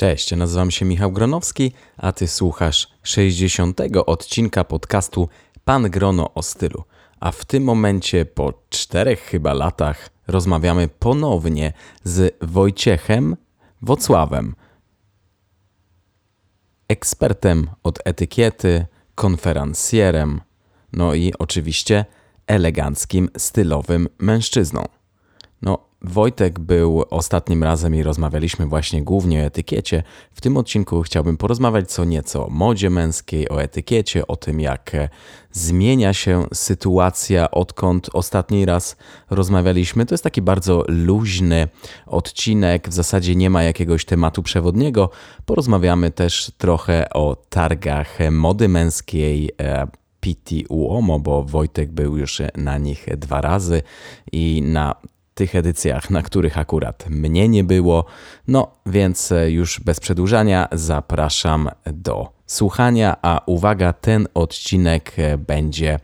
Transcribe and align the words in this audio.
Cześć, 0.00 0.36
nazywam 0.36 0.70
się 0.70 0.84
Michał 0.84 1.12
Gronowski, 1.12 1.72
a 1.96 2.12
ty 2.12 2.28
słuchasz 2.28 2.88
60. 3.02 3.80
odcinka 4.06 4.64
podcastu 4.64 5.28
Pan 5.64 5.90
Grono 5.90 6.34
o 6.34 6.42
stylu. 6.42 6.84
A 7.20 7.32
w 7.32 7.44
tym 7.44 7.64
momencie, 7.64 8.24
po 8.24 8.52
czterech 8.70 9.20
chyba 9.20 9.52
latach, 9.54 10.10
rozmawiamy 10.26 10.88
ponownie 10.88 11.72
z 12.04 12.36
Wojciechem 12.40 13.36
Wocławem, 13.82 14.54
ekspertem 16.88 17.70
od 17.82 17.98
etykiety, 18.04 18.86
konferencjerem, 19.14 20.40
no 20.92 21.14
i 21.14 21.32
oczywiście 21.38 22.04
eleganckim, 22.46 23.28
stylowym 23.36 24.08
mężczyzną. 24.18 24.99
Wojtek 26.02 26.58
był 26.58 27.04
ostatnim 27.10 27.64
razem 27.64 27.94
i 27.94 28.02
rozmawialiśmy 28.02 28.66
właśnie 28.66 29.02
głównie 29.02 29.42
o 29.42 29.44
etykiecie. 29.44 30.02
W 30.32 30.40
tym 30.40 30.56
odcinku 30.56 31.02
chciałbym 31.02 31.36
porozmawiać 31.36 31.92
co 31.92 32.04
nieco 32.04 32.46
o 32.46 32.50
modzie 32.50 32.90
męskiej, 32.90 33.48
o 33.48 33.62
etykiecie, 33.62 34.26
o 34.26 34.36
tym 34.36 34.60
jak 34.60 34.92
zmienia 35.52 36.12
się 36.12 36.46
sytuacja, 36.54 37.50
odkąd 37.50 38.10
ostatni 38.12 38.66
raz 38.66 38.96
rozmawialiśmy. 39.30 40.06
To 40.06 40.14
jest 40.14 40.24
taki 40.24 40.42
bardzo 40.42 40.84
luźny 40.88 41.68
odcinek, 42.06 42.88
w 42.88 42.92
zasadzie 42.92 43.36
nie 43.36 43.50
ma 43.50 43.62
jakiegoś 43.62 44.04
tematu 44.04 44.42
przewodniego. 44.42 45.10
Porozmawiamy 45.46 46.10
też 46.10 46.52
trochę 46.58 47.10
o 47.10 47.36
targach 47.48 48.18
mody 48.30 48.68
męskiej, 48.68 49.50
e, 49.60 49.86
Piti 50.20 50.66
Uomo, 50.68 51.18
bo 51.18 51.42
Wojtek 51.42 51.92
był 51.92 52.16
już 52.16 52.42
na 52.56 52.78
nich 52.78 53.06
dwa 53.16 53.40
razy 53.40 53.82
i 54.32 54.62
na 54.62 54.94
tych 55.40 55.54
edycjach, 55.54 56.10
na 56.10 56.22
których 56.22 56.58
akurat 56.58 57.04
mnie 57.10 57.48
nie 57.48 57.64
było. 57.64 58.04
No 58.48 58.70
więc 58.86 59.32
e, 59.32 59.50
już 59.50 59.80
bez 59.80 60.00
przedłużania 60.00 60.68
zapraszam 60.72 61.70
do 61.92 62.32
słuchania, 62.46 63.16
a 63.22 63.40
uwaga, 63.46 63.92
ten 63.92 64.28
odcinek 64.34 65.12
e, 65.16 65.38
będzie 65.38 65.98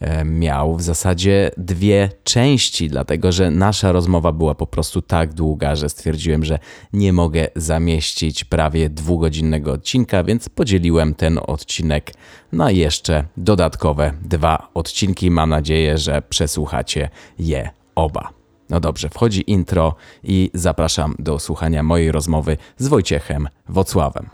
e, 0.00 0.24
miał 0.24 0.76
w 0.76 0.82
zasadzie 0.82 1.50
dwie 1.56 2.08
części, 2.24 2.88
dlatego 2.88 3.32
że 3.32 3.50
nasza 3.50 3.92
rozmowa 3.92 4.32
była 4.32 4.54
po 4.54 4.66
prostu 4.66 5.02
tak 5.02 5.34
długa, 5.34 5.76
że 5.76 5.88
stwierdziłem, 5.88 6.44
że 6.44 6.58
nie 6.92 7.12
mogę 7.12 7.48
zamieścić 7.56 8.44
prawie 8.44 8.90
dwugodzinnego 8.90 9.72
odcinka, 9.72 10.24
więc 10.24 10.48
podzieliłem 10.48 11.14
ten 11.14 11.40
odcinek 11.46 12.12
na 12.52 12.70
jeszcze 12.70 13.24
dodatkowe 13.36 14.12
dwa 14.22 14.68
odcinki. 14.74 15.30
Mam 15.30 15.50
nadzieję, 15.50 15.98
że 15.98 16.22
przesłuchacie 16.28 17.08
je 17.38 17.70
oba. 17.94 18.41
No 18.72 18.80
dobrze, 18.80 19.08
wchodzi 19.08 19.50
intro 19.50 19.94
i 20.22 20.50
zapraszam 20.54 21.14
do 21.18 21.38
słuchania 21.38 21.82
mojej 21.82 22.12
rozmowy 22.12 22.56
z 22.78 22.88
Wojciechem 22.88 23.48
Wocławem. 23.68 24.28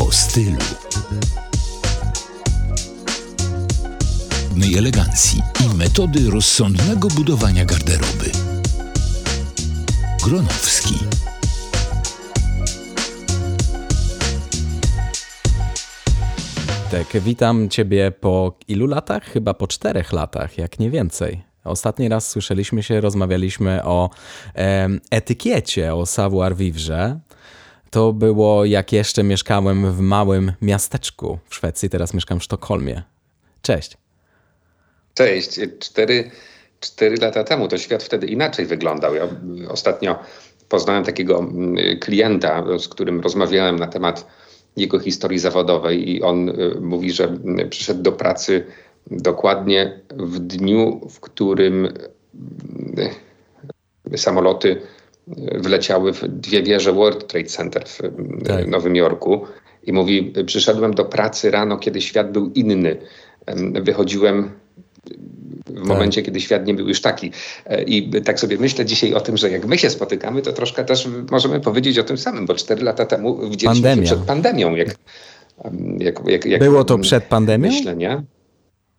O 0.00 0.12
stylu. 0.12 0.56
Mej 4.56 4.78
elegancji 4.78 5.42
i 5.64 5.76
metody 5.76 6.30
rozsądnego 6.30 7.08
budowania 7.08 7.64
garderoby. 7.64 8.30
Gronowski. 10.24 10.94
Wojtek, 16.90 17.22
witam 17.22 17.68
Ciebie 17.68 18.12
po 18.20 18.58
ilu 18.68 18.86
latach? 18.86 19.24
Chyba 19.24 19.54
po 19.54 19.66
czterech 19.66 20.12
latach, 20.12 20.58
jak 20.58 20.78
nie 20.78 20.90
więcej. 20.90 21.42
Ostatni 21.64 22.08
raz 22.08 22.30
słyszeliśmy 22.30 22.82
się, 22.82 23.00
rozmawialiśmy 23.00 23.84
o 23.84 24.10
e, 24.56 24.88
etykiecie, 25.10 25.94
o 25.94 26.06
savoir 26.06 26.56
vivre. 26.56 27.20
To 27.90 28.12
było 28.12 28.64
jak 28.64 28.92
jeszcze 28.92 29.22
mieszkałem 29.22 29.92
w 29.92 30.00
małym 30.00 30.52
miasteczku 30.62 31.38
w 31.48 31.54
Szwecji, 31.54 31.90
teraz 31.90 32.14
mieszkam 32.14 32.40
w 32.40 32.44
Sztokholmie. 32.44 33.02
Cześć. 33.62 33.96
Cześć. 35.14 35.60
Cztery, 35.78 36.30
cztery 36.80 37.16
lata 37.16 37.44
temu 37.44 37.68
to 37.68 37.78
świat 37.78 38.02
wtedy 38.02 38.26
inaczej 38.26 38.66
wyglądał. 38.66 39.14
Ja 39.14 39.28
ostatnio 39.68 40.18
poznałem 40.68 41.04
takiego 41.04 41.38
mm, 41.38 41.98
klienta, 42.00 42.64
z 42.78 42.88
którym 42.88 43.20
rozmawiałem 43.20 43.76
na 43.76 43.86
temat 43.86 44.26
jego 44.76 44.98
historii 44.98 45.38
zawodowej 45.38 46.10
i 46.10 46.22
on 46.22 46.48
y, 46.48 46.80
mówi, 46.80 47.12
że 47.12 47.36
y, 47.60 47.66
przyszedł 47.66 48.02
do 48.02 48.12
pracy 48.12 48.64
dokładnie 49.10 50.00
w 50.16 50.38
dniu, 50.38 51.00
w 51.10 51.20
którym 51.20 51.88
y, 54.12 54.18
samoloty 54.18 54.80
wleciały 55.54 56.12
w 56.12 56.28
dwie 56.28 56.62
wieże 56.62 56.92
World 56.92 57.26
Trade 57.26 57.48
Center 57.48 57.84
w 57.84 57.98
tak. 58.46 58.66
Nowym 58.66 58.96
Jorku. 58.96 59.46
I 59.82 59.92
mówi, 59.92 60.32
przyszedłem 60.46 60.94
do 60.94 61.04
pracy 61.04 61.50
rano, 61.50 61.78
kiedy 61.78 62.00
świat 62.00 62.32
był 62.32 62.50
inny. 62.54 62.96
Wychodziłem 63.82 64.50
w 65.66 65.74
tak. 65.74 65.84
momencie, 65.84 66.22
kiedy 66.22 66.40
świat 66.40 66.66
nie 66.66 66.74
był 66.74 66.88
już 66.88 67.00
taki. 67.00 67.32
E, 67.66 67.82
I 67.82 68.22
tak 68.22 68.40
sobie 68.40 68.58
myślę 68.58 68.84
dzisiaj 68.84 69.14
o 69.14 69.20
tym, 69.20 69.36
że 69.36 69.50
jak 69.50 69.66
my 69.66 69.78
się 69.78 69.90
spotykamy, 69.90 70.42
to 70.42 70.52
troszkę 70.52 70.84
też 70.84 71.08
możemy 71.30 71.60
powiedzieć 71.60 71.98
o 71.98 72.04
tym 72.04 72.18
samym, 72.18 72.46
bo 72.46 72.54
cztery 72.54 72.82
lata 72.82 73.06
temu 73.06 73.50
widzieliśmy 73.50 73.66
Pandemia. 73.82 74.08
się 74.08 74.14
przed 74.14 74.26
pandemią. 74.26 74.74
Jak, 74.74 74.88
jak, 75.98 76.20
jak, 76.26 76.44
jak 76.44 76.60
Było 76.60 76.84
to 76.84 76.98
przed 76.98 77.24
pandemią? 77.24 77.68
Myślę, 77.68 77.96
nie? 77.96 78.22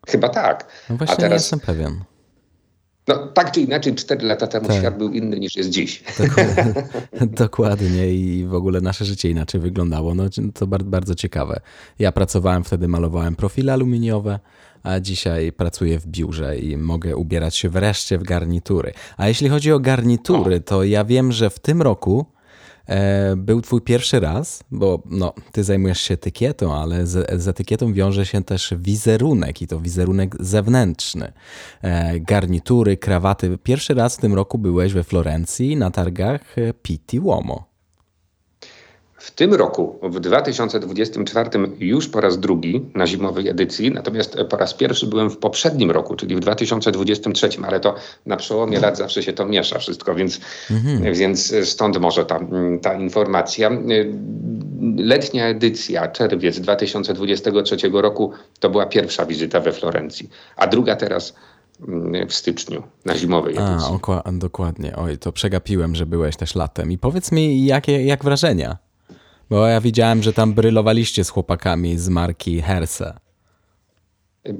Chyba 0.08 0.28
tak. 0.28 0.66
No 0.90 0.96
właśnie 0.96 1.14
A 1.14 1.16
teraz, 1.16 1.30
nie 1.30 1.34
jestem 1.34 1.60
pewien. 1.60 2.04
No, 3.08 3.26
tak 3.26 3.52
czy 3.52 3.60
inaczej, 3.60 3.94
cztery 3.94 4.26
lata 4.26 4.46
temu 4.46 4.68
tak. 4.68 4.76
świat 4.76 4.98
był 4.98 5.12
inny 5.12 5.40
niż 5.40 5.56
jest 5.56 5.70
dziś. 5.70 6.02
Dokładnie, 6.18 6.74
dokładnie 7.44 8.14
i 8.14 8.44
w 8.44 8.54
ogóle 8.54 8.80
nasze 8.80 9.04
życie 9.04 9.30
inaczej 9.30 9.60
wyglądało. 9.60 10.14
No, 10.14 10.24
to 10.54 10.66
bardzo, 10.66 10.90
bardzo 10.90 11.14
ciekawe. 11.14 11.60
Ja 11.98 12.12
pracowałem 12.12 12.64
wtedy, 12.64 12.88
malowałem 12.88 13.36
profile 13.36 13.72
aluminiowe, 13.72 14.38
a 14.82 15.00
dzisiaj 15.00 15.52
pracuję 15.52 15.98
w 15.98 16.06
biurze 16.06 16.58
i 16.58 16.76
mogę 16.76 17.16
ubierać 17.16 17.56
się 17.56 17.68
wreszcie 17.68 18.18
w 18.18 18.22
garnitury. 18.22 18.92
A 19.16 19.28
jeśli 19.28 19.48
chodzi 19.48 19.72
o 19.72 19.80
garnitury, 19.80 20.60
to 20.60 20.84
ja 20.84 21.04
wiem, 21.04 21.32
że 21.32 21.50
w 21.50 21.58
tym 21.58 21.82
roku 21.82 22.26
e, 22.86 23.36
był 23.36 23.60
twój 23.60 23.80
pierwszy 23.80 24.20
raz, 24.20 24.64
bo 24.70 25.02
no, 25.06 25.34
ty 25.52 25.64
zajmujesz 25.64 26.00
się 26.00 26.14
etykietą, 26.14 26.74
ale 26.74 27.06
z, 27.06 27.42
z 27.42 27.48
etykietą 27.48 27.92
wiąże 27.92 28.26
się 28.26 28.44
też 28.44 28.74
wizerunek 28.78 29.62
i 29.62 29.66
to 29.66 29.80
wizerunek 29.80 30.36
zewnętrzny. 30.40 31.32
E, 31.82 32.20
garnitury, 32.20 32.96
krawaty. 32.96 33.58
Pierwszy 33.62 33.94
raz 33.94 34.16
w 34.16 34.20
tym 34.20 34.34
roku 34.34 34.58
byłeś 34.58 34.92
we 34.92 35.04
Florencji 35.04 35.76
na 35.76 35.90
targach 35.90 36.56
Pitti 36.82 37.20
Uomo. 37.20 37.71
W 39.22 39.30
tym 39.30 39.54
roku, 39.54 39.98
w 40.02 40.20
2024, 40.20 41.50
już 41.78 42.08
po 42.08 42.20
raz 42.20 42.38
drugi 42.38 42.90
na 42.94 43.06
zimowej 43.06 43.48
edycji, 43.48 43.90
natomiast 43.90 44.36
po 44.50 44.56
raz 44.56 44.74
pierwszy 44.74 45.06
byłem 45.06 45.30
w 45.30 45.36
poprzednim 45.36 45.90
roku, 45.90 46.16
czyli 46.16 46.36
w 46.36 46.40
2023, 46.40 47.48
ale 47.66 47.80
to 47.80 47.94
na 48.26 48.36
przełomie 48.36 48.80
lat 48.80 48.98
zawsze 48.98 49.22
się 49.22 49.32
to 49.32 49.46
miesza 49.46 49.78
wszystko, 49.78 50.14
więc, 50.14 50.40
mhm. 50.70 51.14
więc 51.14 51.54
stąd 51.64 52.00
może 52.00 52.24
ta, 52.24 52.40
ta 52.82 52.94
informacja. 52.94 53.70
Letnia 54.96 55.46
edycja, 55.46 56.08
czerwiec 56.08 56.60
2023 56.60 57.76
roku, 57.92 58.32
to 58.60 58.70
była 58.70 58.86
pierwsza 58.86 59.26
wizyta 59.26 59.60
we 59.60 59.72
Florencji, 59.72 60.30
a 60.56 60.66
druga 60.66 60.96
teraz 60.96 61.34
mm, 61.88 62.28
w 62.28 62.34
styczniu 62.34 62.82
na 63.04 63.16
zimowej 63.16 63.54
edycji. 63.56 63.98
A, 64.24 64.32
dokładnie. 64.32 64.96
Oj, 64.96 65.18
to 65.18 65.32
przegapiłem, 65.32 65.94
że 65.94 66.06
byłeś 66.06 66.36
też 66.36 66.54
latem. 66.54 66.92
I 66.92 66.98
powiedz 66.98 67.32
mi, 67.32 67.66
jakie, 67.66 68.04
jak 68.04 68.24
wrażenia? 68.24 68.81
Bo 69.52 69.66
ja 69.66 69.80
widziałem, 69.80 70.22
że 70.22 70.32
tam 70.32 70.54
brylowaliście 70.54 71.24
z 71.24 71.30
chłopakami 71.30 71.98
z 71.98 72.08
marki 72.08 72.62
Herse. 72.62 73.14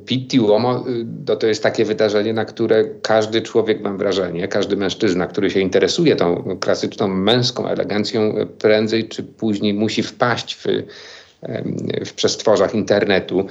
Pitti 0.07 0.41
Uomo 0.41 0.85
to, 1.27 1.37
to 1.37 1.47
jest 1.47 1.63
takie 1.63 1.85
wydarzenie, 1.85 2.33
na 2.33 2.45
które 2.45 2.85
każdy 3.03 3.43
człowiek, 3.43 3.81
mam 3.81 3.99
wrażenie, 3.99 4.49
każdy 4.49 4.77
mężczyzna, 4.77 5.27
który 5.27 5.51
się 5.51 5.61
interesuje 5.61 6.17
tą 6.17 6.59
klasyczną 6.61 7.09
męską 7.09 7.69
elegancją, 7.69 8.35
prędzej 8.59 9.09
czy 9.09 9.23
później 9.23 9.75
musi 9.75 10.03
wpaść 10.03 10.55
w, 10.55 10.67
w 12.07 12.13
przestworzach 12.13 12.75
internetu, 12.75 13.47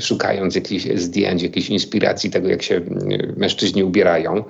szukając 0.00 0.54
jakichś 0.54 0.86
zdjęć, 0.94 1.42
jakiejś 1.42 1.70
inspiracji 1.70 2.30
tego, 2.30 2.48
jak 2.48 2.62
się 2.62 2.80
mężczyźni 3.36 3.84
ubierają. 3.84 4.44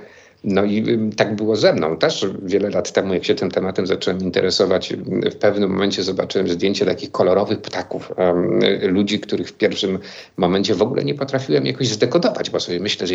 No 0.44 0.65
i 0.65 0.99
tak 1.17 1.37
było 1.37 1.56
ze 1.56 1.73
mną 1.73 1.97
też 1.97 2.27
wiele 2.43 2.71
lat 2.71 2.93
temu, 2.93 3.15
jak 3.15 3.25
się 3.25 3.35
tym 3.35 3.50
tematem 3.50 3.87
zacząłem 3.87 4.21
interesować, 4.21 4.93
w 5.33 5.37
pewnym 5.37 5.71
momencie 5.71 6.03
zobaczyłem 6.03 6.49
zdjęcie 6.49 6.87
takich 6.87 7.12
kolorowych 7.12 7.61
ptaków, 7.61 8.12
um, 8.17 8.61
ludzi, 8.83 9.21
których 9.21 9.49
w 9.49 9.53
pierwszym 9.53 9.99
momencie 10.37 10.75
w 10.75 10.83
ogóle 10.83 11.05
nie 11.05 11.15
potrafiłem 11.15 11.67
jakoś 11.67 11.88
zdekodować, 11.88 12.50
bo 12.50 12.61
sobie 12.61 12.81
myślę, 12.81 13.06
że 13.06 13.15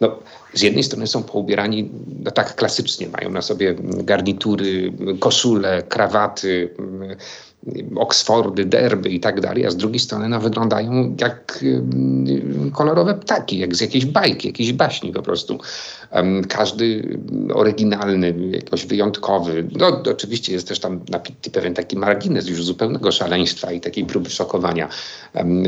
no, 0.00 0.18
z 0.54 0.62
jednej 0.62 0.84
strony 0.84 1.06
są 1.06 1.22
poubierani 1.22 1.90
no, 2.24 2.30
tak 2.30 2.54
klasycznie, 2.54 3.08
mają 3.08 3.30
na 3.30 3.42
sobie 3.42 3.74
garnitury, 3.82 4.92
koszule, 5.20 5.82
krawaty, 5.88 6.74
Oksfordy, 7.96 8.64
derby 8.64 9.10
i 9.10 9.20
tak 9.20 9.40
dalej, 9.40 9.66
a 9.66 9.70
z 9.70 9.76
drugiej 9.76 9.98
strony 9.98 10.28
no, 10.28 10.40
wyglądają 10.40 11.16
jak 11.20 11.64
kolorowe 12.72 13.14
ptaki, 13.14 13.58
jak 13.58 13.76
z 13.76 13.80
jakiejś 13.80 14.06
bajki, 14.06 14.48
jakiejś 14.48 14.72
baśni 14.72 15.12
po 15.12 15.22
prostu. 15.22 15.58
Każdy 16.48 17.18
oryginalny, 17.54 18.34
jakoś 18.50 18.86
wyjątkowy. 18.86 19.68
No 19.78 20.02
oczywiście 20.10 20.52
jest 20.52 20.68
też 20.68 20.80
tam 20.80 21.00
napity 21.08 21.50
pewien 21.50 21.74
taki 21.74 21.96
margines 21.96 22.48
już 22.48 22.64
zupełnego 22.64 23.12
szaleństwa 23.12 23.72
i 23.72 23.80
takiej 23.80 24.04
próby 24.04 24.30
szokowania 24.30 24.88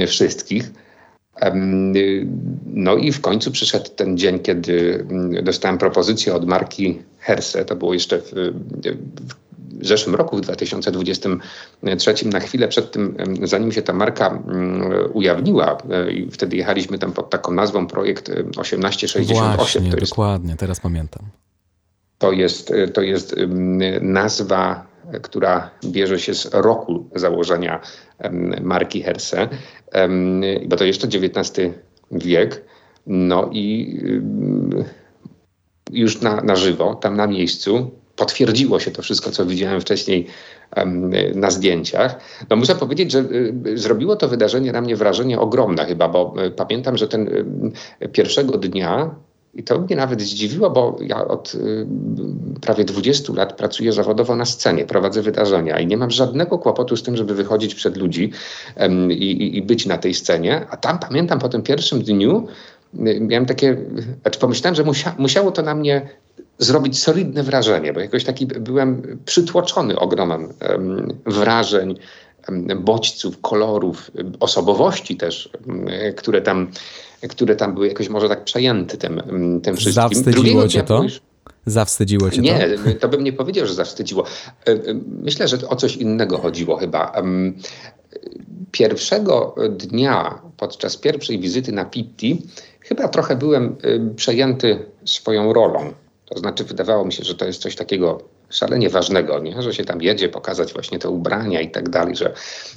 wszystkich. 0.07 0.71
No 2.67 2.97
i 2.97 3.13
w 3.13 3.21
końcu 3.21 3.51
przyszedł 3.51 3.91
ten 3.97 4.19
dzień, 4.19 4.39
kiedy 4.39 5.07
dostałem 5.43 5.79
propozycję 5.79 6.35
od 6.35 6.47
marki 6.47 6.99
Herse. 7.19 7.65
To 7.65 7.77
było 7.77 7.95
jeszcze 7.95 8.19
w, 8.19 8.33
w 9.29 9.52
zeszłym 9.81 10.15
roku, 10.15 10.37
w 10.37 10.41
2023, 10.41 12.29
na 12.29 12.41
chwilę 12.41 12.69
przed 12.69 12.93
tym, 12.93 13.17
zanim 13.43 13.73
się 13.73 13.83
ta 13.83 13.93
marka 13.93 14.43
ujawniła. 15.13 15.79
E, 15.91 16.13
I 16.13 16.31
wtedy 16.31 16.57
jechaliśmy 16.57 16.99
tam 16.99 17.13
pod 17.13 17.31
taką 17.31 17.53
nazwą 17.53 17.87
projekt 17.87 18.25
1868. 18.25 19.57
Właśnie, 19.57 19.91
to 19.91 19.97
jest, 19.97 20.11
dokładnie, 20.11 20.57
teraz 20.57 20.81
pamiętam. 20.81 21.23
To 22.19 22.33
jest, 22.33 22.73
to 22.95 23.03
jest 23.03 23.35
nazwa 24.01 24.93
która 25.23 25.71
bierze 25.85 26.19
się 26.19 26.35
z 26.35 26.55
roku 26.55 27.09
założenia 27.15 27.81
marki 28.61 29.03
Herse, 29.03 29.49
bo 30.67 30.77
to 30.77 30.85
jeszcze 30.85 31.07
XIX 31.07 31.61
wiek. 32.11 32.65
No 33.07 33.51
i 33.53 33.97
już 35.91 36.21
na, 36.21 36.41
na 36.41 36.57
żywo, 36.57 36.95
tam 36.95 37.17
na 37.17 37.27
miejscu, 37.27 37.91
potwierdziło 38.17 38.81
się 38.81 38.91
to 38.91 39.03
wszystko, 39.03 39.31
co 39.31 39.47
widziałem 39.47 39.81
wcześniej 39.81 40.27
na 41.35 41.51
zdjęciach. 41.51 42.21
No 42.51 42.57
muszę 42.57 42.75
powiedzieć, 42.75 43.13
że 43.13 43.19
y, 43.19 43.79
zrobiło 43.79 44.17
to 44.17 44.29
wydarzenie 44.29 44.73
na 44.73 44.81
mnie 44.81 44.97
wrażenie 44.97 45.41
ogromne 45.41 45.87
chyba, 45.87 46.09
bo 46.09 46.35
y, 46.47 46.51
pamiętam, 46.51 46.97
że 46.97 47.09
ten 47.09 47.31
pierwszego 48.13 48.59
dnia 48.59 49.15
i 49.55 49.63
to 49.63 49.79
mnie 49.79 49.97
nawet 49.97 50.23
zdziwiło, 50.23 50.71
bo 50.71 50.97
ja 51.01 51.29
od 51.29 51.55
y, 51.55 51.87
prawie 52.61 52.85
20 52.85 53.33
lat 53.33 53.57
pracuję 53.57 53.93
zawodowo 53.93 54.37
na 54.37 54.45
scenie, 54.45 54.85
prowadzę 54.85 55.23
wydarzenia 55.23 55.81
i 55.81 55.87
nie 55.87 55.97
mam 55.97 56.11
żadnego 56.11 56.59
kłopotu 56.59 56.97
z 56.97 57.03
tym, 57.03 57.17
żeby 57.17 57.35
wychodzić 57.35 57.75
przed 57.75 57.97
ludzi 57.97 58.31
i, 59.11 59.63
być 59.67 59.87
na 59.87 59.99
tej 59.99 60.15
scenie. 60.15 60.67
A 60.71 60.77
tam 60.77 60.99
pamiętam 60.99 61.39
po 61.39 61.49
tym 61.49 61.63
pierwszym 61.63 62.03
dniu, 62.03 62.47
y, 62.95 63.21
miałem 63.21 63.47
takie, 63.47 63.77
znaczy 64.23 64.39
pomyślałem, 64.39 64.75
że 64.75 64.85
musia, 64.85 65.15
musiało 65.19 65.51
to 65.51 65.63
na 65.63 65.75
mnie 65.75 66.09
zrobić 66.59 67.03
solidne 67.03 67.43
wrażenie, 67.43 67.93
bo 67.93 68.01
jakoś 68.01 68.25
taki 68.25 68.47
byłem 68.47 69.19
przytłoczony 69.25 69.99
ogromem 69.99 70.49
wrażeń, 71.27 71.99
bodźców, 72.77 73.41
kolorów, 73.41 74.11
osobowości 74.41 75.17
też, 75.17 75.51
które 76.17 76.43
tam 76.43 76.71
które 77.29 77.57
tam 77.57 77.75
były 77.75 77.89
jakoś 77.89 78.09
może 78.09 78.29
tak 78.29 78.45
przejęte 78.45 78.97
tym, 78.97 79.23
tym 79.63 79.77
wszystkim. 79.77 80.03
Zawstydziło 80.03 80.69
cię 80.69 80.83
to? 80.83 81.03
Już... 81.03 81.21
Zawstydziło 81.67 82.31
cię 82.31 82.41
nie, 82.41 82.69
to? 82.77 82.89
Nie, 82.89 82.95
to 82.95 83.09
bym 83.09 83.25
nie 83.25 83.33
powiedział, 83.33 83.67
że 83.67 83.75
zawstydziło. 83.75 84.25
E, 84.67 84.71
e, 84.71 84.79
myślę, 85.23 85.49
że 85.49 85.69
o 85.69 85.77
coś 85.77 85.97
innego 85.97 86.39
chodziło 86.39 86.77
chyba. 86.77 87.23
Pierwszego 88.71 89.55
dnia, 89.71 90.43
podczas 90.57 90.97
pierwszej 90.97 91.39
wizyty 91.39 91.73
na 91.73 91.85
Pitti, 91.85 92.43
chyba 92.81 93.09
trochę 93.09 93.37
byłem 93.37 93.77
przejęty 94.17 94.79
swoją 95.05 95.53
rolą. 95.53 95.93
To 96.35 96.39
znaczy, 96.39 96.65
wydawało 96.65 97.05
mi 97.05 97.13
się, 97.13 97.25
że 97.25 97.35
to 97.35 97.45
jest 97.45 97.63
coś 97.63 97.77
takiego 97.77 98.23
szalenie 98.51 98.91
ważnego, 98.91 99.39
nie? 99.39 99.63
że 99.63 99.75
się 99.75 99.85
tam 99.85 100.03
jedzie, 100.03 100.29
pokazać 100.29 100.73
właśnie 100.73 100.99
te 100.99 101.09
ubrania 101.09 101.61
i 101.61 101.71
tak 101.71 101.89
dalej, 101.89 102.17
że 102.17 102.33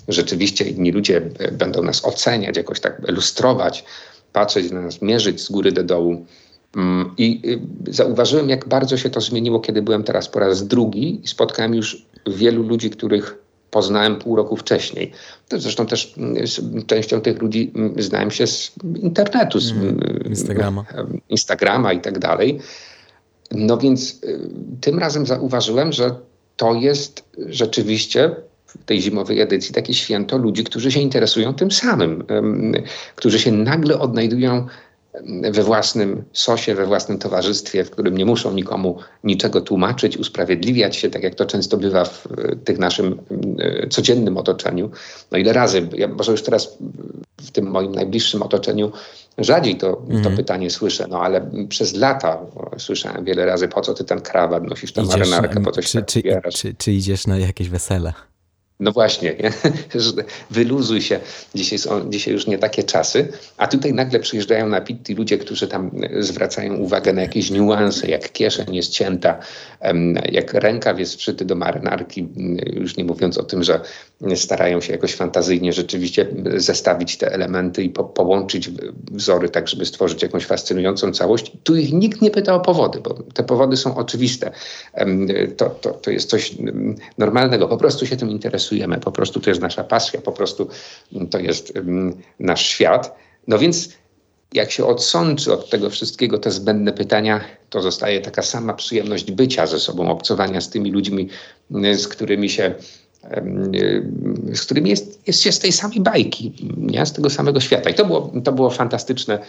rzeczywiście 0.07 0.65
inni 0.65 0.91
ludzie 0.91 1.21
e, 1.39 1.51
będą 1.51 1.83
nas 1.83 2.05
oceniać, 2.05 2.57
jakoś 2.57 2.79
tak 2.79 3.01
lustrować 3.07 3.85
patrzeć 4.33 4.71
na 4.71 4.81
nas, 4.81 5.01
mierzyć 5.01 5.41
z 5.41 5.51
góry 5.51 5.71
do 5.71 5.83
dołu. 5.83 6.25
Mm, 6.75 7.13
I 7.17 7.41
y, 7.87 7.93
zauważyłem, 7.93 8.49
jak 8.49 8.67
bardzo 8.67 8.97
się 8.97 9.09
to 9.09 9.21
zmieniło, 9.21 9.59
kiedy 9.59 9.81
byłem 9.81 10.03
teraz 10.03 10.27
po 10.27 10.39
raz 10.39 10.67
drugi 10.67 11.21
i 11.23 11.27
spotkałem 11.27 11.75
już 11.75 12.05
wielu 12.27 12.63
ludzi, 12.63 12.89
których 12.89 13.37
poznałem 13.71 14.15
pół 14.15 14.35
roku 14.35 14.55
wcześniej. 14.55 15.11
To 15.49 15.59
zresztą 15.59 15.85
też 15.85 16.13
mm, 16.17 16.47
z 16.47 16.85
częścią 16.85 17.21
tych 17.21 17.41
ludzi 17.41 17.71
mm, 17.75 18.01
znałem 18.01 18.31
się 18.31 18.47
z 18.47 18.71
internetu, 18.95 19.59
z 19.59 19.73
Instagrama. 20.25 20.85
Instagrama 21.29 21.93
i 21.93 22.01
tak 22.01 22.19
dalej. 22.19 22.59
No 23.51 23.77
więc 23.77 24.24
y, 24.24 24.39
tym 24.81 25.00
razem 25.00 25.25
zauważyłem, 25.25 25.92
że 25.92 26.15
to 26.57 26.74
jest 26.74 27.24
rzeczywiście 27.38 28.36
tej 28.86 29.01
zimowej 29.01 29.42
edycji 29.42 29.75
takie 29.75 29.94
święto 29.94 30.38
ludzi, 30.38 30.63
którzy 30.63 30.92
się 30.92 31.00
interesują 31.00 31.53
tym 31.53 31.71
samym, 31.71 32.24
którzy 33.15 33.39
się 33.39 33.51
nagle 33.51 34.00
odnajdują 34.00 34.68
we 35.51 35.63
własnym 35.63 36.23
sosie, 36.33 36.75
we 36.75 36.85
własnym 36.85 37.17
towarzystwie, 37.17 37.83
w 37.83 37.91
którym 37.91 38.17
nie 38.17 38.25
muszą 38.25 38.53
nikomu 38.53 38.97
niczego 39.23 39.62
tłumaczyć, 39.62 40.17
usprawiedliwiać 40.17 40.95
się, 40.95 41.09
tak 41.09 41.23
jak 41.23 41.35
to 41.35 41.45
często 41.45 41.77
bywa 41.77 42.06
w 42.06 42.27
tych 42.63 42.79
naszym 42.79 43.19
e, 43.59 43.88
codziennym 43.88 44.38
otoczeniu. 44.38 44.89
No 45.31 45.38
ile 45.38 45.53
razy, 45.53 45.89
ja 45.94 46.07
może 46.07 46.31
już 46.31 46.44
teraz 46.44 46.77
w 47.38 47.51
tym 47.51 47.71
moim 47.71 47.91
najbliższym 47.91 48.41
otoczeniu 48.41 48.91
rzadziej 49.38 49.75
to, 49.75 50.01
mm. 50.09 50.23
to 50.23 50.31
pytanie 50.31 50.69
słyszę, 50.69 51.07
no 51.09 51.21
ale 51.21 51.51
przez 51.69 51.95
lata 51.95 52.39
słyszałem 52.77 53.25
wiele 53.25 53.45
razy, 53.45 53.67
po 53.67 53.81
co 53.81 53.94
ty 53.94 54.03
ten 54.03 54.21
krawat 54.21 54.63
nosisz, 54.63 54.94
tę 54.94 55.03
marynarkę, 55.03 55.63
po 55.63 55.71
co 55.71 55.81
się 55.81 56.01
czy, 56.01 56.23
tak 56.23 56.44
czy, 56.44 56.51
czy, 56.51 56.75
czy 56.77 56.91
idziesz 56.91 57.27
na 57.27 57.38
jakieś 57.38 57.69
wesele? 57.69 58.13
No 58.80 58.92
właśnie, 58.92 59.36
nie? 59.44 59.51
wyluzuj 60.51 61.01
się, 61.01 61.19
dzisiaj, 61.56 61.80
są, 61.80 62.10
dzisiaj 62.10 62.33
już 62.33 62.48
nie 62.48 62.57
takie 62.57 62.83
czasy, 62.83 63.27
a 63.57 63.68
tutaj 63.68 63.94
nagle 63.94 64.19
przyjeżdżają 64.19 64.68
na 64.68 64.81
pitti 64.81 65.16
ludzie, 65.16 65.38
którzy 65.38 65.68
tam 65.68 65.92
zwracają 66.19 66.75
uwagę 66.75 67.13
na 67.13 67.22
jakieś 67.22 67.51
niuanse, 67.51 68.07
jak 68.07 68.31
kieszeń 68.31 68.75
jest 68.75 68.92
cięta, 68.92 69.39
jak 70.31 70.54
rękaw 70.54 71.00
jest 71.00 71.16
wszyty 71.16 71.45
do 71.45 71.56
marynarki, 71.56 72.27
już 72.74 72.98
nie 72.98 73.06
mówiąc 73.06 73.38
o 73.38 73.44
tym, 73.44 73.63
że 73.63 73.80
starają 74.36 74.81
się 74.81 74.92
jakoś 74.92 75.16
fantazyjnie 75.16 75.74
rzeczywiście 75.74 76.27
zestawić 76.56 77.18
te 77.18 77.33
elementy 77.33 77.83
i 77.83 77.89
po, 77.89 78.04
połączyć 78.04 78.69
wzory 79.12 79.50
tak, 79.50 79.68
żeby 79.68 79.86
stworzyć 79.86 80.24
jakąś 80.24 80.45
fascynującą 80.45 81.12
całość. 81.12 81.51
Tu 81.63 81.75
ich 81.75 81.94
nikt 81.94 82.22
nie 82.22 82.31
pyta 82.31 82.56
o 82.56 82.60
powody, 82.60 83.00
bo 83.00 83.13
te 83.13 83.44
powody 83.44 83.77
są 83.77 83.98
oczywiste. 83.98 84.51
To, 85.57 85.69
to, 85.69 85.89
to 85.89 86.12
jest 86.12 86.30
coś 86.30 86.56
normalnego, 87.18 87.68
po 87.68 87.77
prostu 87.77 88.06
się 88.06 88.18
tym 88.18 88.30
interesujemy, 88.65 89.00
po 89.00 89.12
prostu 89.12 89.39
to 89.39 89.50
jest 89.50 89.62
nasza 89.62 89.83
pasja, 89.83 90.21
po 90.21 90.31
prostu 90.31 90.67
to 91.31 91.39
jest 91.39 91.73
nasz 92.39 92.65
świat. 92.65 93.15
No 93.47 93.57
więc 93.57 93.89
jak 94.53 94.71
się 94.71 94.85
odsączy 94.85 95.53
od 95.53 95.69
tego 95.69 95.89
wszystkiego 95.89 96.38
te 96.38 96.51
zbędne 96.51 96.94
pytania, 96.94 97.41
to 97.69 97.81
zostaje 97.81 98.21
taka 98.21 98.41
sama 98.41 98.73
przyjemność 98.73 99.31
bycia 99.31 99.67
ze 99.67 99.79
sobą, 99.79 100.09
obcowania 100.09 100.62
z 100.62 100.69
tymi 100.69 100.91
ludźmi, 100.91 101.29
z 101.93 102.07
którymi 102.07 102.50
się 102.50 102.75
z 104.53 104.62
którymi 104.62 104.89
jest, 104.89 105.27
jest 105.27 105.41
się 105.41 105.51
z 105.51 105.60
tej 105.60 105.72
samej 105.72 106.00
bajki, 106.00 106.53
nie? 106.77 107.05
z 107.05 107.13
tego 107.13 107.29
samego 107.29 107.60
świata. 107.60 107.89
I 107.89 107.93
to 107.93 108.05
było, 108.05 108.31
to 108.43 108.51
było 108.51 108.69
fantastyczne 108.69 109.39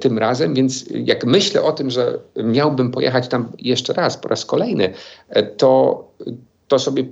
tym 0.00 0.18
razem, 0.18 0.54
więc 0.54 0.84
jak 0.90 1.24
myślę 1.24 1.62
o 1.62 1.72
tym, 1.72 1.90
że 1.90 2.18
miałbym 2.44 2.90
pojechać 2.90 3.28
tam 3.28 3.52
jeszcze 3.58 3.92
raz, 3.92 4.16
po 4.16 4.28
raz 4.28 4.44
kolejny, 4.44 4.92
e, 5.28 5.42
to 5.42 6.04
to 6.70 6.78
sobie 6.78 7.04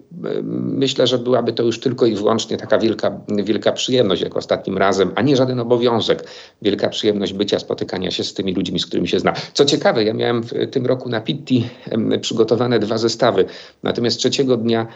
myślę, 0.53 1.07
że 1.07 1.19
byłaby 1.19 1.53
to 1.53 1.63
już 1.63 1.81
tylko 1.81 2.07
i 2.07 2.15
wyłącznie 2.15 2.57
taka 2.57 2.79
wielka, 2.79 3.21
wielka 3.29 3.73
przyjemność, 3.73 4.23
jak 4.23 4.37
ostatnim 4.37 4.79
razem, 4.79 5.13
a 5.15 5.23
nie 5.23 5.37
żaden 5.37 5.61
obowiązek. 5.61 6.25
Wielka 6.63 6.89
przyjemność 6.89 7.33
bycia, 7.33 7.59
spotykania 7.59 8.11
się 8.11 8.25
z 8.25 8.35
tymi 8.35 8.55
ludźmi, 8.55 8.79
z 8.79 8.87
którymi 8.87 9.09
się 9.09 9.21
zna. 9.21 9.33
Co 9.53 9.65
ciekawe, 9.65 10.05
ja 10.05 10.15
miałem 10.15 10.43
w 10.43 10.71
tym 10.71 10.87
roku 10.87 11.09
na 11.09 11.21
Pitti 11.21 11.69
przygotowane 12.21 12.79
dwa 12.79 12.99
zestawy, 12.99 13.45
natomiast 13.83 14.19
trzeciego 14.19 14.57
dnia 14.57 14.87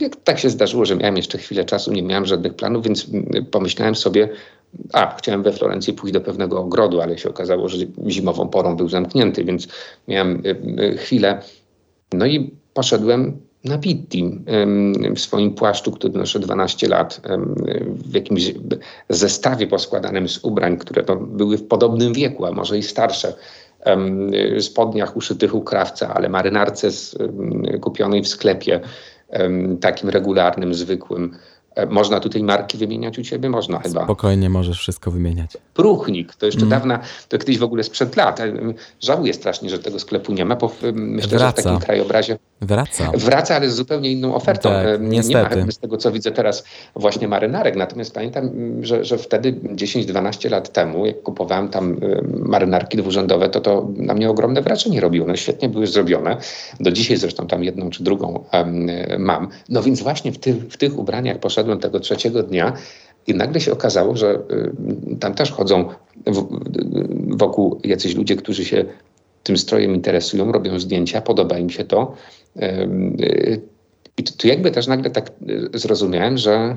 jak 0.00 0.16
tak 0.16 0.38
się 0.38 0.50
zdarzyło, 0.50 0.84
że 0.84 0.96
miałem 0.96 1.16
jeszcze 1.16 1.38
chwilę 1.38 1.64
czasu, 1.64 1.92
nie 1.92 2.02
miałem 2.02 2.26
żadnych 2.26 2.54
planów, 2.54 2.84
więc 2.84 3.06
pomyślałem 3.50 3.94
sobie, 3.94 4.28
a, 4.92 5.16
chciałem 5.16 5.42
we 5.42 5.52
Florencji 5.52 5.92
pójść 5.92 6.14
do 6.14 6.20
pewnego 6.20 6.60
ogrodu, 6.60 7.00
ale 7.00 7.18
się 7.18 7.28
okazało, 7.28 7.68
że 7.68 7.76
zimową 8.08 8.48
porą 8.48 8.76
był 8.76 8.88
zamknięty, 8.88 9.44
więc 9.44 9.68
miałem 10.08 10.42
chwilę. 10.96 11.42
No 12.12 12.26
i 12.26 12.59
poszedłem 12.74 13.40
na 13.64 13.78
Pitti 13.78 14.40
w 15.16 15.20
swoim 15.20 15.54
płaszczu, 15.54 15.92
który 15.92 16.18
noszę 16.18 16.38
12 16.38 16.88
lat, 16.88 17.20
w 17.86 18.14
jakimś 18.14 18.52
zestawie 19.08 19.66
poskładanym 19.66 20.28
z 20.28 20.44
ubrań, 20.44 20.76
które 20.76 21.02
to 21.02 21.16
były 21.16 21.58
w 21.58 21.68
podobnym 21.68 22.12
wieku, 22.12 22.46
a 22.46 22.52
może 22.52 22.78
i 22.78 22.82
starsze, 22.82 23.34
spodniach 24.60 25.16
uszytych 25.16 25.54
u 25.54 25.60
krawca, 25.60 26.14
ale 26.14 26.28
marynarce 26.28 26.90
z, 26.90 27.16
kupionej 27.80 28.22
w 28.22 28.28
sklepie, 28.28 28.80
takim 29.80 30.08
regularnym, 30.08 30.74
zwykłym. 30.74 31.36
E, 31.74 31.86
można 31.86 32.20
tutaj 32.20 32.42
marki 32.42 32.78
wymieniać 32.78 33.18
u 33.18 33.22
ciebie? 33.22 33.50
Można 33.50 33.78
chyba. 33.78 34.04
Spokojnie 34.04 34.50
możesz 34.50 34.78
wszystko 34.78 35.10
wymieniać. 35.10 35.56
Pruchnik, 35.74 36.34
to 36.34 36.46
jeszcze 36.46 36.60
mm. 36.60 36.70
dawna, 36.70 37.00
to 37.28 37.38
kiedyś 37.38 37.58
w 37.58 37.62
ogóle 37.62 37.82
sprzed 37.82 38.16
lat. 38.16 38.40
E, 38.40 38.52
żałuję 39.00 39.34
strasznie, 39.34 39.70
że 39.70 39.78
tego 39.78 39.98
sklepu 39.98 40.32
nie 40.32 40.44
ma, 40.44 40.56
bo 40.56 40.72
myślę, 40.92 41.38
Wraca. 41.38 41.56
że 41.56 41.62
w 41.62 41.64
takim 41.64 41.80
krajobrazie 41.80 42.38
Wraca. 42.60 43.12
Wraca, 43.14 43.56
ale 43.56 43.70
z 43.70 43.74
zupełnie 43.74 44.12
inną 44.12 44.34
ofertą. 44.34 44.68
Tak, 44.68 45.00
niestety. 45.00 45.56
Nie 45.56 45.64
ma 45.64 45.72
z 45.72 45.78
tego, 45.78 45.96
co 45.96 46.12
widzę 46.12 46.30
teraz, 46.32 46.64
właśnie 46.96 47.28
marynarek. 47.28 47.76
Natomiast 47.76 48.14
pamiętam, 48.14 48.50
że, 48.80 49.04
że 49.04 49.18
wtedy 49.18 49.52
10-12 49.52 50.50
lat 50.50 50.72
temu, 50.72 51.06
jak 51.06 51.22
kupowałem 51.22 51.68
tam 51.68 52.00
marynarki 52.38 52.96
dwurzędowe, 52.96 53.48
to 53.48 53.60
to 53.60 53.88
na 53.96 54.14
mnie 54.14 54.30
ogromne 54.30 54.62
wrażenie 54.62 55.00
robiło. 55.00 55.26
One 55.26 55.36
świetnie 55.36 55.68
były 55.68 55.86
zrobione. 55.86 56.36
Do 56.80 56.92
dzisiaj 56.92 57.16
zresztą 57.16 57.46
tam 57.46 57.64
jedną 57.64 57.90
czy 57.90 58.04
drugą 58.04 58.44
um, 58.52 58.86
mam. 59.18 59.48
No 59.68 59.82
więc 59.82 60.02
właśnie 60.02 60.32
w, 60.32 60.38
ty, 60.38 60.54
w 60.54 60.76
tych 60.76 60.98
ubraniach 60.98 61.38
poszedłem 61.38 61.78
tego 61.78 62.00
trzeciego 62.00 62.42
dnia 62.42 62.72
i 63.26 63.34
nagle 63.34 63.60
się 63.60 63.72
okazało, 63.72 64.16
że 64.16 64.34
y, 65.12 65.16
tam 65.16 65.34
też 65.34 65.52
chodzą 65.52 65.88
wokół 67.28 67.80
jacyś 67.84 68.14
ludzie, 68.14 68.36
którzy 68.36 68.64
się 68.64 68.84
tym 69.42 69.56
strojem 69.56 69.94
interesują, 69.94 70.52
robią 70.52 70.78
zdjęcia, 70.78 71.20
podoba 71.20 71.58
im 71.58 71.70
się 71.70 71.84
to. 71.84 72.14
Y, 72.56 73.60
I 74.16 74.24
tu 74.24 74.48
jakby 74.48 74.70
też 74.70 74.86
nagle 74.86 75.10
tak 75.10 75.30
y, 75.74 75.78
zrozumiałem, 75.78 76.38
że 76.38 76.76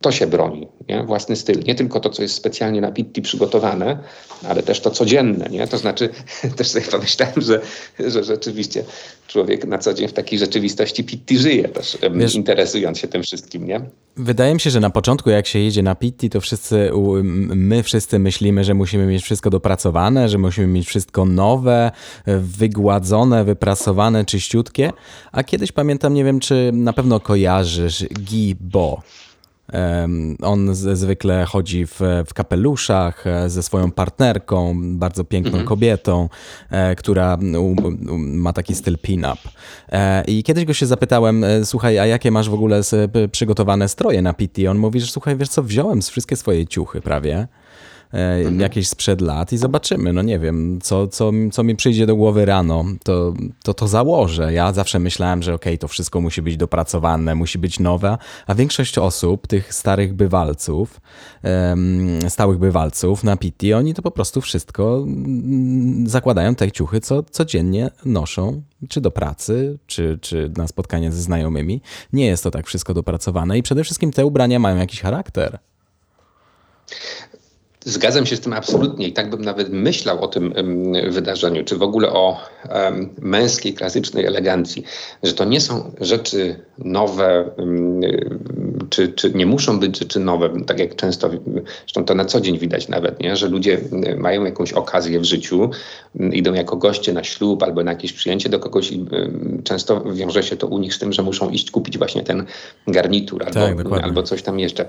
to 0.00 0.12
się 0.12 0.26
broni, 0.26 0.68
nie? 0.88 1.04
własny 1.04 1.36
styl. 1.36 1.62
Nie 1.66 1.74
tylko 1.74 2.00
to, 2.00 2.10
co 2.10 2.22
jest 2.22 2.34
specjalnie 2.34 2.80
na 2.80 2.92
Pitti 2.92 3.22
przygotowane, 3.22 3.98
ale 4.48 4.62
też 4.62 4.80
to 4.80 4.90
codzienne. 4.90 5.48
Nie? 5.50 5.68
To 5.68 5.78
znaczy, 5.78 6.08
też 6.56 6.68
sobie 6.68 6.84
pomyślałem, 6.84 7.40
że, 7.40 7.60
że 7.98 8.24
rzeczywiście 8.24 8.84
człowiek 9.28 9.64
na 9.64 9.78
co 9.78 9.94
dzień 9.94 10.08
w 10.08 10.12
takiej 10.12 10.38
rzeczywistości 10.38 11.04
Pitti 11.04 11.38
żyje, 11.38 11.68
też 11.68 11.98
Wiesz, 12.14 12.34
interesując 12.34 12.98
się 12.98 13.08
tym 13.08 13.22
wszystkim. 13.22 13.66
Nie? 13.66 13.80
Wydaje 14.16 14.54
mi 14.54 14.60
się, 14.60 14.70
że 14.70 14.80
na 14.80 14.90
początku, 14.90 15.30
jak 15.30 15.46
się 15.46 15.58
jedzie 15.58 15.82
na 15.82 15.94
Pitti, 15.94 16.30
to 16.30 16.40
wszyscy, 16.40 16.90
my 17.54 17.82
wszyscy 17.82 18.18
myślimy, 18.18 18.64
że 18.64 18.74
musimy 18.74 19.06
mieć 19.06 19.22
wszystko 19.22 19.50
dopracowane, 19.50 20.28
że 20.28 20.38
musimy 20.38 20.66
mieć 20.66 20.86
wszystko 20.86 21.24
nowe, 21.24 21.90
wygładzone, 22.26 23.44
wyprasowane, 23.44 24.24
czyściutkie. 24.24 24.92
A 25.32 25.44
kiedyś 25.44 25.72
pamiętam, 25.72 26.14
nie 26.14 26.24
wiem, 26.24 26.40
czy 26.40 26.70
na 26.72 26.92
pewno 26.92 27.20
kojarzysz 27.20 28.04
Guy 28.30 28.56
Bo. 28.60 29.02
On 30.42 30.74
zwykle 30.74 31.44
chodzi 31.44 31.86
w, 31.86 32.00
w 32.26 32.34
kapeluszach 32.34 33.26
e, 33.26 33.50
ze 33.50 33.62
swoją 33.62 33.90
partnerką, 33.90 34.74
bardzo 34.98 35.24
piękną 35.24 35.50
mhm. 35.50 35.66
kobietą, 35.66 36.28
e, 36.70 36.96
która 36.96 37.38
ma 38.16 38.52
taki 38.52 38.74
styl 38.74 38.98
pin-up. 38.98 39.38
E, 39.88 40.24
I 40.24 40.42
kiedyś 40.42 40.64
go 40.64 40.72
się 40.72 40.86
zapytałem, 40.86 41.44
słuchaj, 41.64 41.98
a 41.98 42.06
jakie 42.06 42.30
masz 42.30 42.50
w 42.50 42.54
ogóle 42.54 42.80
przygotowane 43.32 43.88
stroje 43.88 44.22
na 44.22 44.32
PT? 44.32 44.70
On 44.70 44.78
mówi, 44.78 45.00
że 45.00 45.06
słuchaj, 45.06 45.36
wiesz 45.36 45.48
co, 45.48 45.62
wziąłem 45.62 46.02
wszystkie 46.02 46.36
swoje 46.36 46.66
ciuchy 46.66 47.00
prawie 47.00 47.48
mhm. 48.12 48.60
jakieś 48.60 48.88
sprzed 48.88 49.20
lat 49.20 49.52
i 49.52 49.58
zobaczymy. 49.58 50.12
No 50.12 50.22
nie 50.22 50.38
wiem, 50.38 50.78
co, 50.82 51.08
co, 51.08 51.30
co 51.52 51.62
mi 51.62 51.76
przyjdzie 51.76 52.06
do 52.06 52.16
głowy 52.16 52.44
rano, 52.44 52.84
to 53.04 53.34
to, 53.62 53.74
to 53.74 53.88
założę. 53.88 54.52
Ja 54.52 54.72
zawsze 54.72 54.98
myślałem, 54.98 55.42
że 55.42 55.54
okej, 55.54 55.72
okay, 55.72 55.78
to 55.78 55.88
wszystko 55.88 56.20
musi 56.20 56.42
być 56.42 56.56
dopracowane, 56.56 57.34
musi 57.34 57.58
być 57.58 57.80
nowe, 57.80 58.18
a 58.46 58.54
większość 58.54 58.98
osób, 58.98 59.46
tych 59.46 59.74
starych 59.74 60.14
bywalców, 60.14 61.00
stałych 62.28 62.58
bywalców 62.58 63.24
na 63.24 63.36
PT, 63.36 63.76
oni 63.76 63.94
to 63.94 64.02
po 64.02 64.10
prostu 64.10 64.40
wszystko 64.40 65.04
mm, 65.06 66.08
zakładają 66.08 66.54
te 66.54 66.72
ciuchy, 66.72 67.00
co 67.00 67.22
codziennie 67.22 67.90
noszą 68.04 68.62
czy 68.88 69.00
do 69.00 69.10
pracy, 69.10 69.78
czy, 69.86 70.18
czy 70.20 70.52
na 70.56 70.66
spotkanie 70.66 71.12
ze 71.12 71.22
znajomymi. 71.22 71.82
Nie 72.12 72.26
jest 72.26 72.42
to 72.44 72.50
tak 72.50 72.66
wszystko 72.66 72.94
dopracowane 72.94 73.58
i 73.58 73.62
przede 73.62 73.84
wszystkim 73.84 74.12
te 74.12 74.26
ubrania 74.26 74.58
mają 74.58 74.76
jakiś 74.76 75.00
charakter. 75.00 75.58
Zgadzam 77.84 78.26
się 78.26 78.36
z 78.36 78.40
tym 78.40 78.52
absolutnie 78.52 79.08
i 79.08 79.12
tak 79.12 79.30
bym 79.30 79.42
nawet 79.42 79.72
myślał 79.72 80.24
o 80.24 80.28
tym 80.28 80.54
wydarzeniu, 81.10 81.64
czy 81.64 81.76
w 81.76 81.82
ogóle 81.82 82.12
o 82.12 82.40
męskiej, 83.20 83.74
klasycznej 83.74 84.26
elegancji, 84.26 84.84
że 85.22 85.32
to 85.32 85.44
nie 85.44 85.60
są 85.60 85.92
rzeczy 86.00 86.56
nowe, 86.78 87.50
czy, 88.90 89.08
czy 89.08 89.30
nie 89.30 89.46
muszą 89.46 89.80
być 89.80 89.98
rzeczy 89.98 90.20
nowe, 90.20 90.50
tak 90.66 90.78
jak 90.78 90.96
często, 90.96 91.30
zresztą 91.80 92.04
to 92.04 92.14
na 92.14 92.24
co 92.24 92.40
dzień 92.40 92.58
widać 92.58 92.88
nawet, 92.88 93.20
nie? 93.20 93.36
że 93.36 93.48
ludzie 93.48 93.78
mają 94.18 94.44
jakąś 94.44 94.72
okazję 94.72 95.20
w 95.20 95.24
życiu, 95.24 95.70
idą 96.32 96.54
jako 96.54 96.76
goście 96.76 97.12
na 97.12 97.24
ślub 97.24 97.62
albo 97.62 97.84
na 97.84 97.90
jakieś 97.90 98.12
przyjęcie 98.12 98.48
do 98.48 98.58
kogoś 98.58 98.92
i 98.92 99.06
często 99.64 100.00
wiąże 100.00 100.42
się 100.42 100.56
to 100.56 100.66
u 100.66 100.78
nich 100.78 100.94
z 100.94 100.98
tym, 100.98 101.12
że 101.12 101.22
muszą 101.22 101.50
iść 101.50 101.70
kupić 101.70 101.98
właśnie 101.98 102.22
ten 102.22 102.46
garnitur 102.86 103.44
albo, 103.44 103.90
tak, 103.90 104.04
albo 104.04 104.22
coś 104.22 104.42
tam 104.42 104.58
jeszcze. 104.58 104.88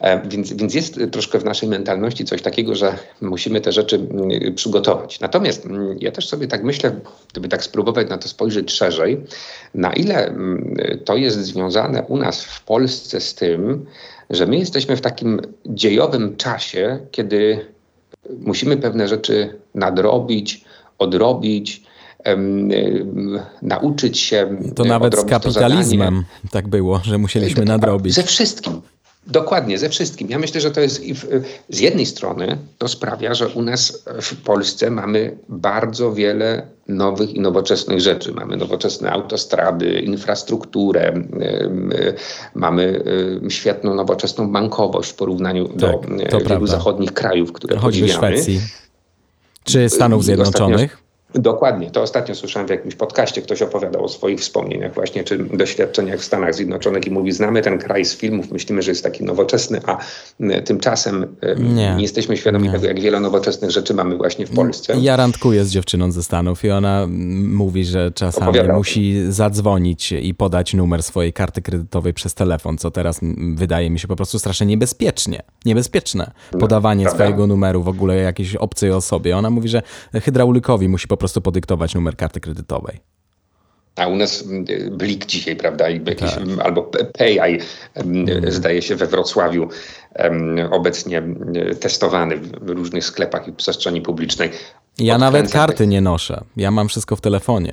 E, 0.00 0.28
więc, 0.28 0.52
więc 0.52 0.74
jest 0.74 1.00
troszkę 1.12 1.38
w 1.38 1.44
naszej 1.44 1.68
mentalności 1.68 2.24
coś 2.30 2.42
takiego, 2.42 2.74
że 2.74 2.98
musimy 3.20 3.60
te 3.60 3.72
rzeczy 3.72 3.96
mm, 3.96 4.54
przygotować. 4.54 5.20
Natomiast 5.20 5.66
mm, 5.66 5.96
ja 6.00 6.12
też 6.12 6.28
sobie 6.28 6.46
tak 6.46 6.64
myślę, 6.64 7.00
gdyby 7.32 7.48
tak 7.48 7.64
spróbować 7.64 8.08
na 8.08 8.18
to 8.18 8.28
spojrzeć 8.28 8.72
szerzej, 8.72 9.20
na 9.74 9.92
ile 9.92 10.26
mm, 10.26 10.76
to 11.04 11.16
jest 11.16 11.38
związane 11.38 12.02
u 12.02 12.16
nas 12.16 12.44
w 12.44 12.64
Polsce 12.64 13.20
z 13.20 13.34
tym, 13.34 13.86
że 14.30 14.46
my 14.46 14.56
jesteśmy 14.58 14.96
w 14.96 15.00
takim 15.00 15.40
dziejowym 15.66 16.36
czasie, 16.36 16.98
kiedy 17.10 17.66
musimy 18.40 18.76
pewne 18.76 19.08
rzeczy 19.08 19.58
nadrobić, 19.74 20.64
odrobić, 20.98 21.82
nauczyć 23.62 24.18
się. 24.18 24.56
To 24.74 24.84
nawet 24.84 25.18
z 25.18 25.24
kapitalizmem 25.24 26.24
tak 26.50 26.68
było, 26.68 27.00
że 27.04 27.18
musieliśmy 27.18 27.64
nadrobić. 27.64 28.14
Ze 28.14 28.22
wszystkim. 28.22 28.80
Dokładnie, 29.26 29.78
ze 29.78 29.88
wszystkim. 29.88 30.30
Ja 30.30 30.38
myślę, 30.38 30.60
że 30.60 30.70
to 30.70 30.80
jest 30.80 31.02
z 31.68 31.80
jednej 31.80 32.06
strony 32.06 32.58
to 32.78 32.88
sprawia, 32.88 33.34
że 33.34 33.48
u 33.48 33.62
nas 33.62 34.04
w 34.20 34.36
Polsce 34.36 34.90
mamy 34.90 35.36
bardzo 35.48 36.12
wiele 36.12 36.66
nowych 36.88 37.34
i 37.34 37.40
nowoczesnych 37.40 38.00
rzeczy. 38.00 38.32
Mamy 38.32 38.56
nowoczesne 38.56 39.12
autostrady, 39.12 40.00
infrastrukturę, 40.00 41.22
mamy 42.54 43.04
świetną, 43.48 43.94
nowoczesną 43.94 44.52
bankowość 44.52 45.10
w 45.10 45.14
porównaniu 45.14 45.68
tak, 45.68 45.78
do 45.78 46.38
wielu 46.38 46.44
prawda. 46.44 46.66
zachodnich 46.66 47.12
krajów, 47.12 47.52
które 47.52 47.76
Choćby 47.76 48.00
podziwiamy. 48.06 48.36
Szwecji. 48.36 48.60
Czy 49.64 49.88
Stanów 49.88 50.24
Zjednoczonych? 50.24 51.09
Dokładnie. 51.34 51.90
To 51.90 52.02
ostatnio 52.02 52.34
słyszałem 52.34 52.66
w 52.66 52.70
jakimś 52.70 52.94
podcaście, 52.94 53.42
ktoś 53.42 53.62
opowiadał 53.62 54.04
o 54.04 54.08
swoich 54.08 54.40
wspomnieniach 54.40 54.94
właśnie, 54.94 55.24
czy 55.24 55.38
doświadczeniach 55.38 56.20
w 56.20 56.24
Stanach 56.24 56.54
Zjednoczonych 56.54 57.06
i 57.06 57.10
mówi, 57.10 57.32
znamy 57.32 57.62
ten 57.62 57.78
kraj 57.78 58.04
z 58.04 58.16
filmów, 58.16 58.50
myślimy, 58.50 58.82
że 58.82 58.90
jest 58.90 59.04
taki 59.04 59.24
nowoczesny, 59.24 59.80
a 59.86 59.98
tymczasem 60.64 61.36
nie, 61.58 61.94
nie 61.94 62.02
jesteśmy 62.02 62.36
świadomi 62.36 62.64
nie. 62.64 62.72
tego, 62.72 62.86
jak 62.86 63.00
wiele 63.00 63.20
nowoczesnych 63.20 63.70
rzeczy 63.70 63.94
mamy 63.94 64.16
właśnie 64.16 64.46
w 64.46 64.50
Polsce. 64.50 64.96
Ja 65.00 65.16
randkuję 65.16 65.64
z 65.64 65.70
dziewczyną 65.70 66.12
ze 66.12 66.22
Stanów 66.22 66.64
i 66.64 66.70
ona 66.70 67.06
mówi, 67.42 67.84
że 67.84 68.10
czasami 68.14 68.48
Opowiadał. 68.48 68.76
musi 68.76 69.32
zadzwonić 69.32 70.12
i 70.12 70.34
podać 70.34 70.74
numer 70.74 71.02
swojej 71.02 71.32
karty 71.32 71.62
kredytowej 71.62 72.14
przez 72.14 72.34
telefon, 72.34 72.78
co 72.78 72.90
teraz 72.90 73.20
wydaje 73.54 73.90
mi 73.90 73.98
się 73.98 74.08
po 74.08 74.16
prostu 74.16 74.38
strasznie 74.38 74.66
niebezpiecznie. 74.66 75.42
Niebezpieczne. 75.64 76.30
No, 76.52 76.58
Podawanie 76.58 77.04
no, 77.04 77.10
swojego 77.10 77.46
numeru 77.46 77.82
w 77.82 77.88
ogóle 77.88 78.16
jakiejś 78.16 78.56
obcej 78.56 78.90
osobie. 78.90 79.36
Ona 79.36 79.50
mówi, 79.50 79.68
że 79.68 79.82
hydraulikowi 80.22 80.88
musi 80.88 81.08
po 81.08 81.16
prostu 81.20 81.40
podyktować 81.40 81.94
numer 81.94 82.16
karty 82.16 82.40
kredytowej. 82.40 83.00
A 83.96 84.06
u 84.06 84.16
nas 84.16 84.42
mm, 84.42 84.64
Blik 84.90 85.26
dzisiaj, 85.26 85.56
prawda, 85.56 85.90
jakiś, 85.90 86.30
tak. 86.30 86.42
albo 86.62 86.90
PayEye 87.18 87.58
mm. 87.94 88.52
zdaje 88.52 88.82
się 88.82 88.96
we 88.96 89.06
Wrocławiu 89.06 89.68
obecnie 90.70 91.22
testowany 91.80 92.36
w 92.36 92.70
różnych 92.70 93.04
sklepach 93.04 93.48
i 93.48 93.52
przestrzeni 93.52 94.02
publicznej. 94.02 94.50
Ja 94.98 95.18
nawet 95.18 95.52
karty 95.52 95.86
nie 95.86 96.00
noszę. 96.00 96.44
Ja 96.56 96.70
mam 96.70 96.88
wszystko 96.88 97.16
w 97.16 97.20
telefonie. 97.20 97.72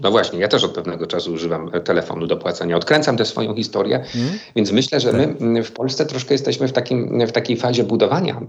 No 0.00 0.10
właśnie, 0.10 0.38
ja 0.38 0.48
też 0.48 0.64
od 0.64 0.72
pewnego 0.72 1.06
czasu 1.06 1.32
używam 1.32 1.70
telefonu 1.84 2.26
do 2.26 2.36
płacenia. 2.36 2.76
Odkręcam 2.76 3.16
tę 3.16 3.24
swoją 3.24 3.54
historię, 3.54 4.04
mm. 4.14 4.28
więc 4.56 4.72
myślę, 4.72 5.00
że 5.00 5.12
my 5.12 5.26
tak. 5.26 5.64
w 5.64 5.72
Polsce 5.72 6.06
troszkę 6.06 6.34
jesteśmy 6.34 6.68
w, 6.68 6.72
takim, 6.72 7.26
w 7.26 7.32
takiej 7.32 7.56
fazie 7.56 7.84
budowania 7.84 8.40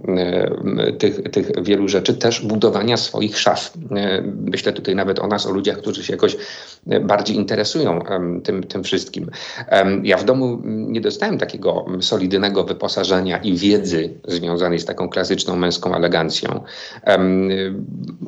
tych, 0.99 1.21
tych 1.31 1.63
wielu 1.63 1.87
rzeczy, 1.87 2.13
też 2.13 2.41
budowania 2.41 2.97
swoich 2.97 3.39
szaf. 3.39 3.73
Myślę 4.41 4.73
tutaj 4.73 4.95
nawet 4.95 5.19
o 5.19 5.27
nas, 5.27 5.45
o 5.45 5.51
ludziach, 5.51 5.77
którzy 5.77 6.03
się 6.03 6.13
jakoś 6.13 6.37
bardziej 7.01 7.35
interesują 7.35 7.99
tym, 8.43 8.63
tym 8.63 8.83
wszystkim. 8.83 9.29
Ja 10.03 10.17
w 10.17 10.25
domu 10.25 10.61
nie 10.65 11.01
dostałem 11.01 11.37
takiego 11.37 11.85
solidnego 12.01 12.63
wyposażenia 12.63 13.37
i 13.37 13.57
wiedzy 13.57 14.13
związanej 14.27 14.79
z 14.79 14.85
taką 14.85 15.09
klasyczną 15.09 15.55
męską 15.55 15.95
elegancją. 15.95 16.63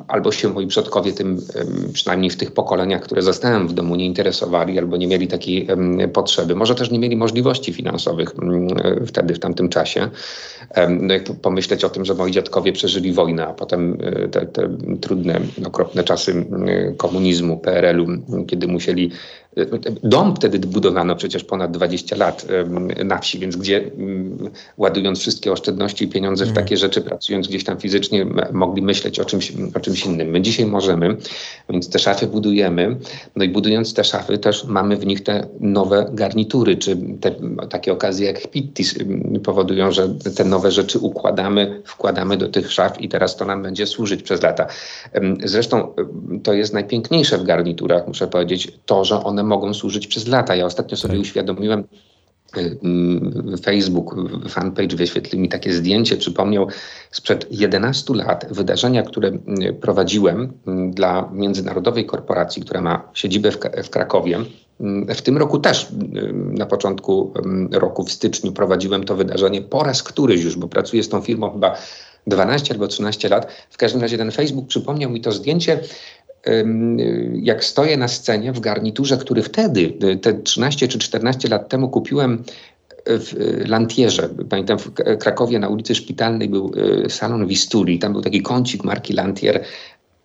Albo 0.08 0.32
się 0.32 0.48
moi 0.48 0.66
przodkowie 0.66 1.12
tym, 1.12 1.38
przynajmniej 1.92 2.30
w 2.30 2.36
tych 2.36 2.52
pokoleniach, 2.52 3.02
które 3.02 3.22
zostałem 3.22 3.68
w 3.68 3.72
domu, 3.72 3.96
nie 3.96 4.06
interesowali 4.06 4.78
albo 4.78 4.96
nie 4.96 5.06
mieli 5.06 5.28
takiej 5.28 5.68
potrzeby. 6.12 6.54
Może 6.56 6.74
też 6.74 6.90
nie 6.90 6.98
mieli 6.98 7.16
możliwości 7.16 7.72
finansowych 7.72 8.34
mm, 8.42 8.68
wtedy, 9.06 9.34
w 9.34 9.38
tamtym 9.38 9.68
czasie. 9.68 10.08
No 10.88 11.14
jak 11.14 11.24
pomyśleć 11.42 11.84
o 11.84 11.90
tym, 11.90 12.04
że 12.04 12.14
moi 12.14 12.30
dziadkowie 12.30 12.72
przeżyli 12.72 13.12
wojnę, 13.12 13.46
a 13.46 13.52
potem 13.52 13.98
e, 14.00 14.28
te, 14.28 14.46
te 14.46 14.68
trudne, 15.00 15.40
okropne 15.66 16.04
czasy 16.04 16.46
komunizmu, 16.96 17.58
PRL-u, 17.58 18.06
kiedy 18.46 18.66
musieli 18.68 19.10
Dom 20.02 20.36
wtedy 20.36 20.58
budowano 20.58 21.16
przecież 21.16 21.44
ponad 21.44 21.70
20 21.70 22.16
lat 22.16 22.46
na 23.04 23.18
wsi, 23.18 23.38
więc 23.38 23.56
gdzie 23.56 23.90
ładując 24.76 25.18
wszystkie 25.18 25.52
oszczędności 25.52 26.04
i 26.04 26.08
pieniądze 26.08 26.44
w 26.44 26.48
mhm. 26.48 26.64
takie 26.64 26.76
rzeczy, 26.76 27.00
pracując 27.00 27.48
gdzieś 27.48 27.64
tam 27.64 27.80
fizycznie, 27.80 28.26
mogli 28.52 28.82
myśleć 28.82 29.20
o 29.20 29.24
czymś, 29.24 29.52
o 29.74 29.80
czymś 29.80 30.06
innym. 30.06 30.28
My 30.28 30.40
dzisiaj 30.40 30.66
możemy, 30.66 31.16
więc 31.70 31.90
te 31.90 31.98
szafy 31.98 32.26
budujemy, 32.26 32.96
no 33.36 33.44
i 33.44 33.48
budując 33.48 33.94
te 33.94 34.04
szafy 34.04 34.38
też 34.38 34.64
mamy 34.64 34.96
w 34.96 35.06
nich 35.06 35.22
te 35.22 35.46
nowe 35.60 36.10
garnitury, 36.12 36.76
czy 36.76 36.96
te, 37.20 37.34
takie 37.70 37.92
okazje 37.92 38.26
jak 38.26 38.50
Pittis 38.50 38.94
powodują, 39.44 39.92
że 39.92 40.08
te 40.36 40.44
nowe 40.44 40.70
rzeczy 40.70 40.98
układamy, 40.98 41.82
wkładamy 41.84 42.36
do 42.36 42.48
tych 42.48 42.72
szaf 42.72 43.00
i 43.00 43.08
teraz 43.08 43.36
to 43.36 43.44
nam 43.44 43.62
będzie 43.62 43.86
służyć 43.86 44.22
przez 44.22 44.42
lata. 44.42 44.66
Zresztą 45.44 45.94
to 46.42 46.52
jest 46.52 46.74
najpiękniejsze 46.74 47.38
w 47.38 47.44
garniturach, 47.44 48.08
muszę 48.08 48.28
powiedzieć, 48.28 48.72
to, 48.86 49.04
że 49.04 49.24
one 49.24 49.41
mogą 49.42 49.74
służyć 49.74 50.06
przez 50.06 50.28
lata. 50.28 50.56
Ja 50.56 50.66
ostatnio 50.66 50.96
sobie 50.96 51.14
tak. 51.14 51.22
uświadomiłem, 51.22 51.84
y, 52.56 52.78
mm, 52.82 53.58
Facebook, 53.64 54.16
fanpage 54.48 54.96
wyświetlił 54.96 55.42
mi 55.42 55.48
takie 55.48 55.72
zdjęcie, 55.72 56.16
przypomniał 56.16 56.66
sprzed 57.10 57.46
11 57.50 58.14
lat 58.14 58.46
wydarzenia, 58.50 59.02
które 59.02 59.28
y, 59.28 59.72
prowadziłem 59.80 60.52
mm, 60.66 60.90
dla 60.90 61.28
międzynarodowej 61.32 62.06
korporacji, 62.06 62.62
która 62.62 62.80
ma 62.80 63.08
siedzibę 63.14 63.50
w, 63.84 63.90
Krakowie. 63.90 64.38
Mm, 64.80 65.14
w 65.14 65.22
tym 65.22 65.38
roku 65.38 65.58
też 65.58 65.88
na 66.32 66.66
początku 66.66 67.34
roku 67.72 68.04
w 68.04 68.12
styczniu 68.12 68.52
prowadziłem 68.52 69.04
to 69.04 69.16
wydarzenie 69.16 69.62
po 69.62 69.84
raz 69.84 70.02
któryś 70.02 70.44
już, 70.44 70.56
bo 70.56 70.68
pracuję 70.68 71.02
z 71.02 71.08
tą 71.08 71.20
firmą 71.20 71.50
chyba 71.50 71.76
12 72.26 72.74
albo 72.74 72.88
13 72.88 73.28
lat. 73.28 73.52
W 73.70 73.76
każdym 73.76 74.00
razie 74.00 74.18
ten 74.18 74.30
Facebook 74.30 74.66
przypomniał 74.66 75.10
mi 75.10 75.20
to 75.20 75.32
zdjęcie 75.32 75.80
jak 77.32 77.64
stoję 77.64 77.96
na 77.96 78.08
scenie 78.08 78.52
w 78.52 78.60
garniturze, 78.60 79.16
który 79.16 79.42
wtedy, 79.42 79.92
te 80.22 80.34
13 80.34 80.88
czy 80.88 80.98
14 80.98 81.48
lat 81.48 81.68
temu 81.68 81.88
kupiłem 81.88 82.44
w 83.06 83.62
Lantierze. 83.66 84.28
Pamiętam 84.48 84.78
w 84.78 84.92
Krakowie 85.18 85.58
na 85.58 85.68
ulicy 85.68 85.94
Szpitalnej 85.94 86.48
był 86.48 86.72
e, 87.04 87.10
salon 87.10 87.46
Wistuli, 87.46 87.98
tam 87.98 88.12
był 88.12 88.22
taki 88.22 88.42
kącik 88.42 88.84
marki 88.84 89.12
Lantier 89.12 89.64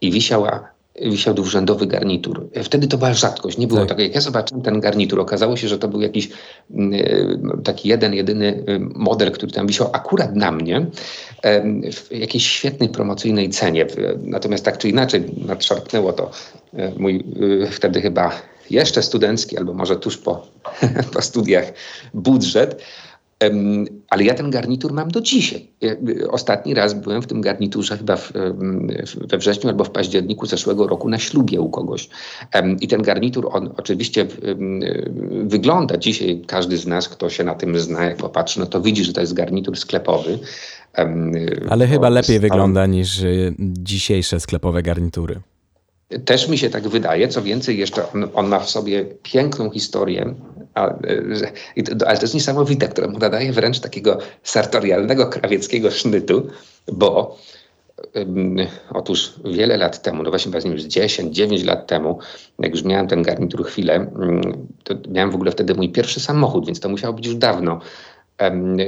i 0.01 0.11
wisiała 0.11 0.76
wisiał 1.01 1.33
dwurzędowy 1.33 1.87
garnitur. 1.87 2.49
Wtedy 2.63 2.87
to 2.87 2.97
była 2.97 3.13
rzadkość, 3.13 3.57
nie 3.57 3.67
było 3.67 3.79
tak. 3.79 3.89
tak. 3.89 3.99
Jak 3.99 4.15
ja 4.15 4.21
zobaczyłem 4.21 4.63
ten 4.63 4.79
garnitur, 4.79 5.19
okazało 5.19 5.57
się, 5.57 5.67
że 5.67 5.79
to 5.79 5.87
był 5.87 6.01
jakiś 6.01 6.29
mm, 6.71 6.93
e, 6.93 7.61
taki 7.63 7.89
jeden, 7.89 8.13
jedyny 8.13 8.63
e, 8.67 8.79
model, 8.79 9.31
który 9.31 9.51
tam 9.51 9.67
wisiał 9.67 9.89
akurat 9.93 10.35
na 10.35 10.51
mnie 10.51 10.85
w 11.93 12.11
jakiejś 12.11 12.45
świetnej 12.45 12.89
promocyjnej 12.89 13.49
cenie. 13.49 13.85
Natomiast 14.23 14.65
tak 14.65 14.77
czy 14.77 14.89
inaczej 14.89 15.23
nadszarpnęło 15.47 16.13
to 16.13 16.31
e, 16.73 16.91
mój 16.97 17.25
wtedy 17.71 18.01
chyba 18.01 18.31
jeszcze 18.69 19.03
studencki, 19.03 19.57
albo 19.57 19.73
może 19.73 19.95
tuż 19.97 20.17
po, 20.17 20.47
po 21.13 21.21
studiach 21.21 21.73
budżet. 22.13 22.83
Ale 24.09 24.23
ja 24.23 24.33
ten 24.33 24.49
garnitur 24.49 24.93
mam 24.93 25.11
do 25.11 25.21
dzisiaj. 25.21 25.67
Ostatni 26.29 26.73
raz 26.73 26.93
byłem 26.93 27.21
w 27.21 27.27
tym 27.27 27.41
garniturze 27.41 27.97
chyba 27.97 28.15
w, 28.15 28.33
we 29.29 29.37
wrześniu 29.37 29.69
albo 29.69 29.83
w 29.83 29.89
październiku 29.89 30.45
zeszłego 30.45 30.87
roku 30.87 31.09
na 31.09 31.19
ślubie 31.19 31.61
u 31.61 31.69
kogoś. 31.69 32.09
I 32.81 32.87
ten 32.87 33.01
garnitur, 33.01 33.49
on 33.51 33.73
oczywiście 33.77 34.27
wygląda 35.43 35.97
dzisiaj, 35.97 36.41
każdy 36.47 36.77
z 36.77 36.87
nas, 36.87 37.09
kto 37.09 37.29
się 37.29 37.43
na 37.43 37.55
tym 37.55 37.79
zna, 37.79 38.03
jak 38.03 38.17
popatrzy, 38.17 38.59
no 38.59 38.65
to 38.65 38.81
widzi, 38.81 39.03
że 39.03 39.13
to 39.13 39.21
jest 39.21 39.33
garnitur 39.33 39.77
sklepowy. 39.77 40.39
Ale 41.69 41.87
chyba 41.87 42.09
lepiej 42.09 42.39
wygląda 42.39 42.85
niż 42.85 43.19
y, 43.19 43.55
dzisiejsze 43.59 44.39
sklepowe 44.39 44.83
garnitury. 44.83 45.39
Też 46.25 46.49
mi 46.49 46.57
się 46.57 46.69
tak 46.69 46.87
wydaje. 46.87 47.27
Co 47.27 47.41
więcej, 47.41 47.77
jeszcze 47.77 48.11
on, 48.13 48.27
on 48.33 48.47
ma 48.47 48.59
w 48.59 48.69
sobie 48.69 49.05
piękną 49.23 49.71
historię, 49.71 50.35
ale 52.07 52.17
to 52.17 52.21
jest 52.21 52.33
niesamowite, 52.33 52.87
które 52.87 53.07
mu 53.07 53.19
nadaje 53.19 53.51
wręcz 53.51 53.79
takiego 53.79 54.17
sartorialnego, 54.43 55.27
krawieckiego 55.27 55.91
sznytu, 55.91 56.47
bo 56.91 57.37
otóż 58.89 59.33
wiele 59.45 59.77
lat 59.77 60.01
temu, 60.01 60.23
no 60.23 60.29
właśnie 60.29 60.51
właśnie 60.51 60.71
już 60.71 60.83
10, 60.83 61.35
9 61.35 61.63
lat 61.63 61.87
temu, 61.87 62.19
jak 62.59 62.71
już 62.71 62.83
miałem 62.83 63.07
ten 63.07 63.23
garnitur 63.23 63.65
chwilę, 63.65 64.11
um, 64.19 64.41
to 64.83 64.95
miałem 65.09 65.31
w 65.31 65.35
ogóle 65.35 65.51
wtedy 65.51 65.75
mój 65.75 65.89
pierwszy 65.89 66.19
samochód, 66.19 66.65
więc 66.65 66.79
to 66.79 66.89
musiało 66.89 67.13
być 67.13 67.25
już 67.25 67.35
dawno. 67.35 67.79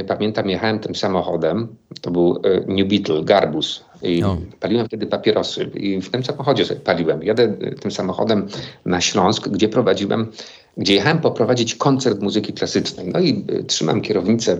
Pamiętam, 0.08 0.50
jechałem 0.50 0.79
tym 0.79 0.96
samochodem, 0.96 1.67
to 2.01 2.12
był 2.12 2.41
e, 2.43 2.74
New 2.74 2.88
Beetle, 2.88 3.24
Garbus. 3.24 3.86
I 4.01 4.22
no. 4.22 4.38
paliłem 4.60 4.88
wtedy 4.88 5.08
papierosy 5.08 5.63
i 5.63 6.01
w 6.01 6.10
tym 6.12 6.24
samochodzie 6.24 6.65
sobie 6.65 6.79
paliłem. 6.79 7.24
Jadę 7.24 7.43
e, 7.43 7.72
tym 7.72 7.91
samochodem 7.91 8.48
na 8.86 9.01
Śląsk, 9.01 9.48
gdzie 9.48 9.69
prowadziłem, 9.69 10.31
gdzie 10.80 10.94
jechałem 10.94 11.20
poprowadzić 11.20 11.76
koncert 11.76 12.22
muzyki 12.22 12.54
klasycznej. 12.54 13.08
No 13.13 13.20
i 13.20 13.46
e, 13.60 13.63
trzymam 13.63 14.02
kierownicę 14.02 14.58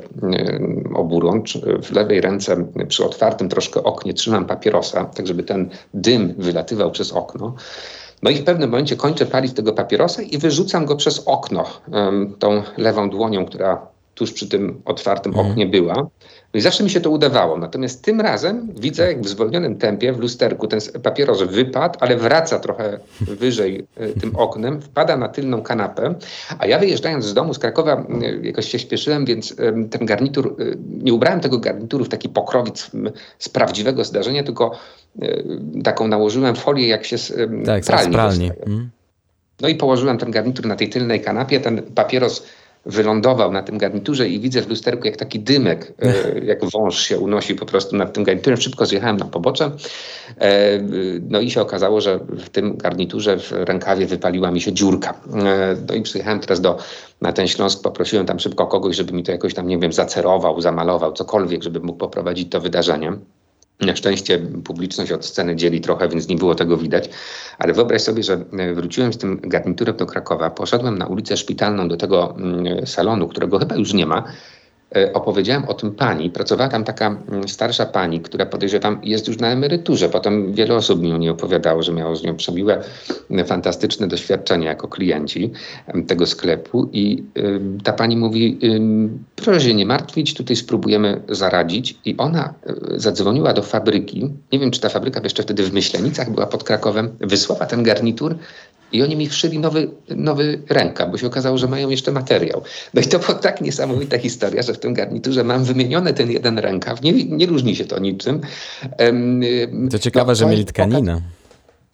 oburącz, 0.96 1.58
w 1.84 1.92
lewej 1.92 2.22
ręce 2.22 2.66
przy 2.88 3.06
otwartym 3.06 3.50
troszkę 3.50 3.84
oknie 3.84 4.14
trzymam 4.14 4.46
papierosa, 4.46 5.06
tak 5.06 5.28
żeby 5.28 5.44
ten 5.44 5.70
dym 5.94 6.34
wylatywał 6.38 6.92
przez 6.92 7.12
okno. 7.12 7.56
No 8.24 8.30
i 8.30 8.36
w 8.36 8.44
pewnym 8.44 8.70
momencie 8.70 8.96
kończę 8.96 9.26
palić 9.26 9.54
tego 9.54 9.74
papierosa 9.74 10.22
i 10.22 10.38
wyrzucam 10.38 10.86
go 10.86 10.96
przez 10.96 11.24
okno 11.26 11.66
tą 12.40 12.64
lewą 12.78 13.10
dłonią, 13.10 13.46
która 13.46 13.88
tuż 14.16 14.34
przy 14.34 14.48
tym 14.48 14.82
otwartym 14.86 15.32
mhm. 15.32 15.52
oknie 15.52 15.66
była. 15.68 16.08
No 16.54 16.58
i 16.58 16.62
zawsze 16.62 16.84
mi 16.84 16.90
się 16.90 17.02
to 17.02 17.10
udawało. 17.10 17.58
Natomiast 17.58 18.02
tym 18.04 18.22
razem 18.22 18.74
widzę, 18.80 19.08
jak 19.08 19.22
w 19.22 19.30
zwolnionym 19.30 19.78
tempie 19.78 20.14
w 20.14 20.20
lusterku 20.20 20.68
ten 20.68 20.80
papieros 21.04 21.44
wypadł, 21.44 22.00
ale 22.02 22.18
wraca 22.18 22.60
trochę 22.60 23.00
wyżej 23.22 23.88
e, 23.98 24.08
tym 24.08 24.36
oknem, 24.36 24.82
wpada 24.82 25.18
na 25.18 25.28
tylną 25.28 25.62
kanapę, 25.62 26.16
a 26.60 26.68
ja 26.68 26.80
wyjeżdżając 26.80 27.26
z 27.26 27.34
domu 27.34 27.54
z 27.54 27.60
Krakowa 27.60 28.06
e, 28.22 28.48
jakoś 28.48 28.68
się 28.68 28.80
śpieszyłem, 28.80 29.26
więc 29.26 29.56
ten 29.90 30.06
garnitur, 30.06 30.56
e, 30.60 30.64
nie 31.04 31.14
ubrałem 31.14 31.40
tego 31.40 31.58
garnituru 31.58 32.06
w 32.06 32.10
taki 32.10 32.30
pokrowic 32.30 32.92
z 33.40 33.50
prawdziwego 33.50 34.04
zdarzenia, 34.04 34.44
tylko 34.44 34.72
taką 35.84 36.08
nałożyłem 36.08 36.56
folię, 36.56 36.88
jak 36.88 37.06
się 37.06 37.18
z 37.18 37.34
tak, 37.66 37.86
pralni. 37.86 38.14
pralni. 38.14 38.52
Mhm. 38.52 38.90
No 39.62 39.68
i 39.68 39.76
położyłem 39.76 40.18
ten 40.18 40.32
garnitur 40.32 40.66
na 40.66 40.76
tej 40.76 40.90
tylnej 40.90 41.22
kanapie, 41.22 41.60
ten 41.60 41.82
papieros 41.82 42.46
wylądował 42.86 43.52
na 43.52 43.64
tym 43.64 43.78
garniturze 43.78 44.30
i 44.30 44.40
widzę 44.40 44.62
w 44.62 44.70
lusterku, 44.70 45.08
jak 45.08 45.18
taki 45.18 45.40
dymek, 45.40 45.94
e, 46.02 46.40
jak 46.52 46.66
wąż 46.66 47.02
się 47.02 47.20
unosi 47.20 47.56
po 47.56 47.66
prostu 47.66 47.96
nad 47.96 48.14
tym 48.14 48.24
garniturem. 48.24 48.62
Szybko 48.62 48.86
zjechałem 48.86 49.18
na 49.18 49.26
pobocze. 49.26 49.72
E, 50.42 50.80
no 51.30 51.40
i 51.40 51.52
się 51.52 51.62
okazało, 51.62 52.02
że 52.02 52.20
w 52.20 52.50
tym 52.50 52.78
garniturze 52.78 53.40
w 53.40 53.52
rękawie 53.52 54.06
wypaliła 54.06 54.52
mi 54.52 54.62
się 54.62 54.74
dziurka. 54.74 55.14
E, 55.34 55.76
no 55.88 55.94
i 55.94 56.02
przyjechałem 56.02 56.40
teraz 56.40 56.62
do, 56.62 56.78
na 57.22 57.34
ten 57.34 57.48
Śląsk, 57.48 57.84
poprosiłem 57.84 58.26
tam 58.26 58.40
szybko 58.40 58.68
kogoś, 58.68 58.96
żeby 58.96 59.14
mi 59.14 59.24
to 59.24 59.32
jakoś 59.32 59.54
tam, 59.54 59.68
nie 59.68 59.78
wiem, 59.78 59.94
zacerował, 59.94 60.62
zamalował, 60.62 61.14
cokolwiek, 61.14 61.64
żeby 61.64 61.80
mógł 61.80 62.00
poprowadzić 62.00 62.52
to 62.52 62.62
wydarzenie. 62.62 63.14
Na 63.80 63.96
szczęście 63.96 64.40
publiczność 64.64 65.12
od 65.12 65.26
sceny 65.26 65.56
dzieli 65.56 65.82
trochę, 65.82 66.10
więc 66.10 66.28
nie 66.28 66.36
było 66.36 66.56
tego 66.56 66.78
widać. 66.78 67.10
Ale 67.58 67.74
wyobraź 67.74 68.02
sobie, 68.02 68.24
że 68.24 68.34
e, 68.34 68.74
wróciłem 68.74 69.14
z 69.14 69.18
tym 69.18 69.40
garniturem 69.44 69.96
do 69.96 70.06
Krakowa, 70.06 70.50
poszedłem 70.50 70.98
na 70.98 71.08
ulicę 71.08 71.38
Szpitalną 71.38 71.88
do 71.88 71.98
tego 71.98 72.36
mm, 72.38 72.88
salonu, 72.88 73.28
którego 73.28 73.60
chyba 73.60 73.76
już 73.76 73.94
nie 73.94 74.06
ma, 74.06 74.24
opowiedziałem 75.14 75.66
o 75.66 75.74
tym 75.74 75.92
pani. 75.92 76.30
Pracowała 76.30 76.70
tam 76.70 76.84
taka 76.84 77.08
mm, 77.08 77.48
starsza 77.48 77.86
pani, 77.86 78.20
która 78.20 78.46
podejrzewam 78.46 79.00
jest 79.04 79.28
już 79.28 79.38
na 79.38 79.48
emeryturze. 79.48 80.10
Potem 80.10 80.54
wiele 80.54 80.76
osób 80.76 81.02
mi 81.02 81.14
o 81.14 81.18
niej 81.18 81.30
opowiadało, 81.30 81.84
że 81.84 81.94
miało 81.94 82.16
z 82.16 82.24
nią 82.24 82.36
przebiłe 82.36 82.84
mm, 83.32 83.46
fantastyczne 83.46 84.08
doświadczenia 84.08 84.70
jako 84.70 84.88
klienci 84.88 85.52
mm, 85.88 86.06
tego 86.06 86.26
sklepu. 86.26 86.90
I 86.94 87.24
y, 87.38 87.62
ta 87.84 87.94
pani 87.94 88.18
mówi, 88.18 88.60
proszę 89.36 89.62
się 89.62 89.74
nie 89.74 89.86
martwić, 89.86 90.34
tutaj 90.34 90.56
spróbujemy 90.56 91.22
zaradzić. 91.30 91.98
I 92.06 92.18
ona 92.18 92.54
y, 92.94 93.00
zadzwoniła 93.00 93.54
do 93.54 93.62
fabryki. 93.62 94.34
Nie 94.52 94.60
wiem, 94.60 94.72
czy 94.72 94.82
ta 94.82 94.90
fabryka 94.90 95.22
jeszcze 95.24 95.44
wtedy 95.44 95.64
w 95.64 95.74
Myślenicach 95.74 96.32
była 96.32 96.46
pod 96.48 96.64
Krakowem. 96.64 97.10
Wysłała 97.20 97.66
ten 97.66 97.84
garnitur 97.84 98.36
i 98.92 99.04
oni 99.04 99.16
mi 99.16 99.30
wszyli 99.30 99.60
nowy, 99.60 99.90
nowy 100.10 100.62
rękaw, 100.70 101.12
bo 101.12 101.18
się 101.18 101.28
okazało, 101.28 101.58
że 101.58 101.68
mają 101.68 101.90
jeszcze 101.90 102.12
materiał. 102.12 102.62
No 102.94 103.02
i 103.02 103.06
to 103.06 103.20
była 103.20 103.34
tak 103.34 103.62
niesamowita 103.62 104.18
historia, 104.18 104.62
że 104.62 104.74
w 104.74 104.80
tym 104.80 104.94
garniturze 104.94 105.44
mam 105.44 105.64
wymieniony 105.64 106.14
ten 106.14 106.32
jeden 106.32 106.60
rękaw. 106.60 107.02
Nie, 107.02 107.14
nie 107.26 107.46
różni 107.46 107.76
się 107.76 107.86
to 107.86 108.00
niczym. 108.00 108.42
To 109.92 110.00
ciekawe, 110.00 110.32
no, 110.32 110.36
że 110.36 110.46
mieli 110.46 110.66
tkaninę. 110.66 111.22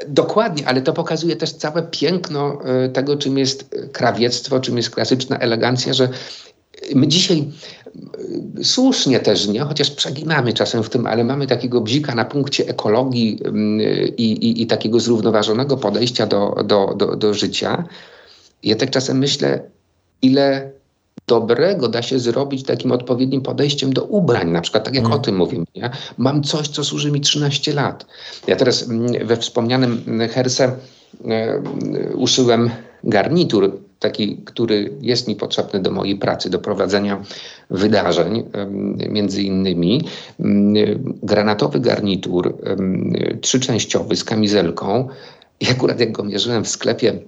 Dokładnie, 0.08 0.67
ale 0.67 0.81
to 0.81 0.93
pokazuje 0.93 1.36
też 1.36 1.51
całe 1.53 1.84
piękno 1.84 2.60
e, 2.65 2.89
tego, 2.89 3.17
czym 3.17 3.38
jest 3.38 3.75
krawiectwo, 3.91 4.60
czym 4.60 4.77
jest 4.77 4.89
klasyczna 4.89 5.38
elegancja, 5.38 5.93
że 5.93 6.10
My 6.95 7.08
dzisiaj 7.08 7.51
słusznie 8.63 9.19
też 9.19 9.47
nie, 9.47 9.60
chociaż 9.60 9.91
przeginamy 9.91 10.53
czasem 10.53 10.84
w 10.84 10.89
tym, 10.89 11.08
ale 11.08 11.23
mamy 11.23 11.47
takiego 11.47 11.81
bzika 11.81 12.15
na 12.15 12.25
punkcie 12.25 12.67
ekologii 12.67 13.39
mm, 13.45 13.79
i, 14.17 14.23
i, 14.23 14.62
i 14.62 14.67
takiego 14.67 14.99
zrównoważonego 14.99 15.77
podejścia 15.77 16.25
do, 16.25 16.55
do, 16.65 16.93
do, 16.97 17.15
do 17.15 17.34
życia. 17.34 17.84
Ja 18.63 18.75
tak 18.75 18.89
czasem 18.89 19.17
myślę, 19.17 19.62
ile 20.21 20.71
dobrego 21.27 21.88
da 21.88 22.01
się 22.01 22.19
zrobić 22.19 22.63
takim 22.63 22.91
odpowiednim 22.91 23.41
podejściem 23.41 23.93
do 23.93 24.03
ubrań, 24.03 24.51
na 24.51 24.62
przykład 24.62 24.84
tak 24.84 24.95
jak 24.95 25.05
mm. 25.05 25.17
o 25.17 25.19
tym 25.19 25.36
mówimy. 25.36 25.65
Nie? 25.75 25.89
Mam 26.17 26.43
coś, 26.43 26.67
co 26.67 26.84
służy 26.84 27.12
mi 27.12 27.21
13 27.21 27.73
lat. 27.73 28.05
Ja 28.47 28.55
teraz 28.55 28.84
mm, 28.84 29.27
we 29.27 29.38
wspomnianym 29.38 30.19
Herse 30.31 30.75
e, 31.25 31.62
uszyłem 32.15 32.69
garnitur, 33.03 33.79
taki, 33.99 34.38
który 34.38 34.93
jest 35.01 35.27
mi 35.27 35.36
potrzebny 35.36 35.79
do 35.79 35.91
mojej 35.91 36.15
pracy, 36.17 36.49
do 36.49 36.60
prowadzenia 36.60 37.23
wydarzeń, 37.69 38.43
między 39.10 39.43
innymi 39.43 40.01
granatowy 41.23 41.79
garnitur 41.79 42.58
trzyczęściowy 43.41 44.15
z 44.15 44.23
kamizelką. 44.23 45.08
I 45.60 45.71
akurat 45.71 45.99
jak 45.99 46.12
go 46.12 46.23
mierzyłem 46.23 46.63
w 46.63 46.67
sklepie, 46.67 47.19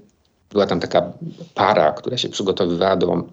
była 0.52 0.66
tam 0.66 0.80
taka 0.80 1.14
para, 1.54 1.92
która 1.92 2.18
się 2.18 2.30
przygotowywała 2.30 2.96
do, 2.96 3.24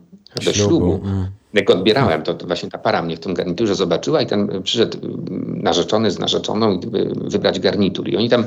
do 0.45 0.53
ślubu. 0.53 1.01
Mm. 1.05 1.27
Jak 1.55 1.71
odbierałem, 1.71 2.23
to, 2.23 2.35
to, 2.35 2.47
właśnie 2.47 2.71
ta 2.71 2.79
para 2.79 3.03
mnie 3.03 3.17
w 3.17 3.21
tym 3.21 3.35
garniturze 3.35 3.75
zobaczyła 3.75 4.23
i 4.23 4.27
ten 4.27 4.63
przyszedł 4.63 4.99
narzeczony 5.47 6.11
z 6.11 6.19
narzeczoną, 6.19 6.81
by 6.81 7.13
wybrać 7.15 7.61
garnitur. 7.61 8.09
I 8.09 8.17
oni 8.17 8.29
tam 8.29 8.45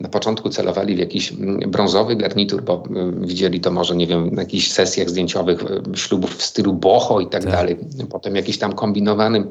na 0.00 0.08
początku 0.08 0.50
celowali 0.50 0.96
w 0.96 0.98
jakiś 0.98 1.32
mm, 1.32 1.70
brązowy 1.70 2.16
garnitur, 2.16 2.62
bo 2.62 2.82
mm, 2.90 3.26
widzieli 3.26 3.60
to 3.60 3.70
może, 3.70 3.96
nie 3.96 4.06
wiem, 4.06 4.34
na 4.34 4.42
jakichś 4.42 4.70
sesjach 4.70 5.10
zdjęciowych 5.10 5.62
y, 5.62 5.96
ślubów 5.98 6.36
w 6.36 6.42
stylu 6.42 6.72
boho 6.72 7.20
i 7.20 7.26
tak, 7.26 7.42
tak. 7.42 7.52
dalej. 7.52 7.76
Potem 8.10 8.36
jakiś 8.36 8.58
tam 8.58 8.72
kombinowany. 8.72 9.44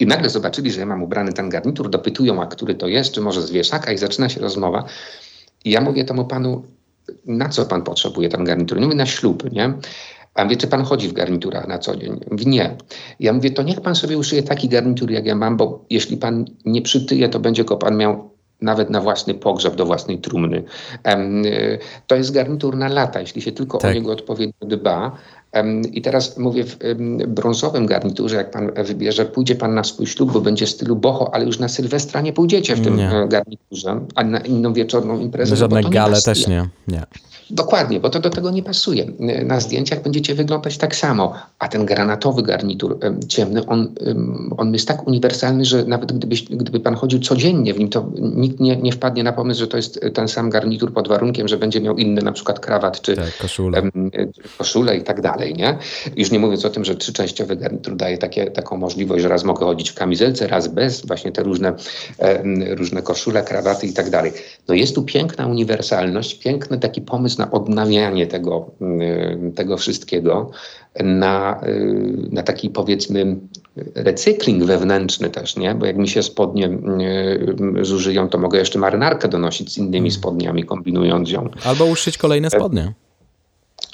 I 0.00 0.06
nagle 0.06 0.30
zobaczyli, 0.30 0.72
że 0.72 0.80
ja 0.80 0.86
mam 0.86 1.02
ubrany 1.02 1.32
ten 1.32 1.48
garnitur, 1.48 1.90
dopytują, 1.90 2.42
a 2.42 2.46
który 2.46 2.74
to 2.74 2.88
jest, 2.88 3.12
czy 3.12 3.20
może 3.20 3.42
z 3.42 3.50
wieszaka 3.50 3.92
i 3.92 3.98
zaczyna 3.98 4.28
się 4.28 4.40
rozmowa. 4.40 4.84
I 5.64 5.70
ja 5.70 5.80
mówię 5.80 6.04
temu 6.04 6.24
panu, 6.24 6.62
na 7.26 7.48
co 7.48 7.66
pan 7.66 7.82
potrzebuje 7.82 8.28
ten 8.28 8.44
garnitur? 8.44 8.78
Nie 8.78 8.84
mówię, 8.84 8.96
na 8.96 9.06
ślub, 9.06 9.52
nie? 9.52 9.74
A 10.34 10.46
wie, 10.46 10.56
czy 10.56 10.66
pan 10.66 10.84
chodzi 10.84 11.08
w 11.08 11.12
garniturach 11.12 11.68
na 11.68 11.78
co 11.78 11.96
dzień? 11.96 12.20
Mówi, 12.30 12.46
nie. 12.46 12.76
Ja 13.20 13.32
mówię, 13.32 13.50
to 13.50 13.62
niech 13.62 13.80
pan 13.80 13.94
sobie 13.94 14.18
uszyje 14.18 14.42
taki 14.42 14.68
garnitur, 14.68 15.10
jak 15.10 15.26
ja 15.26 15.34
mam, 15.34 15.56
bo 15.56 15.84
jeśli 15.90 16.16
pan 16.16 16.44
nie 16.64 16.82
przytyje, 16.82 17.28
to 17.28 17.40
będzie 17.40 17.64
go 17.64 17.76
pan 17.76 17.96
miał 17.96 18.33
nawet 18.60 18.90
na 18.90 19.00
własny 19.00 19.34
pogrzeb, 19.34 19.74
do 19.74 19.86
własnej 19.86 20.18
trumny. 20.18 20.64
Y, 21.46 21.78
to 22.06 22.16
jest 22.16 22.32
garnitur 22.32 22.76
na 22.76 22.88
lata, 22.88 23.20
jeśli 23.20 23.42
się 23.42 23.52
tylko 23.52 23.78
tak. 23.78 23.90
o 23.90 23.94
niego 23.94 24.12
odpowiednio 24.12 24.68
dba. 24.68 25.16
I 25.92 26.02
teraz 26.02 26.38
mówię 26.38 26.64
w 26.64 26.76
brązowym 27.28 27.86
garniturze, 27.86 28.36
jak 28.36 28.50
pan 28.50 28.70
wybierze, 28.84 29.24
pójdzie 29.24 29.54
pan 29.54 29.74
na 29.74 29.84
swój 29.84 30.06
ślub, 30.06 30.32
bo 30.32 30.40
będzie 30.40 30.66
w 30.66 30.70
stylu 30.70 30.96
boho, 30.96 31.34
ale 31.34 31.44
już 31.44 31.58
na 31.58 31.68
Sylwestra 31.68 32.20
nie 32.20 32.32
pójdziecie 32.32 32.76
w 32.76 32.80
tym 32.80 32.96
nie. 32.96 33.10
E, 33.10 33.28
garniturze, 33.28 34.00
a 34.14 34.24
na 34.24 34.38
inną 34.38 34.72
wieczorną 34.72 35.18
imprezę. 35.18 35.56
Żadne 35.56 35.82
gale 35.82 36.22
też 36.22 36.46
nie. 36.46 36.68
nie. 36.88 37.02
Dokładnie, 37.50 38.00
bo 38.00 38.10
to 38.10 38.20
do 38.20 38.30
tego 38.30 38.50
nie 38.50 38.62
pasuje. 38.62 39.06
Na 39.44 39.60
zdjęciach 39.60 40.02
będziecie 40.02 40.34
wyglądać 40.34 40.78
tak 40.78 40.96
samo, 40.96 41.34
a 41.58 41.68
ten 41.68 41.86
granatowy 41.86 42.42
garnitur 42.42 42.98
ciemny, 43.28 43.66
on, 43.66 43.94
on 44.56 44.72
jest 44.72 44.88
tak 44.88 45.06
uniwersalny, 45.06 45.64
że 45.64 45.84
nawet 45.84 46.12
gdybyś, 46.12 46.44
gdyby 46.44 46.80
pan 46.80 46.94
chodził 46.94 47.20
codziennie 47.20 47.74
w 47.74 47.78
nim, 47.78 47.88
to 47.88 48.10
nikt 48.20 48.60
nie, 48.60 48.76
nie 48.76 48.92
wpadnie 48.92 49.24
na 49.24 49.32
pomysł, 49.32 49.60
że 49.60 49.66
to 49.66 49.76
jest 49.76 50.00
ten 50.14 50.28
sam 50.28 50.50
garnitur 50.50 50.92
pod 50.92 51.08
warunkiem, 51.08 51.48
że 51.48 51.56
będzie 51.56 51.80
miał 51.80 51.96
inny 51.96 52.22
na 52.22 52.32
przykład 52.32 52.60
krawat 52.60 53.00
czy 53.00 53.16
tak, 53.16 53.38
koszulę. 53.38 53.82
koszulę 54.58 54.96
i 54.96 55.02
tak 55.02 55.20
dalej. 55.20 55.43
Nie? 55.52 55.78
Już 56.16 56.30
nie 56.30 56.38
mówiąc 56.38 56.64
o 56.64 56.70
tym, 56.70 56.84
że 56.84 56.94
trzyczęściowy 56.94 57.56
garnitur 57.56 57.96
daje 57.96 58.18
takie, 58.18 58.50
taką 58.50 58.76
możliwość, 58.76 59.22
że 59.22 59.28
raz 59.28 59.44
mogę 59.44 59.66
chodzić 59.66 59.90
w 59.90 59.94
kamizelce, 59.94 60.46
raz 60.46 60.68
bez, 60.68 61.06
właśnie 61.06 61.32
te 61.32 61.42
różne, 61.42 61.74
różne 62.70 63.02
koszule, 63.02 63.42
krawaty 63.42 63.86
i 63.86 63.92
tak 63.92 64.10
dalej. 64.10 64.32
No 64.68 64.74
jest 64.74 64.94
tu 64.94 65.02
piękna 65.02 65.46
uniwersalność, 65.46 66.34
piękny 66.38 66.78
taki 66.78 67.02
pomysł 67.02 67.38
na 67.38 67.50
odnawianie 67.50 68.26
tego, 68.26 68.70
tego 69.54 69.76
wszystkiego, 69.76 70.50
na, 71.02 71.60
y, 71.66 72.28
na 72.30 72.42
taki 72.42 72.70
powiedzmy 72.70 73.36
recykling 73.94 74.64
wewnętrzny 74.64 75.30
też, 75.30 75.56
nie? 75.56 75.74
Bo 75.74 75.86
jak 75.86 75.96
mi 75.96 76.08
się 76.08 76.22
spodnie 76.22 76.78
zużyją, 77.82 78.28
to 78.28 78.38
mogę 78.38 78.58
jeszcze 78.58 78.78
marynarkę 78.78 79.28
donosić 79.28 79.72
z 79.72 79.78
innymi 79.78 79.98
mm. 79.98 80.10
spodniami, 80.10 80.64
kombinując 80.64 81.30
ją. 81.30 81.48
Albo 81.64 81.84
uszyć 81.84 82.18
kolejne 82.18 82.50
spodnie. 82.50 82.92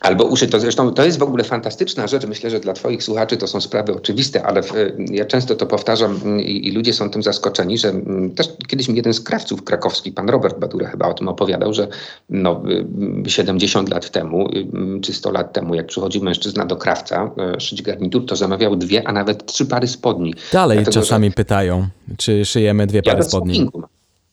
Albo 0.01 0.25
uszyć. 0.25 0.51
To 0.51 0.61
zresztą 0.61 0.95
to 0.95 1.05
jest 1.05 1.19
w 1.19 1.23
ogóle 1.23 1.45
fantastyczna 1.45 2.07
rzecz. 2.07 2.27
Myślę, 2.27 2.51
że 2.51 2.61
dla 2.61 2.73
Twoich 2.73 3.03
słuchaczy 3.03 3.37
to 3.37 3.47
są 3.47 3.61
sprawy 3.61 3.95
oczywiste, 3.95 4.43
ale 4.43 4.63
w, 4.63 4.73
ja 5.11 5.25
często 5.25 5.55
to 5.55 5.67
powtarzam 5.67 6.41
i, 6.41 6.69
i, 6.69 6.73
ludzie 6.73 6.93
są 6.93 7.11
tym 7.11 7.23
zaskoczeni, 7.23 7.79
że 7.79 7.93
też 8.37 8.49
kiedyś 8.67 8.89
mi 8.89 8.97
jeden 8.97 9.15
z 9.15 9.21
krawców 9.21 9.65
krakowskich, 9.65 10.15
pan 10.15 10.29
Robert 10.29 10.59
Badura 10.59 10.89
chyba 10.89 11.09
o 11.09 11.15
tym 11.15 11.29
opowiadał, 11.29 11.75
że 11.75 11.89
no, 12.31 12.63
70 13.27 13.89
lat 13.89 14.11
temu 14.11 14.49
czy 15.03 15.13
100 15.13 15.31
lat 15.31 15.53
temu, 15.53 15.75
jak 15.75 15.87
przychodził 15.87 16.23
mężczyzna 16.23 16.67
do 16.67 16.77
krawca 16.77 17.31
e, 17.57 17.61
szyć 17.61 17.83
garnitur, 17.83 18.27
to 18.27 18.37
zamawiał 18.37 18.77
dwie, 18.77 19.09
a 19.09 19.13
nawet 19.13 19.47
trzy 19.47 19.67
pary 19.67 19.89
spodni. 19.89 20.35
Dalej 20.53 20.79
Dlatego, 20.79 21.01
czasami 21.01 21.29
że... 21.29 21.35
pytają, 21.35 21.89
czy 22.19 22.45
szyjemy 22.45 22.87
dwie 22.87 23.03
pary 23.03 23.19
ja 23.19 23.23
spodni. 23.23 23.71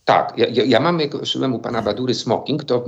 Tak, 0.08 0.34
ja, 0.38 0.64
ja 0.66 0.80
mam, 0.80 1.00
jak 1.00 1.26
szyłem 1.26 1.54
u 1.54 1.60
pana 1.60 1.82
Badury 1.82 2.14
smoking, 2.14 2.64
to 2.64 2.86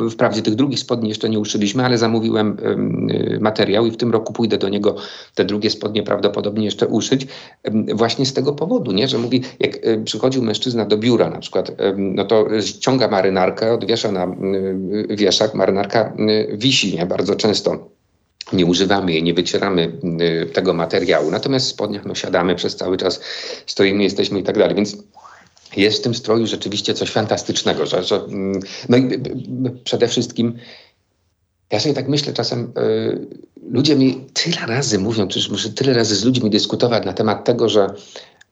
yy, 0.00 0.10
wprawdzie 0.10 0.42
tych 0.42 0.54
drugich 0.54 0.78
spodni 0.78 1.08
jeszcze 1.08 1.30
nie 1.30 1.38
uszyliśmy, 1.38 1.84
ale 1.84 1.98
zamówiłem 1.98 2.56
yy, 3.08 3.40
materiał 3.40 3.86
i 3.86 3.90
w 3.90 3.96
tym 3.96 4.12
roku 4.12 4.32
pójdę 4.32 4.58
do 4.58 4.68
niego 4.68 4.96
te 5.34 5.44
drugie 5.44 5.70
spodnie 5.70 6.02
prawdopodobnie 6.02 6.64
jeszcze 6.64 6.86
uszyć. 6.86 7.26
Yy, 7.64 7.94
właśnie 7.94 8.26
z 8.26 8.32
tego 8.32 8.52
powodu, 8.52 8.92
nie? 8.92 9.08
że 9.08 9.18
mówi, 9.18 9.42
jak 9.60 9.76
y, 9.76 10.02
przychodził 10.04 10.42
mężczyzna 10.42 10.84
do 10.84 10.96
biura 10.96 11.30
na 11.30 11.38
przykład, 11.38 11.72
no 11.96 12.24
to 12.24 12.60
ściąga 12.60 13.08
marynarkę, 13.08 13.72
odwiesza 13.72 14.12
na 14.12 14.24
y, 14.24 15.16
wieszak, 15.16 15.54
marynarka 15.54 16.12
wisi 16.52 16.96
nie? 16.96 17.06
bardzo 17.06 17.34
często 17.34 17.88
nie 18.52 18.66
używamy 18.66 19.12
jej, 19.12 19.22
nie 19.22 19.34
wycieramy 19.34 19.92
tego 20.52 20.74
materiału. 20.74 21.30
Natomiast 21.30 21.66
w 21.66 21.70
spodniach 21.70 22.04
no, 22.04 22.14
siadamy 22.14 22.54
przez 22.54 22.76
cały 22.76 22.96
czas, 22.96 23.20
stoimy, 23.66 24.02
jesteśmy 24.02 24.38
i 24.40 24.42
tak 24.42 24.58
dalej. 24.58 24.76
Więc 24.76 24.96
jest 25.76 25.98
w 25.98 26.02
tym 26.02 26.14
stroju 26.14 26.46
rzeczywiście 26.46 26.94
coś 26.94 27.10
fantastycznego, 27.10 27.86
że, 27.86 28.02
że 28.02 28.16
mm, 28.16 28.60
no 28.88 28.96
i 28.96 29.20
przede 29.84 30.08
wszystkim 30.08 30.58
ja 31.70 31.80
sobie 31.80 31.94
tak 31.94 32.08
myślę 32.08 32.32
czasem, 32.32 32.72
y, 32.78 33.26
ludzie 33.70 33.96
mi 33.96 34.26
tyle 34.32 34.66
razy 34.66 34.98
mówią, 34.98 35.28
czy 35.28 35.50
muszę 35.50 35.70
tyle 35.70 35.94
razy 35.94 36.16
z 36.16 36.24
ludźmi 36.24 36.50
dyskutować 36.50 37.04
na 37.04 37.12
temat 37.12 37.44
tego, 37.44 37.68
że 37.68 37.86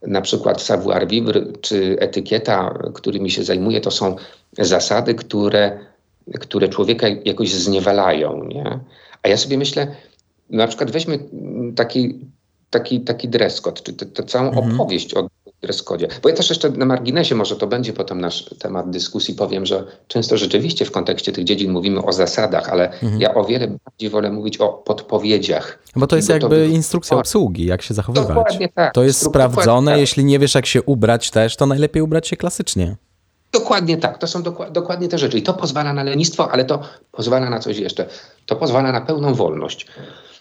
na 0.07 0.21
przykład 0.21 0.63
savoir 0.63 1.09
vivre 1.09 1.43
czy 1.61 1.97
etykieta, 2.01 2.79
którymi 2.95 3.31
się 3.31 3.45
zajmuję, 3.45 3.81
to 3.81 3.91
są 3.91 4.17
zasady, 4.59 5.15
które, 5.15 5.79
które 6.41 6.69
człowieka 6.69 7.07
jakoś 7.25 7.55
zniewalają. 7.55 8.45
Nie? 8.45 8.81
A 9.23 9.29
ja 9.29 9.37
sobie 9.37 9.59
myślę, 9.59 9.97
na 10.51 10.67
przykład 10.67 10.91
weźmy 10.91 11.19
taki, 11.77 12.19
taki, 12.71 13.01
taki 13.01 13.29
dress 13.29 13.61
code, 13.61 13.83
czy 13.83 13.93
tę 13.93 14.23
całą 14.23 14.49
mhm. 14.49 14.75
opowieść 14.75 15.15
o 15.15 15.29
dress-codzie. 15.63 16.09
Bo 16.23 16.29
ja 16.29 16.35
też 16.35 16.51
jeszcze 16.51 16.71
na 16.71 16.85
marginesie, 16.85 17.35
może 17.35 17.57
to 17.57 17.67
będzie 17.67 17.93
potem 17.93 18.21
nasz 18.21 18.51
temat 18.59 18.91
dyskusji, 18.91 19.35
powiem, 19.35 19.67
że 19.67 19.85
często 20.09 20.37
rzeczywiście 20.37 20.85
w 20.85 20.91
kontekście 20.91 21.33
tych 21.33 21.45
dziedzin 21.45 21.73
mówimy 21.73 22.05
o 22.05 22.13
zasadach, 22.13 22.69
ale 22.69 22.93
mhm. 22.93 23.21
ja 23.21 23.35
o 23.35 23.45
wiele 23.45 23.69
bardziej 23.85 24.11
wolę 24.11 24.31
mówić 24.31 24.59
o 24.59 24.69
podpowiedziach. 24.69 25.79
Bo 25.97 26.07
to 26.07 26.17
jest 26.17 26.29
jakby 26.29 26.69
instrukcja 26.69 27.17
obsługi, 27.17 27.67
jak 27.67 27.83
się 27.83 27.95
zachowywać. 27.95 28.29
Dokładnie 28.29 28.69
tak. 28.69 28.95
To 28.95 29.03
jest 29.03 29.25
sprawdzone, 29.25 29.91
tak. 29.91 30.01
jeśli 30.01 30.25
nie 30.25 30.39
wiesz 30.39 30.55
jak 30.55 30.67
się 30.67 30.83
ubrać 30.83 31.31
też, 31.31 31.57
to 31.57 31.67
najlepiej 31.67 32.03
ubrać 32.03 32.29
się 32.29 32.37
klasycznie. 32.37 32.97
Dokładnie 33.53 33.97
tak, 33.97 34.19
to 34.19 34.27
są 34.27 34.43
doku 34.43 34.63
dokładnie 34.71 35.09
te 35.09 35.19
rzeczy. 35.19 35.39
I 35.39 35.43
to 35.43 35.55
pozwala 35.55 35.93
na 35.93 36.03
lenistwo, 36.03 36.53
ale 36.53 36.65
to 36.65 36.83
pozwala 37.13 37.51
na 37.51 37.59
coś 37.59 37.79
jeszcze. 37.79 38.07
To 38.47 38.57
pozwala 38.57 38.93
na 38.93 39.01
pełną 39.01 39.35
wolność. 39.35 39.87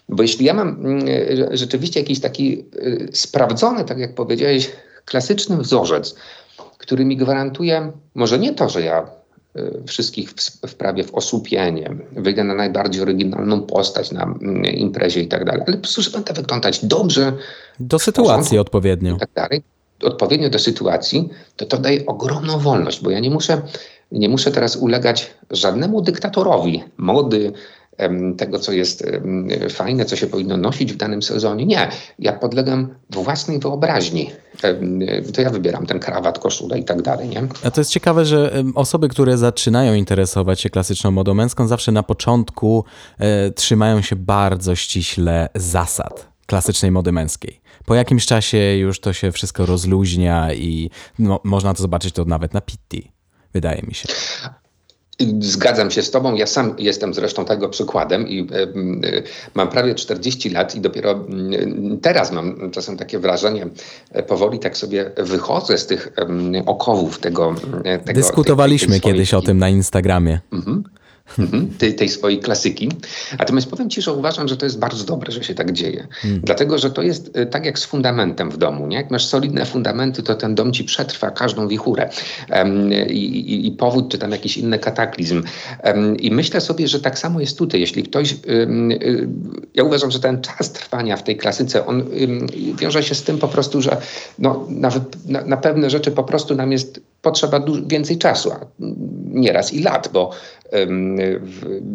Bo 0.09 0.23
jeśli 0.23 0.45
ja 0.45 0.53
mam 0.53 0.67
mm, 0.67 1.05
rzeczywiście 1.51 1.99
jakiś 1.99 2.19
taki 2.19 2.65
y, 2.75 3.09
sprawdzony, 3.13 3.83
tak 3.83 3.99
jak 3.99 4.15
powiedziałeś, 4.15 4.71
klasyczny 5.05 5.57
wzorzec, 5.57 6.15
który 6.77 7.05
mi 7.05 7.17
gwarantuje 7.17 7.91
może 8.15 8.39
nie 8.39 8.53
to, 8.53 8.69
że 8.69 8.81
ja 8.81 9.07
y, 9.55 9.83
wszystkich 9.87 10.33
wprawię 10.67 11.03
w 11.03 11.15
osłupienie, 11.15 11.95
wyjdę 12.11 12.43
na 12.43 12.55
najbardziej 12.55 13.01
oryginalną 13.01 13.61
postać 13.61 14.11
na 14.11 14.23
mm, 14.23 14.65
imprezie 14.65 15.21
i 15.21 15.27
tak 15.27 15.45
dalej, 15.45 15.61
ale 15.67 15.77
po 15.77 15.81
prostu, 15.81 16.11
będę 16.11 16.33
wyglądać 16.33 16.85
dobrze. 16.85 17.33
Do 17.79 17.99
sytuacji 17.99 18.59
odpowiednio. 18.59 19.15
I 19.15 19.19
tak 19.19 19.29
dalej. 19.35 19.63
Odpowiednio 20.03 20.49
do 20.49 20.59
sytuacji, 20.59 21.29
to 21.55 21.65
to 21.65 21.77
daje 21.77 22.05
ogromną 22.05 22.59
wolność, 22.59 23.03
bo 23.03 23.09
ja 23.09 23.19
nie 23.19 23.29
muszę, 23.29 23.61
nie 24.11 24.29
muszę 24.29 24.51
teraz 24.51 24.75
ulegać 24.75 25.31
żadnemu 25.51 26.01
dyktatorowi 26.01 26.83
mody, 26.97 27.53
tego, 28.37 28.59
co 28.59 28.71
jest 28.71 29.03
fajne, 29.69 30.05
co 30.05 30.15
się 30.15 30.27
powinno 30.27 30.57
nosić 30.57 30.93
w 30.93 30.97
danym 30.97 31.21
sezonie. 31.21 31.65
Nie, 31.65 31.89
ja 32.19 32.33
podlegam 32.33 32.95
własnej 33.09 33.59
wyobraźni. 33.59 34.31
To 35.33 35.41
ja 35.41 35.49
wybieram 35.49 35.85
ten 35.85 35.99
krawat, 35.99 36.39
koszulę 36.39 36.79
i 36.79 36.83
tak 36.83 37.01
dalej. 37.01 37.29
Nie? 37.29 37.43
A 37.63 37.71
to 37.71 37.81
jest 37.81 37.91
ciekawe, 37.91 38.25
że 38.25 38.63
osoby, 38.75 39.09
które 39.09 39.37
zaczynają 39.37 39.93
interesować 39.93 40.61
się 40.61 40.69
klasyczną 40.69 41.11
modą 41.11 41.33
męską, 41.33 41.67
zawsze 41.67 41.91
na 41.91 42.03
początku 42.03 42.85
e, 43.19 43.51
trzymają 43.51 44.01
się 44.01 44.15
bardzo 44.15 44.75
ściśle 44.75 45.49
zasad 45.55 46.31
klasycznej 46.45 46.91
mody 46.91 47.11
męskiej. 47.11 47.61
Po 47.85 47.95
jakimś 47.95 48.25
czasie 48.25 48.57
już 48.57 48.99
to 48.99 49.13
się 49.13 49.31
wszystko 49.31 49.65
rozluźnia 49.65 50.53
i 50.53 50.89
no, 51.19 51.39
można 51.43 51.73
to 51.73 51.81
zobaczyć 51.81 52.15
to 52.15 52.25
nawet 52.25 52.53
na 52.53 52.61
Pitti, 52.61 53.11
wydaje 53.53 53.81
mi 53.87 53.93
się. 53.93 54.07
Zgadzam 55.39 55.91
się 55.91 56.01
z 56.01 56.11
Tobą. 56.11 56.35
Ja 56.35 56.47
sam 56.47 56.75
jestem 56.77 57.13
zresztą 57.13 57.45
tego 57.45 57.69
przykładem 57.69 58.27
i 58.27 58.41
y, 58.41 59.23
mam 59.55 59.69
prawie 59.69 59.95
40 59.95 60.49
lat 60.49 60.75
i 60.75 60.81
dopiero 60.81 61.11
y, 61.11 61.97
teraz 62.01 62.31
mam 62.31 62.71
czasem 62.71 62.97
takie 62.97 63.19
wrażenie, 63.19 63.67
powoli 64.27 64.59
tak 64.59 64.77
sobie 64.77 65.11
wychodzę 65.17 65.77
z 65.77 65.87
tych 65.87 66.13
okowów 66.65 67.19
tego. 67.19 67.55
tego 68.05 68.19
Dyskutowaliśmy 68.19 68.87
tej, 68.87 69.01
tej 69.01 69.11
kiedyś 69.11 69.33
o 69.33 69.41
tym 69.41 69.57
na 69.57 69.69
Instagramie. 69.69 70.39
Mhm. 70.51 70.83
Mhm, 71.39 71.69
tej, 71.77 71.95
tej, 71.95 72.09
swojej 72.09 72.39
klasyki. 72.39 72.89
Natomiast 73.39 73.69
powiem 73.69 73.89
Ci, 73.89 74.01
że 74.01 74.13
uważam, 74.13 74.47
że 74.47 74.57
to 74.57 74.65
jest 74.65 74.79
bardzo 74.79 75.05
dobre, 75.05 75.31
że 75.31 75.43
się 75.43 75.55
tak 75.55 75.71
dzieje. 75.71 76.07
Hmm. 76.11 76.41
Dlatego, 76.43 76.77
że 76.77 76.91
to 76.91 77.01
jest 77.01 77.37
y, 77.37 77.45
tak 77.45 77.65
jak 77.65 77.79
z 77.79 77.85
fundamentem 77.85 78.51
w 78.51 78.57
domu. 78.57 78.87
Nie? 78.87 78.97
Jak 78.97 79.11
masz 79.11 79.25
solidne 79.25 79.65
fundamenty, 79.65 80.23
to 80.23 80.35
ten 80.35 80.55
dom 80.55 80.73
Ci 80.73 80.83
przetrwa 80.83 81.31
każdą 81.31 81.67
wichurę 81.67 82.09
um, 82.49 82.93
i, 82.93 83.17
i, 83.17 83.67
i, 83.67 83.71
powód, 83.71 84.11
czy 84.11 84.17
tam 84.17 84.31
jakiś 84.31 84.57
inny 84.57 84.79
kataklizm. 84.79 85.43
Um, 85.83 86.17
I 86.17 86.31
myślę 86.31 86.61
sobie, 86.61 86.87
że 86.87 86.99
tak 86.99 87.19
samo 87.19 87.39
jest 87.39 87.57
tutaj. 87.57 87.79
Jeśli 87.79 88.03
ktoś... 88.03 88.35
Um, 88.47 88.89
ja 89.73 89.83
uważam, 89.83 90.11
że 90.11 90.19
ten 90.19 90.41
czas 90.41 90.71
trwania 90.71 91.17
w 91.17 91.23
tej 91.23 91.37
klasyce, 91.37 91.85
on 91.85 92.05
wiąże 92.75 93.03
się 93.03 93.15
z 93.15 93.23
tym 93.23 93.37
po 93.37 93.47
prostu, 93.47 93.81
że 93.81 93.97
no, 94.39 94.65
nawet 94.69 95.25
na, 95.25 95.41
na 95.41 95.57
pewne 95.57 95.89
rzeczy 95.89 96.11
po 96.11 96.23
prostu 96.23 96.55
nam 96.55 96.71
jest 96.71 97.01
potrzeba 97.21 97.65
więcej 97.87 98.17
czasu, 98.17 98.51
a 98.51 98.59
nieraz 99.25 99.73
i 99.73 99.83
lat, 99.83 100.09
bo 100.13 100.31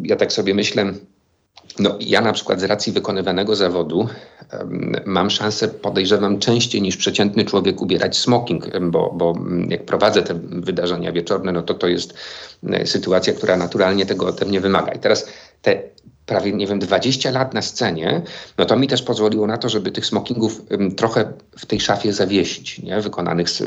ja 0.02 0.16
tak 0.16 0.32
sobie 0.32 0.54
myślę, 0.54 0.92
no, 1.78 1.96
ja 2.00 2.20
na 2.20 2.32
przykład 2.32 2.60
z 2.60 2.64
racji 2.64 2.92
wykonywanego 2.92 3.56
zawodu 3.56 4.08
mam 5.06 5.30
szansę, 5.30 5.68
podejrzewam, 5.68 6.38
częściej 6.38 6.82
niż 6.82 6.96
przeciętny 6.96 7.44
człowiek 7.44 7.82
ubierać 7.82 8.16
smoking, 8.18 8.78
bo, 8.80 9.12
bo 9.14 9.34
jak 9.68 9.84
prowadzę 9.84 10.22
te 10.22 10.34
wydarzenia 10.42 11.12
wieczorne, 11.12 11.52
no 11.52 11.62
to 11.62 11.74
to 11.74 11.88
jest 11.88 12.14
e, 12.68 12.86
sytuacja, 12.86 13.32
która 13.32 13.56
naturalnie 13.56 14.06
tego 14.06 14.26
ode 14.26 14.44
mnie 14.44 14.60
wymaga. 14.60 14.92
I 14.92 14.98
teraz 14.98 15.28
te 15.62 15.82
prawie, 16.26 16.52
nie 16.52 16.66
wiem, 16.66 16.78
20 16.78 17.30
lat 17.30 17.54
na 17.54 17.62
scenie, 17.62 18.22
no 18.58 18.64
to 18.64 18.76
mi 18.76 18.88
też 18.88 19.02
pozwoliło 19.02 19.46
na 19.46 19.58
to, 19.58 19.68
żeby 19.68 19.92
tych 19.92 20.06
smokingów 20.06 20.62
trochę 20.96 21.32
w 21.58 21.66
tej 21.66 21.80
szafie 21.80 22.12
zawiesić, 22.12 22.78
nie? 22.82 23.00
wykonanych 23.00 23.50
z 23.50 23.62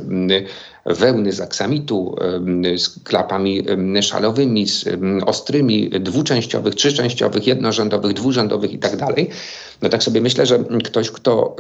wełny, 0.86 1.32
z 1.32 1.42
aksamitu, 1.42 2.16
z 2.78 3.04
klapami 3.04 3.66
szalowymi, 4.02 4.68
z 4.68 4.86
ostrymi, 5.26 5.90
dwuczęściowych, 5.90 6.76
trzyczęściowych, 6.76 7.48
jednorzędowych, 7.48 8.14
dwurzędowych 8.14 8.74
i 8.74 8.80
tak 8.80 8.98
dalej. 8.98 9.30
No 9.82 9.90
tak 9.90 10.04
sobie 10.04 10.22
myślę, 10.22 10.46
że 10.46 10.60
ktoś, 10.84 11.12
kto 11.12 11.56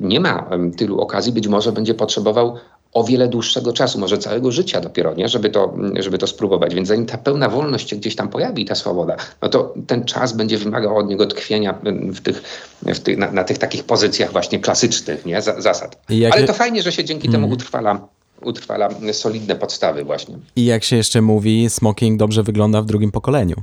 nie 0.00 0.20
ma 0.20 0.50
tylu 0.76 1.00
okazji, 1.00 1.32
być 1.32 1.48
może 1.48 1.72
będzie 1.72 1.94
potrzebował 1.94 2.56
o 2.92 3.04
wiele 3.04 3.28
dłuższego 3.28 3.72
czasu, 3.72 3.98
może 3.98 4.18
całego 4.18 4.52
życia 4.52 4.80
dopiero, 4.80 5.14
nie? 5.14 5.28
Żeby, 5.28 5.50
to, 5.50 5.74
żeby 6.00 6.18
to 6.18 6.26
spróbować. 6.26 6.74
Więc 6.74 6.88
zanim 6.88 7.06
ta 7.06 7.18
pełna 7.18 7.48
wolność 7.48 7.90
się 7.90 7.96
gdzieś 7.96 8.16
tam 8.16 8.28
pojawi, 8.28 8.64
ta 8.64 8.74
swoboda, 8.74 9.16
no 9.42 9.48
to 9.48 9.74
ten 9.86 10.04
czas 10.04 10.32
będzie 10.32 10.58
wymagał 10.58 10.96
od 10.96 11.08
niego 11.08 11.26
tkwienia 11.26 11.74
w 12.14 12.20
tych, 12.20 12.42
w 12.82 12.98
tych, 12.98 13.18
na, 13.18 13.32
na 13.32 13.44
tych 13.44 13.58
takich 13.58 13.84
pozycjach 13.84 14.32
właśnie 14.32 14.58
klasycznych 14.58 15.26
nie? 15.26 15.42
zasad. 15.42 16.02
Ale 16.32 16.44
to 16.44 16.52
fajnie, 16.52 16.82
że 16.82 16.92
się 16.92 17.04
dzięki 17.04 17.28
mm. 17.28 17.32
temu 17.32 17.44
mhm. 17.44 17.60
utrwala 17.60 18.08
utrwala 18.42 18.88
solidne 19.12 19.56
podstawy 19.56 20.04
właśnie. 20.04 20.38
I 20.56 20.64
jak 20.64 20.84
się 20.84 20.96
jeszcze 20.96 21.22
mówi, 21.22 21.70
smoking 21.70 22.18
dobrze 22.18 22.42
wygląda 22.42 22.82
w 22.82 22.86
drugim 22.86 23.10
pokoleniu. 23.10 23.56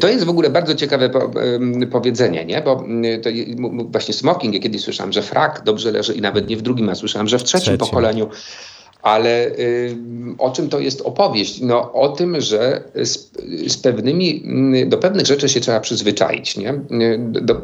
To 0.00 0.08
jest 0.08 0.24
w 0.24 0.28
ogóle 0.28 0.50
bardzo 0.50 0.74
ciekawe 0.74 1.10
po, 1.10 1.30
powiedzenie, 1.90 2.44
nie? 2.44 2.62
bo 2.62 2.84
to, 3.22 3.30
właśnie 3.84 4.14
smoking, 4.14 4.54
ja 4.54 4.60
kiedyś 4.60 4.82
słyszałem, 4.82 5.12
że 5.12 5.22
frak 5.22 5.62
dobrze 5.64 5.92
leży 5.92 6.14
i 6.14 6.20
nawet 6.20 6.48
nie 6.48 6.56
w 6.56 6.62
drugim, 6.62 6.88
a 6.88 6.94
słyszałem, 6.94 7.28
że 7.28 7.38
w 7.38 7.44
trzecim, 7.44 7.78
pokoleniu. 7.78 8.28
Ale 9.02 9.46
y, 9.46 9.96
o 10.38 10.50
czym 10.50 10.68
to 10.68 10.80
jest 10.80 11.00
opowieść? 11.00 11.60
No, 11.60 11.92
o 11.92 12.08
tym, 12.08 12.40
że 12.40 12.82
z, 12.94 13.30
z, 13.66 13.76
pewnymi, 13.76 14.44
do 14.86 14.98
pewnych 14.98 15.26
rzeczy 15.26 15.48
się 15.48 15.60
trzeba 15.60 15.80
przyzwyczaić. 15.80 16.56
Nie? 16.56 16.74
Do, 17.26 17.62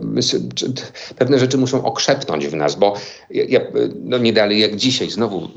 pewne 1.17 1.39
rzeczy 1.39 1.59
muszą 1.59 1.85
okrzepnąć 1.85 2.47
w 2.47 2.55
nas, 2.55 2.75
bo 2.75 2.95
ja, 3.31 3.61
no 4.05 4.19
nie 4.19 4.33
dalej 4.33 4.61
jak 4.61 4.77
dzisiaj 4.77 5.11
znowu, 5.11 5.49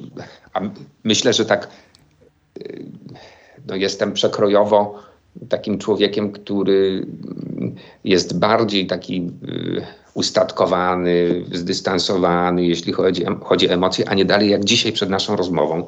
a 0.54 0.62
myślę, 1.04 1.34
że 1.34 1.46
tak 1.46 1.67
y, 2.62 2.86
no, 3.67 3.76
jestem 3.76 4.13
przekrojowo 4.13 5.11
takim 5.50 5.78
człowiekiem, 5.78 6.32
który 6.32 7.06
jest 8.04 8.39
bardziej 8.39 8.88
taki 8.88 9.32
y, 9.50 9.82
ustatkowany, 10.13 11.46
zdystansowany, 11.52 12.65
jeśli 12.65 12.94
chodzi, 12.94 13.26
chodzi 13.44 13.70
o 13.70 13.74
emocje, 13.74 14.10
a 14.10 14.13
nie 14.13 14.26
dalej 14.26 14.50
jak 14.50 14.65
dzisiaj 14.65 14.91
przed 14.91 15.10
naszą 15.10 15.36
rozmową. 15.36 15.86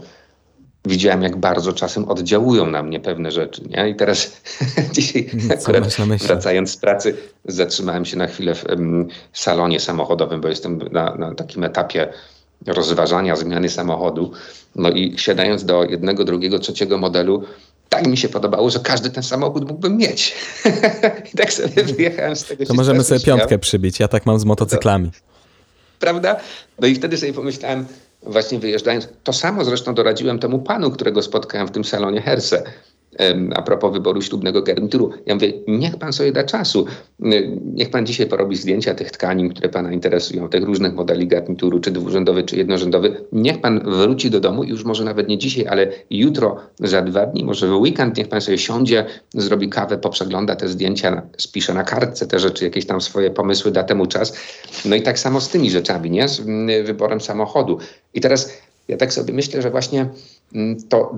Widziałem, 0.86 1.24
jak 1.24 1.38
bardzo 1.38 1.74
czasem 1.74 2.10
oddziałują 2.10 2.72
na 2.72 2.84
mnie 2.84 3.00
pewne 3.00 3.32
rzeczy. 3.32 3.62
Nie? 3.70 3.90
I 3.90 3.96
teraz 3.96 4.42
dzisiaj, 4.96 5.30
akurat 5.52 5.96
wracając 6.20 6.72
z 6.72 6.78
pracy, 6.78 7.18
zatrzymałem 7.46 8.06
się 8.06 8.18
na 8.18 8.28
chwilę 8.28 8.56
w 8.56 8.62
salonie 9.34 9.80
samochodowym, 9.80 10.42
bo 10.42 10.48
jestem 10.48 10.80
na, 10.92 11.16
na 11.16 11.36
takim 11.36 11.64
etapie 11.64 12.08
rozważania 12.68 13.36
zmiany 13.36 13.70
samochodu. 13.70 14.32
No 14.76 14.90
i 14.90 15.14
siadając 15.18 15.66
do 15.66 15.84
jednego, 15.84 16.24
drugiego, 16.24 16.60
trzeciego 16.60 16.98
modelu, 16.98 17.44
tak 17.94 18.08
mi 18.08 18.18
się 18.18 18.30
podobało, 18.30 18.70
że 18.70 18.80
każdy 18.80 19.10
ten 19.10 19.24
samochód 19.24 19.68
mógłbym 19.68 19.98
mieć. 19.98 20.36
I 21.34 21.38
tak 21.38 21.54
sobie 21.54 21.84
wyjechałem 21.84 22.36
z 22.36 22.46
tego. 22.46 22.66
To 22.66 22.74
możemy 22.74 23.04
sobie 23.04 23.20
piątkę 23.20 23.60
przybić. 23.60 24.00
Ja 24.00 24.08
tak 24.08 24.26
mam 24.26 24.40
z 24.40 24.46
motocyklami. 24.46 25.12
Prawda? 26.00 26.36
No 26.80 26.88
i 26.88 26.96
wtedy 26.96 27.18
sobie 27.18 27.34
pomyślałem, 27.34 27.86
właśnie 28.24 28.60
wyjeżdżając, 28.60 29.08
to 29.24 29.34
samo 29.34 29.66
zresztą 29.66 29.94
doradziłem 29.94 30.40
temu 30.40 30.60
panu, 30.60 30.92
którego 30.92 31.22
spotkałem 31.22 31.68
w 31.68 31.72
tym 31.72 31.84
salonie 31.84 32.22
Herse 32.22 32.64
a 33.56 33.62
propos 33.62 33.94
wyboru 33.94 34.22
ślubnego 34.22 34.62
garnituru. 34.62 35.12
Ja 35.26 35.34
mówię, 35.34 35.54
niech 35.68 35.98
pan 35.98 36.14
sobie 36.14 36.32
da 36.32 36.44
czasu. 36.44 36.86
Niech 37.74 37.90
pan 37.90 38.06
dzisiaj 38.06 38.28
porobi 38.28 38.56
zdjęcia 38.56 38.94
tych 38.94 39.12
tkanin, 39.12 39.50
które 39.50 39.70
pana 39.70 39.92
interesują, 39.92 40.50
tych 40.50 40.64
różnych 40.64 40.94
modeli 40.94 41.28
garnituru, 41.28 41.80
czy 41.80 41.92
dwurzędowy, 41.92 42.44
czy 42.44 42.56
jednorzędowy. 42.56 43.16
Niech 43.32 43.62
pan 43.62 43.80
wróci 43.86 44.30
do 44.30 44.40
domu, 44.40 44.64
już 44.64 44.84
może 44.84 45.04
nawet 45.04 45.28
nie 45.28 45.38
dzisiaj, 45.38 45.68
ale 45.68 45.92
jutro, 46.10 46.58
za 46.80 47.02
dwa 47.02 47.26
dni, 47.26 47.44
może 47.46 47.68
w 47.68 47.76
weekend, 47.76 48.18
niech 48.18 48.28
pan 48.28 48.42
sobie 48.42 48.58
siądzie, 48.58 49.06
zrobi 49.34 49.70
kawę, 49.70 49.98
poprzegląda 49.98 50.56
te 50.56 50.68
zdjęcia, 50.68 51.22
spisze 51.38 51.74
na 51.74 51.84
kartce 51.84 52.28
te 52.28 52.40
rzeczy, 52.40 52.64
jakieś 52.66 52.86
tam 52.86 53.02
swoje 53.02 53.32
pomysły, 53.32 53.72
da 53.72 53.84
temu 53.84 54.06
czas. 54.06 54.38
No 54.86 54.96
i 54.96 55.02
tak 55.02 55.20
samo 55.20 55.42
z 55.42 55.50
tymi 55.50 55.72
rzeczami, 55.72 56.12
nie? 56.12 56.28
Z 56.28 56.42
wyborem 56.86 57.22
samochodu. 57.22 57.78
I 58.14 58.22
teraz 58.22 58.64
ja 58.88 58.98
tak 58.98 59.14
sobie 59.14 59.34
myślę, 59.34 59.62
że 59.62 59.72
właśnie 59.72 60.10
mm, 60.56 60.78
to, 60.90 61.16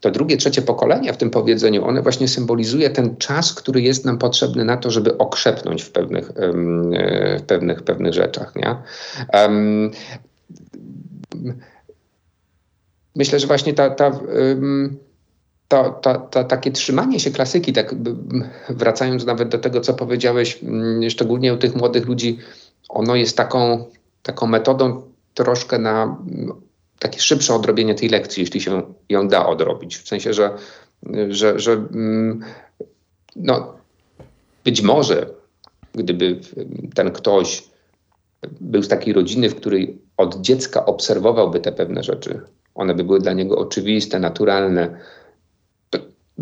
to 0.00 0.10
drugie, 0.10 0.36
trzecie 0.36 0.62
pokolenie 0.62 1.12
w 1.12 1.16
tym 1.16 1.30
powiedzeniu, 1.30 1.84
one 1.84 2.02
właśnie 2.02 2.28
symbolizuje 2.28 2.90
ten 2.90 3.16
czas, 3.16 3.54
który 3.54 3.82
jest 3.82 4.04
nam 4.04 4.18
potrzebny 4.18 4.64
na 4.64 4.76
to, 4.76 4.90
żeby 4.90 5.18
okrzepnąć 5.18 5.82
w 5.82 5.90
pewnych, 5.90 6.32
w 7.38 7.42
pewnych, 7.46 7.82
pewnych 7.82 8.14
rzeczach. 8.14 8.52
Nie? 8.56 8.76
myślę, 13.16 13.40
że 13.40 13.46
właśnie 13.46 13.74
ta, 13.74 13.90
ta, 13.90 14.20
ta, 15.68 15.90
ta, 15.90 16.18
ta, 16.18 16.44
takie 16.44 16.70
trzymanie 16.70 17.20
się 17.20 17.30
klasyki, 17.30 17.72
tak 17.72 17.94
wracając 18.68 19.26
nawet 19.26 19.48
do 19.48 19.58
tego, 19.58 19.80
co 19.80 19.94
powiedziałeś, 19.94 20.58
mm, 20.62 21.10
szczególnie 21.10 21.54
u 21.54 21.56
tych 21.56 21.76
młodych 21.76 22.06
ludzi, 22.06 22.38
ono 22.88 23.14
jest 23.14 23.36
taką, 23.36 23.84
taką 24.22 24.46
metodą 24.46 25.02
troszkę 25.38 25.78
na 25.78 26.16
takie 26.98 27.20
szybsze 27.20 27.54
odrobienie 27.54 27.94
tej 27.94 28.08
lekcji, 28.08 28.40
jeśli 28.40 28.60
się 28.60 28.82
ją 29.08 29.28
da 29.28 29.46
odrobić. 29.46 29.96
W 29.96 30.08
sensie, 30.08 30.32
że, 30.32 30.50
że, 31.28 31.58
że 31.58 31.72
mm, 31.72 32.40
no, 33.36 33.74
być 34.64 34.82
może 34.82 35.26
gdyby 35.94 36.40
ten 36.94 37.10
ktoś 37.10 37.68
był 38.60 38.82
z 38.82 38.88
takiej 38.88 39.12
rodziny, 39.12 39.50
w 39.50 39.56
której 39.56 39.98
od 40.16 40.40
dziecka 40.40 40.86
obserwowałby 40.86 41.60
te 41.60 41.72
pewne 41.72 42.02
rzeczy, 42.02 42.40
one 42.74 42.94
by 42.94 43.04
były 43.04 43.20
dla 43.20 43.32
niego 43.32 43.58
oczywiste, 43.58 44.18
naturalne, 44.18 45.00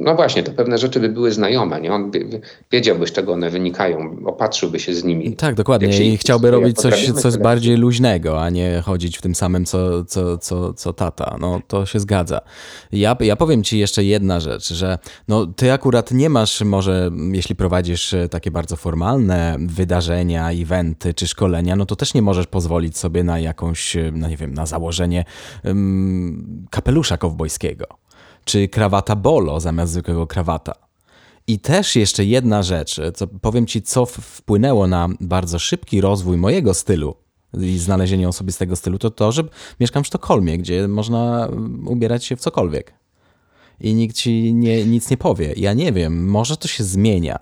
no 0.07 0.15
właśnie, 0.15 0.43
to 0.43 0.53
pewne 0.53 0.79
rzeczy 0.79 1.01
by 1.01 1.09
były 1.09 1.33
znajome, 1.33 1.81
nie? 1.81 1.93
On 1.93 2.11
by, 2.11 2.41
wiedziałby, 2.73 3.07
z 3.07 3.13
czego 3.13 3.33
one 3.33 3.51
wynikają, 3.51 4.17
opatrzyłby 4.27 4.81
się 4.81 4.95
z 4.95 5.05
nimi. 5.05 5.37
Tak, 5.37 5.55
dokładnie. 5.55 6.07
I 6.13 6.17
chciałby 6.17 6.51
robić 6.51 6.77
coś, 6.77 7.13
coś 7.13 7.37
bardziej 7.37 7.77
luźnego, 7.77 8.43
a 8.43 8.51
nie 8.51 8.83
chodzić 8.85 9.19
w 9.19 9.23
tym 9.23 9.35
samym, 9.35 9.65
co, 9.65 10.05
co, 10.05 10.39
co, 10.39 10.75
co 10.75 10.93
tata. 10.93 11.37
No, 11.41 11.61
to 11.69 11.87
się 11.87 12.01
zgadza. 12.01 12.41
Ja, 12.93 13.17
ja 13.21 13.37
powiem 13.37 13.63
ci 13.63 13.79
jeszcze 13.79 14.05
jedna 14.05 14.41
rzecz, 14.41 14.73
że 14.73 14.99
no, 15.29 15.47
ty 15.47 15.73
akurat 15.73 16.11
nie 16.11 16.31
masz 16.31 16.61
może, 16.61 17.11
jeśli 17.33 17.55
prowadzisz 17.55 18.15
takie 18.31 18.51
bardzo 18.51 18.77
formalne 18.77 19.57
wydarzenia, 19.61 20.51
eventy 20.51 21.15
czy 21.15 21.27
szkolenia, 21.27 21.77
no 21.77 21.87
to 21.87 21.97
też 21.97 22.15
nie 22.15 22.23
możesz 22.23 22.47
pozwolić 22.47 22.99
sobie 22.99 23.25
na 23.25 23.39
jakąś, 23.39 23.97
no 24.13 24.29
nie 24.29 24.37
wiem, 24.37 24.55
na 24.55 24.67
założenie 24.67 25.25
um, 25.65 26.67
kapelusza 26.71 27.17
kowbojskiego 27.17 27.87
czy 28.47 28.69
krawata 28.69 29.17
bolo 29.17 29.61
zamiast 29.61 29.93
zwykłego 29.93 30.27
krawata. 30.27 30.73
I 31.47 31.59
też 31.59 31.97
jeszcze 31.97 32.25
jedna 32.25 32.63
rzecz, 32.63 33.01
co 33.15 33.27
powiem 33.27 33.67
ci, 33.67 33.83
co 33.83 34.07
wpłynęło 34.07 34.87
na 34.87 35.09
bardzo 35.21 35.59
szybki 35.59 36.01
rozwój 36.01 36.37
mojego 36.37 36.75
stylu 36.75 37.15
i 37.61 37.79
znalezienie 37.79 38.29
osobistego 38.29 38.77
stylu, 38.77 38.99
to 38.99 39.11
to, 39.11 39.33
że 39.33 39.45
mieszkam 39.81 40.05
w 40.05 40.07
Sztokholmie, 40.07 40.59
gdzie 40.59 40.89
można 40.89 41.49
ubierać 41.87 42.25
się 42.25 42.37
w 42.37 42.41
cokolwiek. 42.41 42.93
I 43.81 43.95
nikt 43.95 44.17
ci 44.17 44.55
nie, 44.55 44.85
nic 44.85 45.11
nie 45.11 45.17
powie. 45.17 45.53
Ja 45.57 45.73
nie 45.73 45.93
wiem, 45.93 46.29
może 46.29 46.57
to 46.57 46.69
się 46.69 46.85
zmienia, 46.85 47.39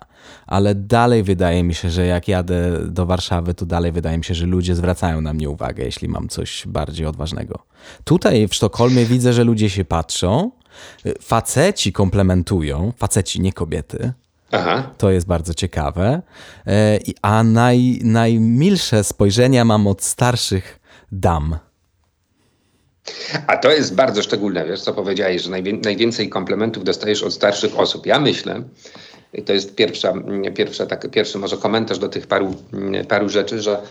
ale 0.47 0.75
dalej 0.75 1.23
wydaje 1.23 1.62
mi 1.62 1.75
się, 1.75 1.90
że 1.90 2.07
jak 2.07 2.29
jadę 2.29 2.87
do 2.88 3.07
Warszawy, 3.07 3.55
to 3.55 3.67
dalej 3.67 3.93
wydaje 3.93 4.19
mi 4.19 4.25
się, 4.25 4.35
że 4.35 4.47
ludzie 4.47 4.75
zwracają 4.75 5.21
na 5.21 5.35
mnie 5.35 5.51
uwagę, 5.51 5.85
jeśli 5.85 6.09
mam 6.09 6.29
coś 6.29 6.64
bardziej 6.67 7.07
odważnego. 7.07 7.59
Tutaj 8.05 8.49
w 8.49 8.55
Sztokholmie 8.55 9.05
widzę, 9.05 9.33
że 9.33 9.45
ludzie 9.45 9.71
się 9.71 9.85
patrzą, 9.85 10.51
Faceci 11.21 11.93
komplementują, 11.93 12.93
faceci, 12.97 13.41
nie 13.41 13.53
kobiety. 13.53 14.13
Aha. 14.53 14.91
To 14.99 15.11
jest 15.11 15.27
bardzo 15.27 15.55
ciekawe. 15.55 16.23
E, 16.67 16.99
a 17.23 17.45
naj, 17.45 17.99
najmilsze 18.03 19.05
spojrzenia 19.05 19.65
mam 19.65 19.87
od 19.87 20.03
starszych 20.03 20.81
dam. 21.13 21.57
A 23.47 23.57
to 23.57 23.71
jest 23.71 23.95
bardzo 23.95 24.23
szczególne, 24.23 24.67
wiesz, 24.67 24.81
co 24.81 24.93
powiedziałeś, 24.93 25.43
że 25.43 25.51
najwięcej 25.85 26.29
komplementów 26.29 26.85
dostajesz 26.85 27.23
od 27.23 27.35
starszych 27.35 27.79
osób. 27.79 28.07
Ja 28.07 28.21
myślę, 28.21 28.63
to 29.47 29.53
jest 29.53 29.75
pierwsza, 29.75 30.13
pierwsza, 30.55 30.87
tak, 30.87 31.11
pierwszy 31.11 31.39
może 31.39 31.57
komentarz 31.57 31.99
do 31.99 32.09
tych 32.09 32.27
paru, 32.27 32.55
paru 33.09 33.29
rzeczy, 33.29 33.61
że 33.61 33.83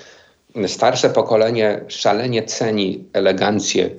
starsze 0.67 1.09
pokolenie 1.09 1.81
szalenie 1.87 2.43
ceni 2.43 3.05
elegancję, 3.13 3.89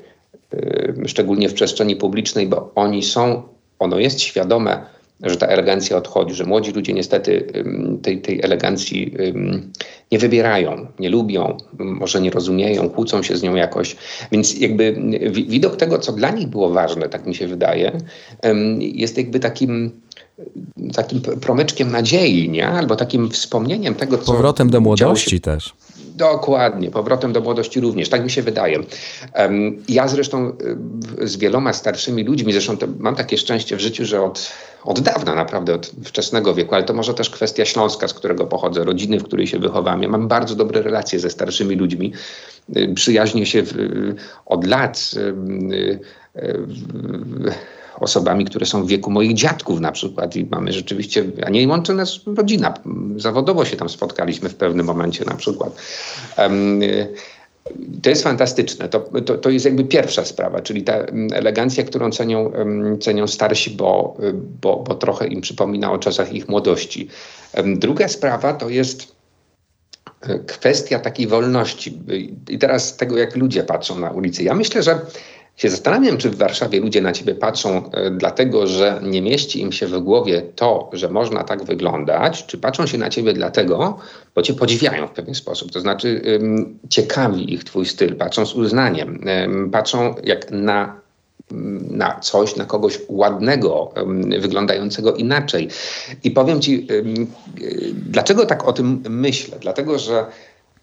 szczególnie 1.06 1.48
w 1.48 1.54
przestrzeni 1.54 1.96
publicznej, 1.96 2.46
bo 2.46 2.72
oni 2.74 3.02
są, 3.02 3.42
ono 3.78 3.98
jest 3.98 4.20
świadome, 4.20 4.86
że 5.20 5.36
ta 5.36 5.46
elegancja 5.46 5.96
odchodzi, 5.96 6.34
że 6.34 6.44
młodzi 6.44 6.72
ludzie 6.72 6.92
niestety 6.92 7.46
tej, 8.02 8.20
tej 8.20 8.42
elegancji 8.42 9.14
nie 10.12 10.18
wybierają, 10.18 10.86
nie 10.98 11.10
lubią, 11.10 11.56
może 11.78 12.20
nie 12.20 12.30
rozumieją, 12.30 12.90
kłócą 12.90 13.22
się 13.22 13.36
z 13.36 13.42
nią 13.42 13.54
jakoś. 13.54 13.96
Więc 14.32 14.58
jakby 14.58 14.96
widok 15.32 15.76
tego, 15.76 15.98
co 15.98 16.12
dla 16.12 16.30
nich 16.30 16.48
było 16.48 16.70
ważne, 16.70 17.08
tak 17.08 17.26
mi 17.26 17.34
się 17.34 17.48
wydaje, 17.48 17.92
jest 18.78 19.18
jakby 19.18 19.40
takim 19.40 19.90
takim 20.94 21.20
promyczkiem 21.20 21.90
nadziei, 21.90 22.50
nie? 22.50 22.68
albo 22.68 22.96
takim 22.96 23.30
wspomnieniem 23.30 23.94
tego, 23.94 24.18
co. 24.18 24.24
Powrotem 24.24 24.70
do 24.70 24.80
młodości 24.80 25.30
się... 25.30 25.40
też. 25.40 25.74
Dokładnie, 26.14 26.90
powrotem 26.90 27.32
do 27.32 27.40
młodości 27.40 27.80
również, 27.80 28.08
tak 28.08 28.24
mi 28.24 28.30
się 28.30 28.42
wydaje. 28.42 28.78
Ja 29.88 30.08
zresztą 30.08 30.52
y, 31.22 31.28
z 31.28 31.36
wieloma 31.36 31.72
starszymi 31.72 32.24
ludźmi, 32.24 32.52
zresztą 32.52 32.76
mam 32.98 33.16
takie 33.16 33.38
szczęście 33.38 33.76
w 33.76 33.80
życiu, 33.80 34.04
że 34.04 34.22
od, 34.22 34.52
od 34.84 35.00
dawna, 35.00 35.34
naprawdę 35.34 35.74
od 35.74 35.92
wczesnego 36.04 36.54
wieku, 36.54 36.74
ale 36.74 36.84
to 36.84 36.94
może 36.94 37.14
też 37.14 37.30
kwestia 37.30 37.64
Śląska, 37.64 38.08
z 38.08 38.14
którego 38.14 38.46
pochodzę, 38.46 38.84
rodziny, 38.84 39.20
w 39.20 39.24
której 39.24 39.46
się 39.46 39.58
wychowałem. 39.58 40.02
Ja 40.02 40.08
mam 40.08 40.28
bardzo 40.28 40.54
dobre 40.54 40.82
relacje 40.82 41.20
ze 41.20 41.30
starszymi 41.30 41.76
ludźmi. 41.76 42.12
Y, 42.76 42.94
przyjaźnię 42.94 43.46
się 43.46 43.62
w, 43.62 43.74
od 44.46 44.66
lat. 44.66 45.10
Y, 45.16 46.00
osobami, 48.00 48.44
które 48.44 48.66
są 48.66 48.84
w 48.84 48.88
wieku 48.88 49.10
moich 49.10 49.34
dziadków 49.34 49.80
na 49.80 49.92
przykład 49.92 50.36
i 50.36 50.46
mamy 50.50 50.72
rzeczywiście, 50.72 51.24
a 51.46 51.50
nie 51.50 51.68
łączy 51.68 51.94
nas 51.94 52.20
rodzina. 52.36 52.74
Zawodowo 53.16 53.64
się 53.64 53.76
tam 53.76 53.88
spotkaliśmy 53.88 54.48
w 54.48 54.54
pewnym 54.54 54.86
momencie 54.86 55.24
na 55.24 55.34
przykład. 55.34 55.76
Um, 56.38 56.80
to 58.02 58.10
jest 58.10 58.22
fantastyczne. 58.22 58.88
To, 58.88 59.00
to, 59.00 59.38
to, 59.38 59.50
jest 59.50 59.64
jakby 59.64 59.84
pierwsza 59.84 60.24
sprawa, 60.24 60.60
czyli 60.60 60.82
ta 60.82 60.92
elegancja, 61.32 61.84
którą 61.84 62.10
cenią, 62.10 62.52
cenią 63.00 63.26
starsi, 63.26 63.70
bo, 63.70 64.16
bo, 64.60 64.76
bo 64.76 64.94
trochę 64.94 65.26
im 65.26 65.40
przypomina 65.40 65.92
o 65.92 65.98
czasach 65.98 66.32
ich 66.32 66.48
młodości. 66.48 67.08
Druga 67.76 68.08
sprawa 68.08 68.52
to 68.52 68.68
jest 68.68 69.14
e, 70.20 70.38
kwestia 70.38 70.98
takiej 70.98 71.26
wolności. 71.26 71.98
I 72.48 72.58
teraz 72.58 72.96
tego, 72.96 73.18
jak 73.18 73.36
ludzie 73.36 73.62
patrzą 73.62 73.98
na 73.98 74.10
ulicy. 74.10 74.42
Ja 74.42 74.54
myślę, 74.54 74.82
że 74.82 75.00
się 75.56 75.70
zastanawiam, 75.70 76.16
czy 76.16 76.30
w 76.30 76.36
Warszawie 76.36 76.80
ludzie 76.80 77.00
na 77.00 77.12
ciebie 77.12 77.34
patrzą 77.34 77.90
e, 77.90 78.10
dlatego, 78.10 78.66
że 78.66 79.00
nie 79.02 79.22
mieści 79.22 79.60
im 79.60 79.72
się 79.72 79.86
w 79.86 80.00
głowie 80.00 80.42
to, 80.54 80.90
że 80.92 81.08
można 81.08 81.44
tak 81.44 81.64
wyglądać, 81.64 82.46
czy 82.46 82.58
patrzą 82.58 82.86
się 82.86 82.98
na 82.98 83.10
ciebie 83.10 83.32
dlatego, 83.32 83.98
bo 84.34 84.42
cię 84.42 84.54
podziwiają 84.54 85.06
w 85.06 85.10
pewien 85.10 85.34
sposób. 85.34 85.72
To 85.72 85.80
znaczy 85.80 86.22
ciekawi 86.88 87.54
ich 87.54 87.64
twój 87.64 87.86
styl, 87.86 88.16
patrzą 88.16 88.46
z 88.46 88.54
uznaniem, 88.54 89.24
patrzą 89.72 90.14
jak 90.24 90.50
na 90.50 91.04
na 91.90 92.20
coś, 92.20 92.56
na 92.56 92.64
kogoś 92.64 93.00
ładnego, 93.08 93.92
wyglądającego 94.38 95.14
inaczej. 95.14 95.68
I 96.24 96.30
powiem 96.30 96.60
ci, 96.60 96.86
e, 96.90 97.02
dlaczego 97.92 98.46
tak 98.46 98.68
o 98.68 98.72
tym 98.72 99.02
myślę? 99.08 99.58
Dlatego, 99.60 99.98
że 99.98 100.26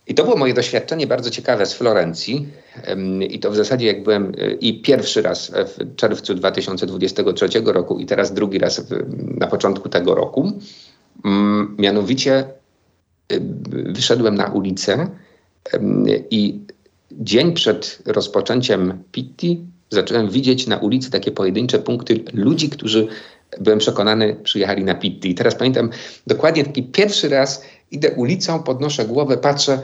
i 0.08 0.16
to 0.16 0.24
było 0.24 0.38
moje 0.38 0.54
doświadczenie 0.54 1.08
bardzo 1.08 1.30
ciekawe 1.30 1.66
z 1.66 1.74
Florencji. 1.74 2.48
I 3.30 3.40
to 3.40 3.52
w 3.52 3.56
zasadzie 3.56 3.88
jak 3.88 4.04
byłem 4.04 4.34
e, 4.38 4.52
i 4.52 4.82
pierwszy 4.82 5.22
raz 5.22 5.52
w 5.52 5.96
czerwcu 5.96 6.34
2023 6.34 7.48
roku 7.66 8.00
i 8.00 8.06
teraz 8.06 8.34
drugi 8.34 8.60
raz 8.60 8.84
na 9.18 9.48
początku 9.48 9.90
tego 9.90 10.16
roku. 10.16 10.52
Mm, 11.26 11.76
mianowicie 11.80 12.34
e, 12.34 12.46
wyszedłem 13.94 14.36
na 14.36 14.46
ulicę 14.46 15.08
i 16.32 16.60
dzień 17.12 17.54
przed 17.54 18.00
rozpoczęciem 18.06 19.04
Pitti 19.12 19.66
zacząłem 19.90 20.30
widzieć 20.30 20.68
na 20.68 20.78
ulicy 20.78 21.12
takie 21.12 21.32
pojedyncze 21.32 21.80
punkty 21.80 22.24
ludzi, 22.34 22.70
którzy 22.70 23.08
byłem 23.60 23.80
przekonany 23.80 24.36
przyjechali 24.44 24.84
na 24.84 24.96
Pitti. 24.96 25.30
I 25.30 25.36
teraz 25.36 25.56
pamiętam 25.56 25.90
dokładnie 26.28 26.64
taki 26.64 26.84
pierwszy 26.84 27.30
raz 27.30 27.64
idę 27.92 28.12
ulicą, 28.12 28.64
podnoszę 28.64 29.06
głowę, 29.06 29.38
patrzę, 29.38 29.82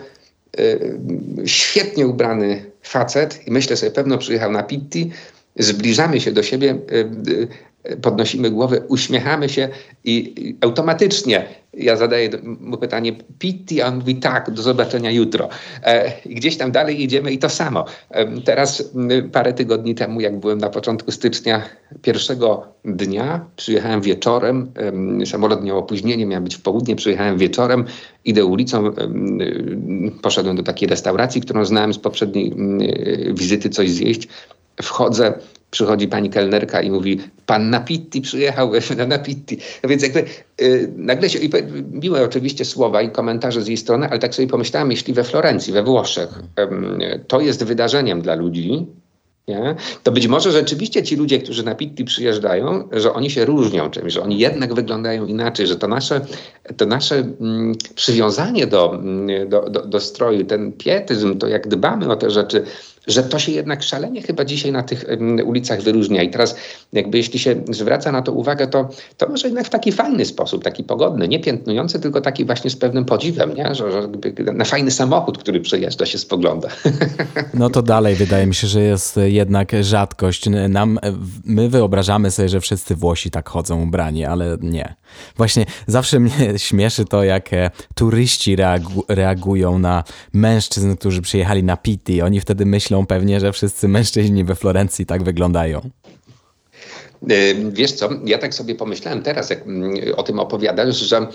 yy, 0.57 0.97
świetnie 1.45 2.07
ubrany 2.07 2.71
facet 2.81 3.47
i 3.47 3.51
myślę 3.51 3.77
sobie, 3.77 3.91
pewno 3.91 4.17
przyjechał 4.17 4.51
na 4.51 4.63
Pitti, 4.63 5.11
zbliżamy 5.55 6.21
się 6.21 6.31
do 6.31 6.43
siebie, 6.43 6.77
yy, 7.27 7.47
podnosimy 8.01 8.51
głowę, 8.51 8.81
uśmiechamy 8.87 9.49
się 9.49 9.69
i, 10.03 10.55
automatycznie 10.61 11.45
ja 11.77 11.95
zadaję 11.95 12.29
mu 12.43 12.77
pytanie 12.77 13.13
Pitti, 13.39 13.81
a 13.81 13.87
on 13.87 13.95
mówi 13.95 14.15
tak, 14.15 14.51
do 14.51 14.61
zobaczenia 14.61 15.11
jutro. 15.11 15.49
E, 15.83 16.11
gdzieś 16.25 16.57
tam 16.57 16.71
dalej 16.71 17.03
idziemy 17.03 17.31
i 17.31 17.37
to 17.37 17.49
samo. 17.49 17.85
E, 18.09 18.41
teraz 18.41 18.91
parę 19.31 19.53
tygodni 19.53 19.95
temu, 19.95 20.21
jak 20.21 20.39
byłem 20.39 20.57
na 20.57 20.69
początku 20.69 21.11
stycznia 21.11 21.61
pierwszego 22.01 22.67
dnia, 22.85 23.45
przyjechałem 23.55 24.01
wieczorem, 24.01 24.71
e, 25.21 25.25
samolot 25.25 25.63
miał 25.63 25.77
opóźnienie, 25.77 26.25
miał 26.25 26.41
być 26.41 26.55
w 26.55 26.61
południe, 26.61 26.95
przyjechałem 26.95 27.37
wieczorem, 27.37 27.85
idę 28.25 28.45
ulicą, 28.45 28.91
poszedłem 30.21 30.55
do 30.55 30.63
takiej 30.63 30.89
restauracji, 30.89 31.41
którą 31.41 31.65
znałem 31.65 31.93
z 31.93 31.99
poprzedniej 31.99 32.53
wizyty 33.33 33.69
coś 33.69 33.89
zjeść, 33.89 34.27
wchodzę, 34.81 35.33
przychodzi 35.77 36.07
pani 36.07 36.29
kelnerka 36.29 36.81
i 36.81 36.91
mówi, 36.91 37.19
pan 37.45 37.69
na 37.69 37.79
Pitti 37.79 38.21
przyjechał, 38.21 38.71
na 39.07 39.19
Pitti. 39.19 39.57
No 39.83 39.89
więc 39.89 40.03
jakby 40.03 40.23
yy, 40.61 40.91
nagle 40.95 41.29
się, 41.29 41.39
i 41.39 41.49
miłe 41.91 42.23
oczywiście 42.23 42.65
słowa 42.65 43.01
i 43.01 43.11
komentarze 43.11 43.61
z 43.61 43.67
jej 43.67 43.77
strony, 43.77 44.09
ale 44.09 44.19
tak 44.19 44.35
sobie 44.35 44.47
pomyślałem, 44.47 44.91
jeśli 44.91 45.13
we 45.13 45.23
Florencji, 45.23 45.73
we 45.73 45.83
Włoszech, 45.83 46.29
to 47.27 47.41
jest 47.41 47.63
wydarzeniem 47.63 48.21
dla 48.21 48.35
ludzi, 48.35 48.87
nie? 49.47 49.75
to 50.03 50.11
być 50.11 50.27
może 50.27 50.51
rzeczywiście 50.51 51.03
ci 51.03 51.15
ludzie, 51.15 51.39
którzy 51.39 51.63
na 51.63 51.75
Pitti 51.75 52.05
przyjeżdżają, 52.05 52.89
że 52.91 53.13
oni 53.13 53.29
się 53.29 53.45
różnią 53.45 53.89
czymś, 53.89 54.13
że 54.13 54.21
oni 54.21 54.39
jednak 54.39 54.73
wyglądają 54.73 55.25
inaczej, 55.25 55.67
że 55.67 55.75
to 55.75 55.87
nasze, 55.87 56.21
to 56.77 56.85
nasze 56.85 57.15
mm, 57.15 57.75
przywiązanie 57.95 58.67
do, 58.67 58.95
mm, 58.95 59.49
do, 59.49 59.69
do, 59.69 59.85
do 59.85 59.99
stroju, 59.99 60.45
ten 60.45 60.71
pietyzm, 60.71 61.37
to 61.37 61.47
jak 61.47 61.67
dbamy 61.67 62.11
o 62.11 62.15
te 62.15 62.29
rzeczy, 62.29 62.63
że 63.07 63.23
to 63.23 63.39
się 63.39 63.51
jednak 63.51 63.83
szalenie 63.83 64.21
chyba 64.21 64.45
dzisiaj 64.45 64.71
na 64.71 64.83
tych 64.83 65.05
ulicach 65.45 65.81
wyróżnia. 65.81 66.23
I 66.23 66.29
teraz 66.29 66.55
jakby 66.93 67.17
jeśli 67.17 67.39
się 67.39 67.55
zwraca 67.69 68.11
na 68.11 68.21
to 68.21 68.31
uwagę, 68.31 68.67
to, 68.67 68.89
to 69.17 69.29
może 69.29 69.47
jednak 69.47 69.65
w 69.65 69.69
taki 69.69 69.91
fajny 69.91 70.25
sposób, 70.25 70.63
taki 70.63 70.83
pogodny, 70.83 71.27
nie 71.27 71.39
piętnujący, 71.39 71.99
tylko 71.99 72.21
taki 72.21 72.45
właśnie 72.45 72.69
z 72.69 72.75
pewnym 72.75 73.05
podziwem, 73.05 73.55
nie? 73.55 73.75
Że, 73.75 73.91
że 73.91 74.09
na 74.53 74.65
fajny 74.65 74.91
samochód, 74.91 75.37
który 75.37 75.61
przejeżdża 75.61 76.05
się 76.05 76.17
spogląda. 76.17 76.67
No 77.53 77.69
to 77.69 77.81
dalej 77.81 78.15
wydaje 78.15 78.45
mi 78.47 78.55
się, 78.55 78.67
że 78.67 78.81
jest 78.81 79.19
jednak 79.25 79.71
rzadkość. 79.81 80.49
Nam, 80.69 80.99
my 81.45 81.69
wyobrażamy 81.69 82.31
sobie, 82.31 82.49
że 82.49 82.61
wszyscy 82.61 82.95
Włosi 82.95 83.31
tak 83.31 83.49
chodzą 83.49 83.83
ubrani, 83.83 84.25
ale 84.25 84.57
nie. 84.61 84.95
Właśnie 85.37 85.65
zawsze 85.87 86.19
mnie 86.19 86.31
śmieszy 86.57 87.05
to, 87.05 87.23
jak 87.23 87.53
e, 87.53 87.71
turyści 87.95 88.55
reagu 88.55 89.03
reagują 89.07 89.79
na 89.79 90.03
mężczyzn, 90.33 90.95
którzy 90.95 91.21
przyjechali 91.21 91.63
na 91.63 91.77
Pitti. 91.77 92.21
Oni 92.21 92.41
wtedy 92.41 92.65
myślą 92.65 92.96
pewnie, 93.05 93.39
że 93.39 93.51
wszyscy 93.51 93.87
mężczyźni 93.87 94.43
we 94.43 94.55
Florencji 94.55 95.05
tak 95.05 95.23
wyglądają. 95.23 95.89
Wiesz 97.71 97.91
co, 97.91 98.09
ja 98.25 98.37
tak 98.37 98.53
sobie 98.53 98.75
pomyślałem 98.75 99.23
teraz, 99.23 99.49
jak 99.49 99.61
mm, 99.61 99.93
o 100.15 100.23
tym 100.23 100.39
opowiadasz, 100.39 100.95
że 100.95 101.27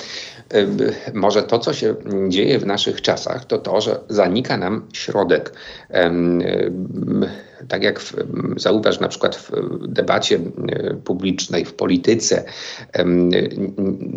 może 1.14 1.42
to, 1.42 1.58
co 1.58 1.72
się 1.72 1.94
dzieje 2.28 2.58
w 2.58 2.66
naszych 2.66 3.02
czasach, 3.02 3.44
to 3.44 3.58
to, 3.58 3.80
że 3.80 4.00
zanika 4.08 4.56
nam 4.56 4.88
środek 4.92 5.52
tak 7.68 7.82
jak 7.82 8.00
w, 8.00 8.14
zauważ 8.56 9.00
na 9.00 9.08
przykład 9.08 9.36
w 9.36 9.50
debacie 9.86 10.40
e, 10.68 10.94
publicznej, 10.94 11.64
w 11.64 11.74
polityce, 11.74 12.44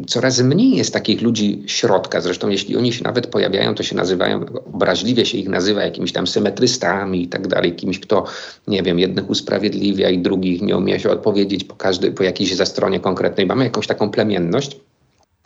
coraz 0.07 0.41
mniej 0.41 0.75
jest 0.75 0.93
takich 0.93 1.21
ludzi 1.21 1.63
środka. 1.67 2.21
Zresztą 2.21 2.49
jeśli 2.49 2.77
oni 2.77 2.93
się 2.93 3.03
nawet 3.03 3.27
pojawiają, 3.27 3.75
to 3.75 3.83
się 3.83 3.95
nazywają, 3.95 4.45
obraźliwie 4.73 5.25
się 5.25 5.37
ich 5.37 5.49
nazywa 5.49 5.83
jakimiś 5.83 6.11
tam 6.11 6.27
symetrystami 6.27 7.23
i 7.23 7.27
tak 7.27 7.47
dalej, 7.47 7.75
kimś, 7.75 7.99
kto, 7.99 8.25
nie 8.67 8.83
wiem, 8.83 8.99
jednych 8.99 9.29
usprawiedliwia 9.29 10.09
i 10.09 10.19
drugich 10.19 10.61
nie 10.61 10.77
umie 10.77 10.99
się 10.99 11.09
odpowiedzieć 11.09 11.63
po, 11.63 11.75
każdy, 11.75 12.11
po 12.11 12.23
jakiejś 12.23 12.55
zastronie 12.55 12.99
konkretnej. 12.99 13.45
Mamy 13.45 13.63
jakąś 13.63 13.87
taką 13.87 14.09
plemienność. 14.09 14.77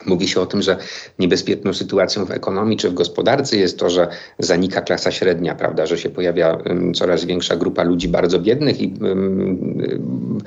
Mówi 0.06 0.28
się 0.28 0.40
o 0.40 0.46
tym, 0.46 0.62
że 0.62 0.76
niebezpieczną 1.18 1.74
sytuacją 1.74 2.24
w 2.24 2.30
ekonomii 2.30 2.76
czy 2.76 2.90
w 2.90 2.94
gospodarce 2.94 3.56
jest 3.56 3.78
to, 3.78 3.90
że 3.90 4.08
zanika 4.38 4.80
klasa 4.80 5.10
średnia, 5.10 5.54
prawda, 5.54 5.86
że 5.86 5.98
się 5.98 6.10
pojawia 6.10 6.58
coraz 6.94 7.24
większa 7.24 7.56
grupa 7.56 7.82
ludzi 7.82 8.08
bardzo 8.08 8.38
biednych 8.38 8.80
i 8.80 8.94
um, 9.00 10.40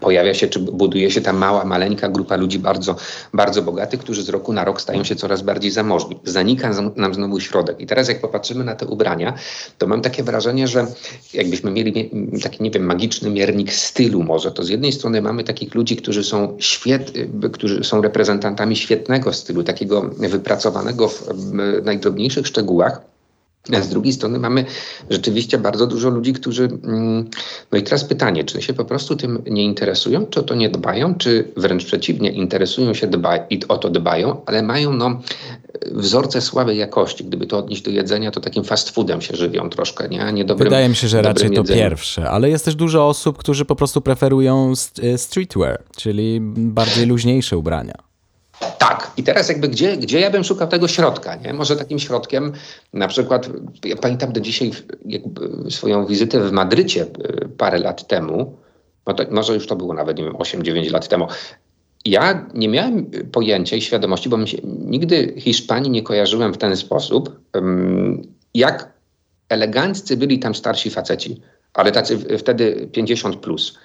pojawia 0.00 0.34
się 0.34 0.48
czy 0.48 0.58
buduje 0.58 1.10
się 1.10 1.20
ta 1.20 1.32
mała, 1.32 1.64
maleńka 1.64 2.08
grupa 2.08 2.36
ludzi 2.36 2.58
bardzo, 2.58 2.96
bardzo 3.34 3.62
bogatych, 3.62 4.00
którzy 4.00 4.22
z 4.22 4.28
roku 4.28 4.52
na 4.52 4.64
rok 4.64 4.80
stają 4.80 5.04
się 5.04 5.16
coraz 5.16 5.42
bardziej 5.42 5.70
zamożni. 5.70 6.20
Zanika 6.24 6.70
nam 6.96 7.14
znowu 7.14 7.40
środek. 7.40 7.80
I 7.80 7.86
teraz 7.86 8.08
jak 8.08 8.20
popatrzymy 8.20 8.64
na 8.64 8.74
te 8.74 8.86
ubrania, 8.86 9.34
to 9.78 9.86
mam 9.86 10.00
takie 10.00 10.22
wrażenie, 10.22 10.68
że 10.68 10.86
jakbyśmy 11.34 11.70
mieli 11.70 12.10
taki, 12.42 12.62
nie 12.62 12.70
wiem, 12.70 12.84
magiczny 12.84 13.30
miernik 13.30 13.72
stylu 13.72 14.22
może, 14.22 14.52
to 14.52 14.62
z 14.62 14.68
jednej 14.68 14.92
strony 14.92 15.22
mamy 15.22 15.44
takich 15.44 15.74
ludzi, 15.74 15.96
którzy 15.96 16.24
są 16.24 16.56
świetni, 16.58 17.24
którzy 17.52 17.84
są 17.84 18.02
reprezentantami 18.14 18.76
świetnego 18.76 19.32
stylu, 19.32 19.64
takiego 19.64 20.02
wypracowanego 20.02 21.08
w 21.08 21.54
najdrobniejszych 21.84 22.46
szczegółach. 22.46 23.00
Z 23.82 23.88
drugiej 23.88 24.12
strony 24.12 24.38
mamy 24.38 24.64
rzeczywiście 25.10 25.58
bardzo 25.58 25.86
dużo 25.86 26.10
ludzi, 26.10 26.32
którzy. 26.32 26.64
Mm, 26.64 27.30
no 27.72 27.78
i 27.78 27.82
teraz 27.82 28.04
pytanie, 28.04 28.44
czy 28.44 28.62
się 28.62 28.74
po 28.74 28.84
prostu 28.84 29.16
tym 29.16 29.42
nie 29.50 29.64
interesują, 29.64 30.26
czy 30.26 30.40
o 30.40 30.42
to 30.42 30.54
nie 30.54 30.70
dbają, 30.70 31.14
czy 31.14 31.52
wręcz 31.56 31.84
przeciwnie, 31.84 32.30
interesują 32.30 32.94
się 32.94 33.06
dba 33.06 33.36
i 33.36 33.60
o 33.68 33.78
to 33.78 33.90
dbają, 33.90 34.42
ale 34.46 34.62
mają 34.62 34.92
no, 34.92 35.20
wzorce 35.92 36.40
słabej 36.40 36.78
jakości. 36.78 37.24
Gdyby 37.24 37.46
to 37.46 37.58
odnieść 37.58 37.82
do 37.82 37.90
jedzenia, 37.90 38.30
to 38.30 38.40
takim 38.40 38.64
fast 38.64 38.90
foodem 38.90 39.20
się 39.20 39.36
żywią 39.36 39.70
troszkę, 39.70 40.08
nie? 40.08 40.44
Wydaje 40.56 40.88
mi 40.88 40.96
się, 40.96 41.08
że 41.08 41.22
raczej 41.22 41.50
to 41.50 41.64
pierwsze, 41.64 42.30
ale 42.30 42.50
jest 42.50 42.64
też 42.64 42.74
dużo 42.74 43.08
osób, 43.08 43.38
którzy 43.38 43.64
po 43.64 43.76
prostu 43.76 44.00
preferują 44.00 44.72
e, 45.02 45.18
streetwear, 45.18 45.82
czyli 45.96 46.38
bardziej 46.56 47.06
luźniejsze 47.06 47.58
ubrania. 47.58 48.13
Tak. 48.78 49.10
I 49.16 49.22
teraz 49.22 49.48
jakby 49.48 49.68
gdzie, 49.68 49.96
gdzie 49.96 50.20
ja 50.20 50.30
bym 50.30 50.44
szukał 50.44 50.68
tego 50.68 50.88
środka, 50.88 51.36
nie? 51.36 51.52
Może 51.52 51.76
takim 51.76 51.98
środkiem, 51.98 52.52
na 52.92 53.08
przykład, 53.08 53.50
ja 53.84 53.96
pamiętam 53.96 54.32
do 54.32 54.40
dzisiaj 54.40 54.70
swoją 55.70 56.06
wizytę 56.06 56.40
w 56.40 56.52
Madrycie 56.52 57.02
e, 57.02 57.48
parę 57.48 57.78
lat 57.78 58.06
temu, 58.08 58.56
to, 59.04 59.24
może 59.30 59.54
już 59.54 59.66
to 59.66 59.76
było 59.76 59.94
nawet, 59.94 60.18
nie 60.18 60.24
wiem, 60.24 60.32
8-9 60.32 60.92
lat 60.92 61.08
temu. 61.08 61.28
Ja 62.04 62.46
nie 62.54 62.68
miałem 62.68 63.10
pojęcia 63.32 63.76
i 63.76 63.80
świadomości, 63.80 64.28
bo 64.28 64.46
się, 64.46 64.58
nigdy 64.64 65.34
Hiszpanii 65.38 65.90
nie 65.90 66.02
kojarzyłem 66.02 66.54
w 66.54 66.58
ten 66.58 66.76
sposób, 66.76 67.40
jak 68.54 68.92
eleganccy 69.48 70.16
byli 70.16 70.38
tam 70.38 70.54
starsi 70.54 70.90
faceci, 70.90 71.40
ale 71.74 71.92
tacy 71.92 72.38
wtedy 72.38 72.88
50 72.92 73.36
plus. 73.36 73.78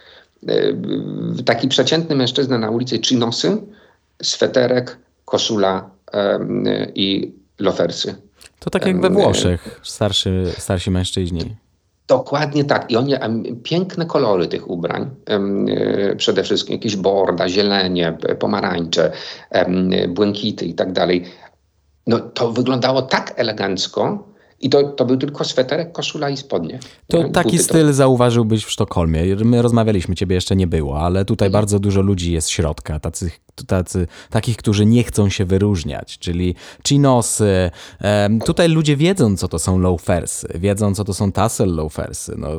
E, 0.48 0.74
taki 1.46 1.68
przeciętny 1.68 2.16
mężczyzna 2.16 2.58
na 2.58 2.70
ulicy 2.70 3.00
Chinosy, 3.02 3.58
sweterek, 4.22 4.98
koszula 5.26 5.90
i 6.96 7.34
lofersy. 7.60 8.16
To 8.60 8.70
tak 8.70 8.86
jak 8.86 9.02
we 9.02 9.10
Włoszech, 9.10 9.80
starszy, 9.84 10.54
starsi 10.58 10.92
mężczyźni. 10.92 11.56
Dokładnie 12.08 12.66
tak. 12.66 12.92
I 12.92 12.98
oni, 12.98 13.14
piękne 13.64 14.06
kolory 14.06 14.48
tych 14.48 14.70
ubrań, 14.70 15.10
e, 15.26 16.16
przede 16.16 16.44
wszystkim 16.44 16.74
jakieś 16.74 16.96
borda, 16.96 17.50
zielenie, 17.50 18.18
pomarańcze, 18.40 19.12
błękity 20.08 20.66
i 20.66 20.74
tak 20.74 20.92
dalej. 20.92 21.26
No 22.08 22.20
to 22.20 22.52
wyglądało 22.52 23.02
tak 23.02 23.34
elegancko, 23.36 24.30
i 24.62 24.70
to, 24.70 24.84
to 24.84 25.06
był 25.06 25.18
tylko 25.18 25.44
sweterek, 25.44 25.92
koszula 25.92 26.30
i 26.30 26.38
spodnie. 26.38 26.80
To 27.08 27.30
taki 27.30 27.58
styl 27.58 27.88
to... 27.88 27.94
zauważyłbyś 27.94 28.66
w 28.66 28.72
Sztokholmie. 28.72 29.36
My 29.46 29.62
rozmawialiśmy, 29.62 30.16
ciebie 30.16 30.36
jeszcze 30.36 30.56
nie 30.56 30.68
było, 30.68 31.00
ale 31.00 31.26
tutaj 31.26 31.48
mhm. 31.48 31.62
bardzo 31.62 31.80
dużo 31.80 32.02
ludzi 32.02 32.32
jest 32.32 32.50
środka, 32.50 33.00
tacy, 33.00 33.32
tacy, 33.68 34.08
takich, 34.30 34.58
którzy 34.58 34.86
nie 34.86 35.04
chcą 35.04 35.30
się 35.30 35.46
wyróżniać, 35.46 36.20
czyli 36.20 36.56
chinosy. 36.88 37.72
Tutaj 38.46 38.70
ludzie 38.70 38.98
wiedzą, 38.98 39.38
co 39.38 39.48
to 39.48 39.60
są 39.60 39.80
loafersy, 39.80 40.48
wiedzą, 40.56 40.96
co 40.96 41.04
to 41.04 41.14
są 41.14 41.32
tassel 41.32 41.76
loafersy. 41.76 42.36
No, 42.38 42.50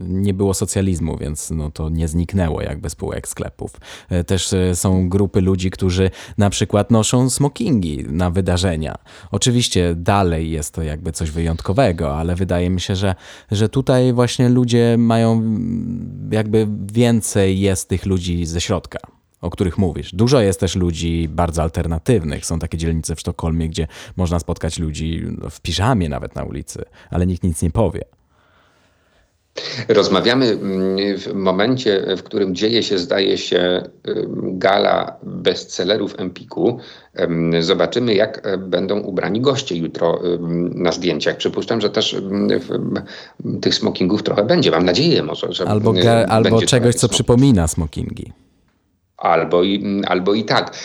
nie 0.00 0.34
było 0.34 0.54
socjalizmu, 0.54 1.16
więc 1.16 1.50
no, 1.50 1.70
to 1.70 1.88
nie 1.88 2.08
zniknęło 2.08 2.62
jakby 2.62 2.90
spółek 2.90 3.28
sklepów. 3.28 3.80
E, 4.10 4.24
też 4.24 4.52
e, 4.52 4.76
są 4.76 5.08
grupy 5.08 5.40
ludzi, 5.40 5.70
którzy 5.70 6.10
na 6.38 6.50
przykład 6.50 6.90
noszą 6.90 7.30
smokingi 7.30 8.04
na 8.08 8.30
wydarzenia. 8.30 8.98
Oczywiście 9.30 9.94
dalej 9.96 10.50
jest 10.50 10.74
to 10.74 10.82
jakby 10.82 11.12
coś 11.12 11.30
wyjątkowego, 11.30 12.16
ale 12.16 12.34
wydaje 12.34 12.70
mi 12.70 12.80
się, 12.80 12.96
że, 12.96 13.14
że 13.50 13.68
tutaj 13.68 14.12
właśnie 14.12 14.48
ludzie 14.48 14.96
mają 14.98 15.42
jakby 16.30 16.68
więcej 16.92 17.60
jest 17.60 17.88
tych 17.88 18.06
ludzi 18.06 18.46
ze 18.46 18.60
środka 18.60 18.98
o 19.42 19.50
których 19.50 19.78
mówisz. 19.78 20.14
Dużo 20.14 20.40
jest 20.40 20.60
też 20.60 20.76
ludzi 20.76 21.28
bardzo 21.30 21.62
alternatywnych. 21.62 22.46
Są 22.46 22.58
takie 22.58 22.78
dzielnice 22.78 23.14
w 23.14 23.20
Sztokholmie, 23.20 23.68
gdzie 23.68 23.86
można 24.16 24.38
spotkać 24.38 24.78
ludzi 24.78 25.26
w 25.50 25.60
piżamie 25.60 26.08
nawet 26.08 26.34
na 26.34 26.44
ulicy, 26.44 26.84
ale 27.10 27.26
nikt 27.26 27.42
nic 27.42 27.62
nie 27.62 27.70
powie. 27.70 28.04
Rozmawiamy 29.88 30.46
mm, 30.46 31.18
w 31.18 31.34
momencie, 31.34 32.16
w 32.16 32.22
którym 32.22 32.54
dzieje 32.54 32.82
się, 32.82 32.98
zdaje 32.98 33.38
się, 33.38 33.82
gala 34.42 35.16
bestsellerów 35.22 36.14
Empiku. 36.18 36.78
Zobaczymy, 37.60 38.14
jak 38.14 38.46
e, 38.46 38.58
będą 38.58 39.00
ubrani 39.00 39.40
goście 39.40 39.76
jutro 39.76 40.20
na 40.74 40.92
zdjęciach. 40.92 41.36
Przypuszczam, 41.36 41.80
że 41.80 41.90
też 41.90 42.16
tych 43.60 43.74
smokingów 43.74 44.22
trochę 44.22 44.44
będzie. 44.44 44.70
Mam 44.70 44.84
nadzieję 44.84 45.22
może, 45.22 45.52
że 45.52 45.68
Albo, 45.68 45.94
albo 46.28 46.62
czegoś, 46.62 46.94
co 46.94 47.08
przypomina 47.08 47.68
smokingi. 47.68 48.32
Albo 49.22 49.62
i, 49.62 50.02
albo 50.06 50.34
i 50.34 50.44
tak. 50.44 50.76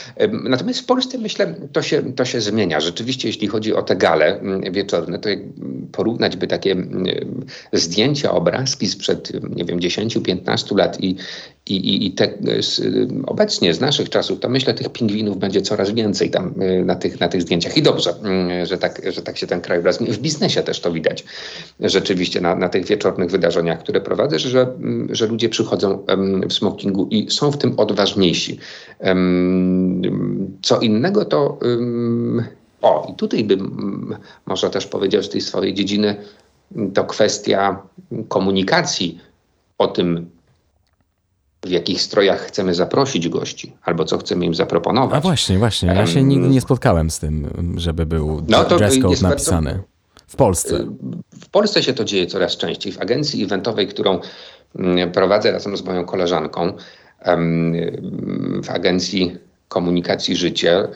Natomiast 0.43 0.79
w 0.79 0.85
Polsce 0.85 1.17
myślę, 1.17 1.55
to 1.73 1.81
się, 1.81 2.13
to 2.13 2.25
się 2.25 2.41
zmienia. 2.41 2.79
Rzeczywiście, 2.79 3.27
jeśli 3.27 3.47
chodzi 3.47 3.73
o 3.73 3.81
te 3.81 3.95
gale 3.95 4.39
mm, 4.39 4.73
wieczorne, 4.73 5.19
to 5.19 5.29
jak 5.29 5.39
porównać 5.91 6.37
by 6.37 6.47
takie 6.47 6.71
mm, 6.71 7.05
zdjęcia, 7.73 8.31
obrazki 8.31 8.87
sprzed, 8.87 9.31
nie 9.55 9.65
wiem, 9.65 9.79
10-15 9.79 10.77
lat 10.77 11.03
i, 11.03 11.15
i, 11.69 11.75
i, 11.75 12.07
i 12.07 12.11
te, 12.11 12.33
z, 12.61 12.81
obecnie 13.25 13.73
z 13.73 13.79
naszych 13.79 14.09
czasów, 14.09 14.39
to 14.39 14.49
myślę, 14.49 14.73
tych 14.73 14.89
pingwinów 14.89 15.37
będzie 15.37 15.61
coraz 15.61 15.91
więcej 15.91 16.29
tam 16.29 16.61
y, 16.61 16.85
na 16.85 16.95
tych, 16.95 17.19
na 17.19 17.27
tych 17.27 17.41
zdjęciach. 17.41 17.77
I 17.77 17.81
dobrze, 17.81 18.13
mm, 18.23 18.65
że 18.65 18.77
tak, 18.77 19.01
że 19.13 19.21
tak 19.21 19.37
się 19.37 19.47
ten 19.47 19.61
krajobraz. 19.61 19.97
W 19.97 20.17
biznesie 20.17 20.63
też 20.63 20.79
to 20.79 20.91
widać 20.91 21.25
rzeczywiście 21.79 22.41
na, 22.41 22.55
na 22.55 22.69
tych 22.69 22.85
wieczornych 22.85 23.31
wydarzeniach, 23.31 23.79
które 23.79 24.01
prowadzę, 24.01 24.39
że, 24.39 24.67
że 25.09 25.27
ludzie 25.27 25.49
przychodzą 25.49 26.05
w 26.49 26.53
smokingu 26.53 27.07
i 27.11 27.31
są 27.31 27.51
w 27.51 27.57
tym 27.57 27.79
odważniejsi. 27.79 28.59
Co 30.61 30.79
innego 30.79 31.25
to. 31.25 31.59
O, 32.81 33.07
i 33.11 33.15
tutaj 33.15 33.43
bym 33.43 34.15
może 34.45 34.69
też 34.69 34.87
powiedział 34.87 35.23
z 35.23 35.29
tej 35.29 35.41
swojej 35.41 35.73
dziedziny, 35.73 36.15
to 36.93 37.03
kwestia 37.03 37.81
komunikacji 38.27 39.19
o 39.77 39.87
tym, 39.87 40.29
w 41.67 41.71
jakich 41.71 42.01
strojach 42.01 42.41
chcemy 42.41 42.73
zaprosić 42.73 43.29
gości, 43.29 43.73
albo 43.83 44.05
co 44.05 44.17
chcemy 44.17 44.45
im 44.45 44.55
zaproponować. 44.55 45.17
A 45.17 45.21
właśnie, 45.21 45.57
właśnie. 45.57 45.89
Ja 45.89 46.07
się 46.07 46.23
nigdy 46.23 46.47
nie 46.47 46.61
spotkałem 46.61 47.09
z 47.09 47.19
tym, 47.19 47.49
żeby 47.77 48.05
był 48.05 48.43
no, 48.47 48.63
dress 48.63 48.99
code 49.01 49.21
napisany. 49.21 49.71
Bardzo, 49.71 49.87
w 50.27 50.35
Polsce. 50.35 50.87
W 51.41 51.49
Polsce 51.49 51.83
się 51.83 51.93
to 51.93 52.03
dzieje 52.03 52.27
coraz 52.27 52.57
częściej. 52.57 52.91
W 52.93 53.01
agencji 53.01 53.43
eventowej, 53.43 53.87
którą 53.87 54.19
mm, 54.75 55.11
prowadzę 55.11 55.51
razem 55.51 55.77
z 55.77 55.83
moją 55.83 56.05
koleżanką, 56.05 56.73
w 58.63 58.69
agencji 58.69 59.35
komunikacji 59.67 60.35
życie, 60.35 60.87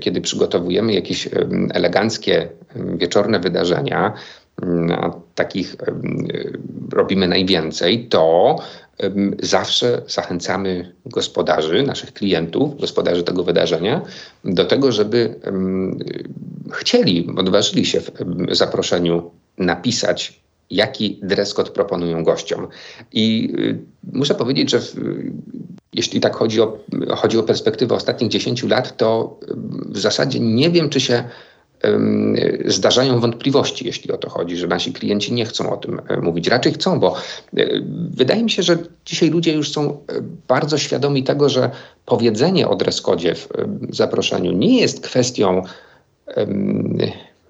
kiedy 0.00 0.20
przygotowujemy 0.20 0.92
jakieś 0.92 1.28
eleganckie 1.74 2.48
wieczorne 2.76 3.40
wydarzenia, 3.40 4.12
a 4.90 5.10
takich 5.34 5.76
robimy 6.92 7.28
najwięcej, 7.28 8.08
to 8.08 8.56
zawsze 9.42 10.02
zachęcamy 10.08 10.94
gospodarzy, 11.06 11.82
naszych 11.82 12.12
klientów, 12.12 12.80
gospodarzy 12.80 13.22
tego 13.22 13.44
wydarzenia, 13.44 14.02
do 14.44 14.64
tego, 14.64 14.92
żeby 14.92 15.34
chcieli, 16.72 17.28
odważyli 17.36 17.86
się 17.86 18.00
w 18.00 18.10
zaproszeniu 18.50 19.30
napisać, 19.58 20.40
jaki 20.70 21.18
dress 21.22 21.54
code 21.54 21.70
proponują 21.70 22.24
gościom. 22.24 22.68
I 23.12 23.52
y, 23.58 23.78
muszę 24.12 24.34
powiedzieć, 24.34 24.70
że 24.70 24.80
w, 24.80 24.94
jeśli 25.92 26.20
tak 26.20 26.36
chodzi 26.36 26.60
o, 26.60 26.78
chodzi 27.16 27.38
o 27.38 27.42
perspektywę 27.42 27.94
ostatnich 27.94 28.30
10 28.30 28.62
lat, 28.62 28.96
to 28.96 29.38
w 29.88 29.98
zasadzie 29.98 30.40
nie 30.40 30.70
wiem, 30.70 30.90
czy 30.90 31.00
się 31.00 31.24
zdarzają 32.66 33.20
wątpliwości, 33.20 33.86
jeśli 33.86 34.12
o 34.12 34.16
to 34.16 34.30
chodzi, 34.30 34.56
że 34.56 34.66
nasi 34.66 34.92
klienci 34.92 35.32
nie 35.32 35.44
chcą 35.44 35.72
o 35.72 35.76
tym 35.76 36.00
e, 36.08 36.20
mówić. 36.20 36.48
Raczej 36.48 36.72
chcą, 36.72 37.00
bo 37.00 37.16
e, 37.56 37.66
wydaje 38.10 38.42
mi 38.42 38.50
się, 38.50 38.62
że 38.62 38.78
dzisiaj 39.04 39.30
ludzie 39.30 39.52
już 39.52 39.72
są 39.72 39.90
e, 39.90 39.96
bardzo 40.48 40.78
świadomi 40.78 41.24
tego, 41.24 41.48
że 41.48 41.70
powiedzenie 42.06 42.68
o 42.68 42.76
dreskodzie 42.76 43.34
w 43.34 43.48
zaproszeniu 43.90 44.52
nie 44.52 44.80
jest 44.80 45.00
kwestią 45.00 45.62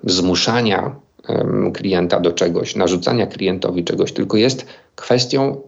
zmuszania 0.05 0.97
klienta 1.75 2.21
do 2.21 2.33
czegoś, 2.33 2.77
narzucania 2.77 3.27
klientowi 3.27 3.85
czegoś, 3.85 4.13
tylko 4.13 4.37
jest 4.37 4.67
kwestią 4.97 5.61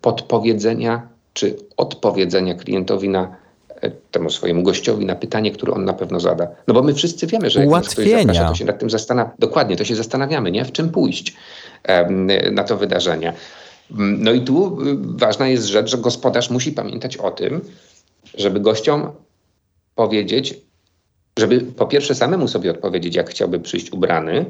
podpowiedzenia 0.00 1.08
czy 1.32 1.56
odpowiedzenia 1.76 2.54
klientowi 2.54 3.08
na 3.08 3.36
temu 4.10 4.30
swojemu 4.30 4.62
gościowi 4.62 5.06
na 5.06 5.16
pytanie, 5.16 5.50
które 5.50 5.72
on 5.72 5.84
na 5.84 5.92
pewno 5.92 6.20
zada. 6.20 6.48
No 6.68 6.74
bo 6.74 6.82
my 6.82 6.94
wszyscy 6.94 7.26
wiemy, 7.26 7.50
że 7.50 7.60
jak 7.60 7.68
ktoś 7.68 7.84
Ułatwienia. 7.84 8.18
zaprasza, 8.18 8.48
to 8.48 8.54
się 8.54 8.64
nad 8.64 8.78
tym 8.78 8.90
zastanawia. 8.90 9.30
Dokładnie, 9.38 9.76
to 9.76 9.84
się 9.84 9.94
zastanawiamy, 9.94 10.50
nie? 10.50 10.64
W 10.64 10.72
czym 10.72 10.88
pójść 10.88 11.34
na 12.52 12.64
to 12.64 12.76
wydarzenie. 12.76 13.32
Mm, 13.90 14.22
No 14.22 14.32
i 14.32 14.40
tu 14.40 14.82
y, 14.82 14.96
ważna 15.18 15.48
jest 15.48 15.66
rzecz, 15.66 15.90
że 15.90 15.98
gospodarz 15.98 16.50
musi 16.50 16.72
pamiętać 16.72 17.16
o 17.16 17.30
tym, 17.30 17.60
żeby 18.34 18.60
gościom 18.60 19.10
powiedzieć, 19.94 20.54
żeby 21.38 21.60
po 21.60 21.86
pierwsze 21.86 22.14
samemu 22.14 22.48
sobie 22.48 22.70
odpowiedzieć, 22.70 23.14
jak 23.14 23.30
chciałby 23.30 23.60
przyjść 23.60 23.92
ubrany 23.92 24.44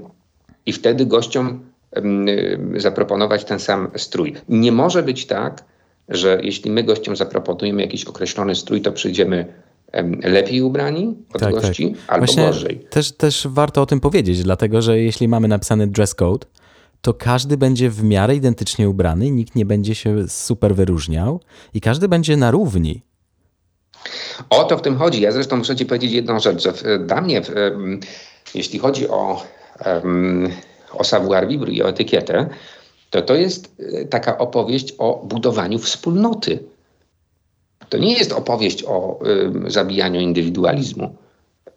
i 0.66 0.72
wtedy 0.72 1.07
gościom 1.07 1.61
y, 1.97 2.81
zaproponować 2.81 3.45
ten 3.45 3.59
sam 3.59 3.91
strój. 3.97 4.35
Nie 4.49 4.72
może 4.72 5.03
być 5.03 5.27
tak, 5.27 5.64
że 6.09 6.38
jeśli 6.42 6.70
my 6.70 6.82
gościom 6.84 7.16
zaproponujemy 7.16 7.82
jakiś 7.82 8.04
określony 8.04 8.54
strój, 8.54 8.80
to 8.80 8.92
przyjdziemy 8.92 9.54
em, 9.92 10.20
lepiej 10.24 10.62
ubrani 10.62 11.14
od 11.34 11.40
Tak, 11.40 11.54
gości 11.54 11.90
tak. 11.90 12.00
albo 12.09 12.26
Właśnie 12.26 12.46
gorzej. 12.46 12.86
Też, 12.90 13.12
też 13.12 13.46
warto 13.50 13.82
o 13.82 13.86
tym 13.86 14.00
powiedzieć, 14.00 14.42
dlatego 14.42 14.82
że 14.82 14.98
jeśli 15.00 15.28
mamy 15.28 15.48
napisany 15.48 15.86
dress 15.86 16.14
code, 16.14 16.46
to 17.00 17.14
każdy 17.14 17.57
będzie 17.57 17.90
w 17.90 18.04
miarę 18.04 18.34
identycznie 18.34 18.88
ubrany, 18.88 19.30
nikt 19.30 19.54
nie 19.54 19.66
będzie 19.66 19.94
się 19.94 20.28
super 20.28 20.74
wyróżniał 20.74 21.40
i 21.74 21.80
każdy 21.80 22.09
będzie 22.09 22.36
na 22.36 22.50
równi. 22.50 23.02
O 24.50 24.64
to 24.64 24.78
w 24.78 24.82
tym 24.82 24.96
chodzi. 24.96 25.20
Ja 25.20 25.32
zresztą 25.32 25.57
muszę 25.57 25.76
Ci 25.76 25.86
powiedzieć 25.86 26.12
jedną 26.12 26.40
rzecz, 26.40 26.62
że 26.62 26.98
dla 26.98 27.20
mnie, 27.20 27.42
jeśli 28.54 28.78
chodzi 28.78 29.09
o, 29.09 29.42
o 30.92 31.04
savoir 31.04 31.48
vivre 31.48 31.72
i 31.72 31.82
o 31.82 31.88
etykietę, 31.88 32.48
to 33.22 33.22
to 33.22 33.34
jest 33.34 33.74
e, 33.78 34.04
taka 34.04 34.38
opowieść 34.38 34.94
o 34.98 35.22
budowaniu 35.24 35.78
wspólnoty. 35.78 36.58
To 37.88 37.98
nie 37.98 38.12
jest 38.12 38.32
opowieść 38.32 38.84
o 38.84 39.20
em, 39.20 39.70
zabijaniu 39.70 40.20
indywidualizmu. 40.20 41.16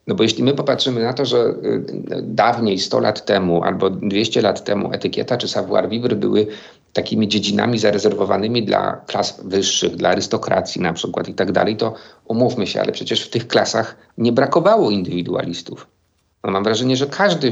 No 0.10 0.16
bo 0.16 0.24
jeśli 0.24 0.44
my 0.44 0.54
popatrzymy 0.54 1.04
na 1.04 1.14
to, 1.14 1.26
że 1.26 1.38
y, 1.38 1.84
dawniej, 2.22 2.80
100 2.80 3.00
lat 3.00 3.26
temu 3.26 3.64
albo 3.64 3.90
200 3.90 4.42
lat 4.42 4.64
temu 4.64 4.94
etykieta 4.94 5.38
czy 5.38 5.48
savoir 5.48 5.90
vivre 5.90 6.16
były 6.16 6.48
takimi 6.94 7.28
dziedzinami 7.28 7.80
zarezerwowanymi 7.80 8.64
dla 8.64 9.02
klas 9.08 9.42
wyższych, 9.46 9.96
dla 9.96 10.10
arystokracji 10.10 10.82
na 10.82 10.94
przykład 10.94 11.30
i 11.30 11.34
tak 11.34 11.52
dalej, 11.52 11.78
to 11.78 11.94
umówmy 12.26 12.68
się, 12.68 12.82
ale 12.82 12.92
przecież 12.92 13.26
w 13.26 13.30
tych 13.30 13.48
klasach 13.48 13.96
nie 14.18 14.32
brakowało 14.32 14.90
indywidualistów. 14.90 15.88
No 16.44 16.52
mam 16.52 16.64
wrażenie, 16.64 16.98
że 16.98 17.08
każdy 17.08 17.52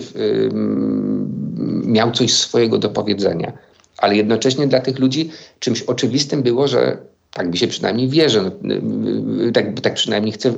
miał 1.86 2.12
coś 2.12 2.34
swojego 2.34 2.78
do 2.78 2.90
powiedzenia, 2.90 3.54
ale 3.98 4.16
jednocześnie 4.16 4.68
dla 4.68 4.80
tych 4.80 5.00
ludzi 5.00 5.30
czymś 5.60 5.82
oczywistym 5.82 6.44
było, 6.44 6.68
że 6.68 6.98
tak 7.32 7.48
mi 7.48 7.58
się 7.58 7.68
przynajmniej 7.68 8.08
wierzy, 8.10 8.42
no, 8.42 8.74
y, 8.76 9.48
y, 9.48 9.52
tak, 9.52 9.80
tak 9.82 9.94
przynajmniej 9.94 10.32
chcę 10.32 10.54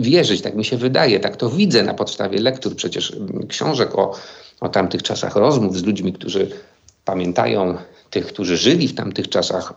wierzyć, 0.00 0.42
tak 0.42 0.54
mi 0.54 0.64
się 0.64 0.76
wydaje, 0.76 1.20
tak 1.20 1.36
to 1.36 1.50
widzę 1.50 1.82
na 1.82 1.94
podstawie 1.94 2.40
lektur 2.40 2.76
przecież 2.76 3.16
książek 3.48 3.98
o, 3.98 4.14
o 4.60 4.68
tamtych 4.68 5.02
czasach, 5.02 5.36
rozmów 5.36 5.78
z 5.78 5.82
ludźmi, 5.82 6.12
którzy 6.12 6.50
pamiętają 7.04 7.76
tych, 8.10 8.26
którzy 8.26 8.56
żyli 8.56 8.88
w 8.88 8.94
tamtych 8.94 9.28
czasach, 9.28 9.74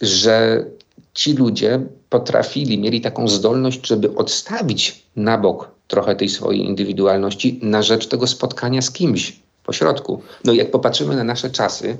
że 0.00 0.64
ci 1.14 1.32
ludzie 1.32 1.80
potrafili, 2.08 2.78
mieli 2.78 3.00
taką 3.00 3.28
zdolność, 3.28 3.86
żeby 3.86 4.14
odstawić 4.14 5.02
na 5.16 5.38
bok 5.38 5.70
trochę 5.88 6.16
tej 6.16 6.28
swojej 6.28 6.64
indywidualności 6.64 7.60
na 7.62 7.82
rzecz 7.82 8.06
tego 8.06 8.26
spotkania 8.26 8.82
z 8.82 8.90
kimś 8.90 9.40
pośrodku. 9.64 10.22
No 10.44 10.52
i 10.52 10.56
jak 10.56 10.70
popatrzymy 10.70 11.16
na 11.16 11.24
nasze 11.24 11.50
czasy, 11.50 11.96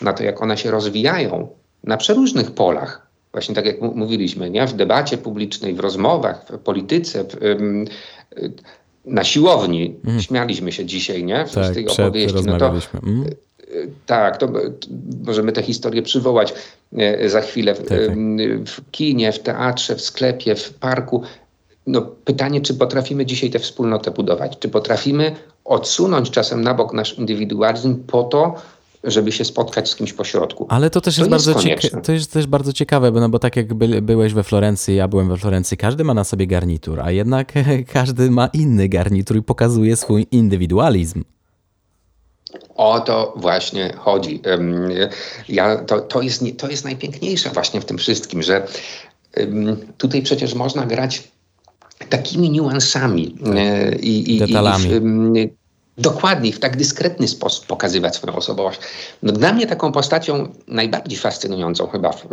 na 0.00 0.12
to, 0.12 0.24
jak 0.24 0.42
one 0.42 0.58
się 0.58 0.70
rozwijają 0.70 1.48
na 1.84 1.96
przeróżnych 1.96 2.50
polach, 2.50 3.06
właśnie 3.32 3.54
tak 3.54 3.66
jak 3.66 3.80
mówiliśmy, 3.80 4.50
nie? 4.50 4.66
w 4.66 4.72
debacie 4.72 5.18
publicznej, 5.18 5.74
w 5.74 5.80
rozmowach, 5.80 6.46
w 6.50 6.58
polityce, 6.58 7.24
w, 7.24 7.42
ym, 7.42 7.86
y, 8.38 8.52
na 9.04 9.24
siłowni. 9.24 9.94
Śmialiśmy 10.20 10.72
się 10.72 10.84
dzisiaj, 10.84 11.24
nie? 11.24 11.46
Z 11.46 11.52
Tak, 11.52 11.74
tej 11.74 11.88
opowieści. 11.88 12.38
No 12.46 12.58
to. 12.58 12.72
Mm. 13.02 13.24
tak, 14.06 14.36
to, 14.36 14.48
to 14.48 14.60
możemy 15.24 15.52
tę 15.52 15.62
historię 15.62 16.02
przywołać 16.02 16.54
e, 16.98 17.28
za 17.28 17.40
chwilę. 17.40 17.74
W, 17.74 17.78
Tak, 17.78 17.88
tak. 17.88 18.16
w 18.66 18.90
kinie, 18.90 19.32
w 19.32 19.38
teatrze, 19.38 19.96
w 19.96 20.00
sklepie, 20.00 20.54
w 20.54 20.74
parku. 20.74 21.22
No, 21.86 22.02
pytanie, 22.02 22.60
czy 22.60 22.74
potrafimy 22.74 23.26
dzisiaj 23.26 23.50
tę 23.50 23.58
wspólnotę 23.58 24.10
budować? 24.10 24.58
Czy 24.58 24.68
potrafimy 24.68 25.36
odsunąć 25.64 26.30
czasem 26.30 26.62
na 26.62 26.74
bok 26.74 26.92
nasz 26.92 27.18
indywidualizm 27.18 28.04
po 28.04 28.22
to, 28.22 28.54
żeby 29.04 29.32
się 29.32 29.44
spotkać 29.44 29.90
z 29.90 29.96
kimś 29.96 30.12
pośrodku? 30.12 30.66
Ale 30.68 30.90
to 30.90 31.00
też 31.00 31.16
To 31.16 31.20
jest, 31.20 31.30
bardzo, 31.30 31.52
cieka- 31.52 32.00
to 32.00 32.12
jest 32.12 32.32
też 32.32 32.46
bardzo 32.46 32.72
ciekawe, 32.72 33.12
bo, 33.12 33.20
no 33.20 33.28
bo 33.28 33.38
tak 33.38 33.56
jak 33.56 33.74
by, 33.74 34.02
byłeś 34.02 34.32
we 34.32 34.42
Florencji, 34.42 34.96
ja 34.96 35.08
byłem 35.08 35.28
we 35.28 35.36
Florencji, 35.36 35.76
każdy 35.76 36.04
ma 36.04 36.14
na 36.14 36.24
sobie 36.24 36.46
garnitur, 36.46 37.00
a 37.00 37.10
jednak 37.10 37.52
każdy 37.92 38.30
ma 38.30 38.46
inny 38.46 38.88
garnitur 38.88 39.36
i 39.36 39.42
pokazuje 39.42 39.96
swój 39.96 40.26
indywidualizm. 40.30 41.24
O 42.74 43.00
to 43.00 43.34
właśnie 43.36 43.94
chodzi. 43.98 44.42
Ja, 45.48 45.76
to, 45.76 46.00
to, 46.00 46.22
jest, 46.22 46.44
to 46.58 46.68
jest 46.68 46.84
najpiękniejsze 46.84 47.50
właśnie 47.50 47.80
w 47.80 47.84
tym 47.84 47.98
wszystkim, 47.98 48.42
że 48.42 48.66
tutaj 49.98 50.22
przecież 50.22 50.54
można 50.54 50.86
grać 50.86 51.31
takimi 52.08 52.50
niuansami 52.50 53.36
e, 53.56 53.96
i, 53.96 54.36
i, 54.36 54.38
Detalami. 54.38 54.84
i 54.84 54.88
w, 54.88 56.02
dokładnie 56.02 56.52
w 56.52 56.58
tak 56.58 56.76
dyskretny 56.76 57.28
sposób 57.28 57.66
pokazywać 57.66 58.16
swoją 58.16 58.36
osobowość. 58.36 58.80
No, 59.22 59.32
dla 59.32 59.52
mnie 59.52 59.66
taką 59.66 59.92
postacią 59.92 60.48
najbardziej 60.68 61.18
fascynującą 61.18 61.86
chyba 61.86 62.12
w, 62.12 62.26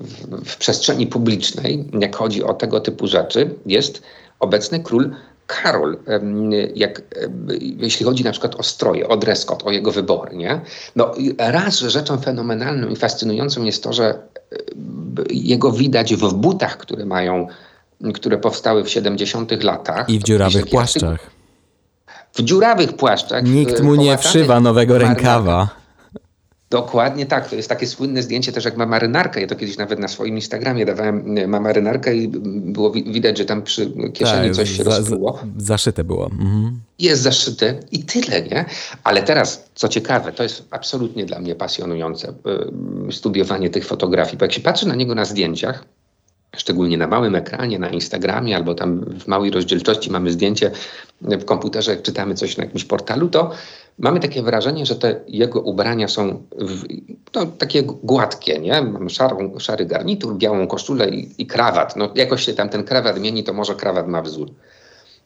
w, 0.00 0.44
w 0.44 0.56
przestrzeni 0.56 1.06
publicznej, 1.06 1.84
jak 2.00 2.16
chodzi 2.16 2.44
o 2.44 2.54
tego 2.54 2.80
typu 2.80 3.06
rzeczy, 3.06 3.54
jest 3.66 4.02
obecny 4.40 4.80
król 4.80 5.14
Karol, 5.46 5.98
jak, 6.74 7.02
jeśli 7.58 8.06
chodzi 8.06 8.24
na 8.24 8.30
przykład 8.30 8.54
o 8.54 8.62
stroje, 8.62 9.08
o 9.08 9.16
dress 9.16 9.44
code, 9.44 9.64
o 9.64 9.70
jego 9.70 9.92
wybory, 9.92 10.36
nie? 10.36 10.60
No 10.96 11.14
raz 11.38 11.78
rzeczą 11.78 12.18
fenomenalną 12.18 12.88
i 12.88 12.96
fascynującą 12.96 13.64
jest 13.64 13.82
to, 13.82 13.92
że 13.92 14.18
jego 15.30 15.72
widać 15.72 16.14
w 16.14 16.34
butach, 16.34 16.78
które 16.78 17.06
mają, 17.06 17.46
które 18.14 18.38
powstały 18.38 18.84
w 18.84 18.90
70 18.90 19.62
latach. 19.64 20.08
I 20.08 20.18
w 20.18 20.22
dziurawych 20.22 20.66
płaszczach. 20.66 21.30
w 22.34 22.42
dziurawych 22.42 22.92
płaszczach. 22.92 23.44
Nikt 23.44 23.80
e, 23.80 23.82
mu 23.82 23.94
nie 23.94 24.18
wszywa 24.18 24.60
nowego 24.60 24.98
rękawa. 24.98 25.82
Dokładnie 26.70 27.26
tak. 27.26 27.48
To 27.48 27.56
jest 27.56 27.68
takie 27.68 27.86
słynne 27.86 28.22
zdjęcie 28.22 28.52
też 28.52 28.64
jak 28.64 28.76
ma 28.76 28.86
marynarkę. 28.86 29.40
Ja 29.40 29.46
to 29.46 29.56
kiedyś 29.56 29.76
nawet 29.76 29.98
na 29.98 30.08
swoim 30.08 30.34
Instagramie 30.34 30.86
dawałem 30.86 31.38
e, 31.38 31.46
ma 31.46 31.60
marynarkę 31.60 32.14
i 32.14 32.28
było 32.72 32.90
wi- 32.90 33.12
widać, 33.12 33.38
że 33.38 33.44
tam 33.44 33.62
przy 33.62 33.92
kieszeni 34.12 34.46
Tak, 34.46 34.56
coś 34.56 34.76
się 34.76 34.84
za-. 34.84 35.00
Zaszyte 35.56 36.04
było. 36.04 36.26
Mhm. 36.26 36.80
Jest 36.98 37.22
zaszyte 37.22 37.74
i 37.90 38.04
tyle, 38.04 38.42
nie? 38.42 38.64
Ale 39.04 39.22
teraz, 39.22 39.64
co 39.74 39.88
ciekawe, 39.88 40.32
to 40.32 40.42
jest 40.42 40.64
absolutnie 40.70 41.26
dla 41.26 41.38
mnie 41.38 41.54
pasjonujące 41.54 42.28
y, 43.08 43.12
studiowanie 43.12 43.70
tych 43.70 43.86
fotografii, 43.86 44.38
bo 44.38 44.44
jak 44.44 44.52
się 44.52 44.60
patrzy 44.60 44.88
na 44.88 44.94
niego 44.94 45.14
na 45.14 45.24
zdjęciach, 45.24 45.84
szczególnie 46.56 46.98
na 46.98 47.06
małym 47.06 47.34
ekranie, 47.34 47.78
na 47.78 47.88
Instagramie 47.88 48.56
albo 48.56 48.74
tam 48.74 49.00
w 49.00 49.26
małej 49.26 49.50
rozdzielczości 49.50 50.10
mamy 50.10 50.32
zdjęcie 50.32 50.70
w 51.20 51.44
komputerze, 51.44 51.90
jak 51.90 52.02
czytamy 52.02 52.34
coś 52.34 52.56
na 52.56 52.64
jakimś 52.64 52.84
portalu, 52.84 53.28
to 53.28 53.50
mamy 53.98 54.20
takie 54.20 54.42
wrażenie, 54.42 54.86
że 54.86 54.96
te 54.96 55.20
jego 55.28 55.60
ubrania 55.60 56.08
są 56.08 56.42
w, 56.58 56.84
no, 57.34 57.46
takie 57.46 57.82
gładkie, 57.82 58.58
nie? 58.58 58.84
Szarą, 59.08 59.58
szary 59.58 59.86
garnitur, 59.86 60.36
białą 60.36 60.66
koszulę 60.66 61.08
i, 61.08 61.42
i 61.42 61.46
krawat. 61.46 61.96
No 61.96 62.10
jakoś 62.14 62.44
się 62.44 62.54
tam 62.54 62.68
ten 62.68 62.84
krawat 62.84 63.20
mieni, 63.20 63.44
to 63.44 63.52
może 63.52 63.74
krawat 63.74 64.08
ma 64.08 64.22
wzór. 64.22 64.50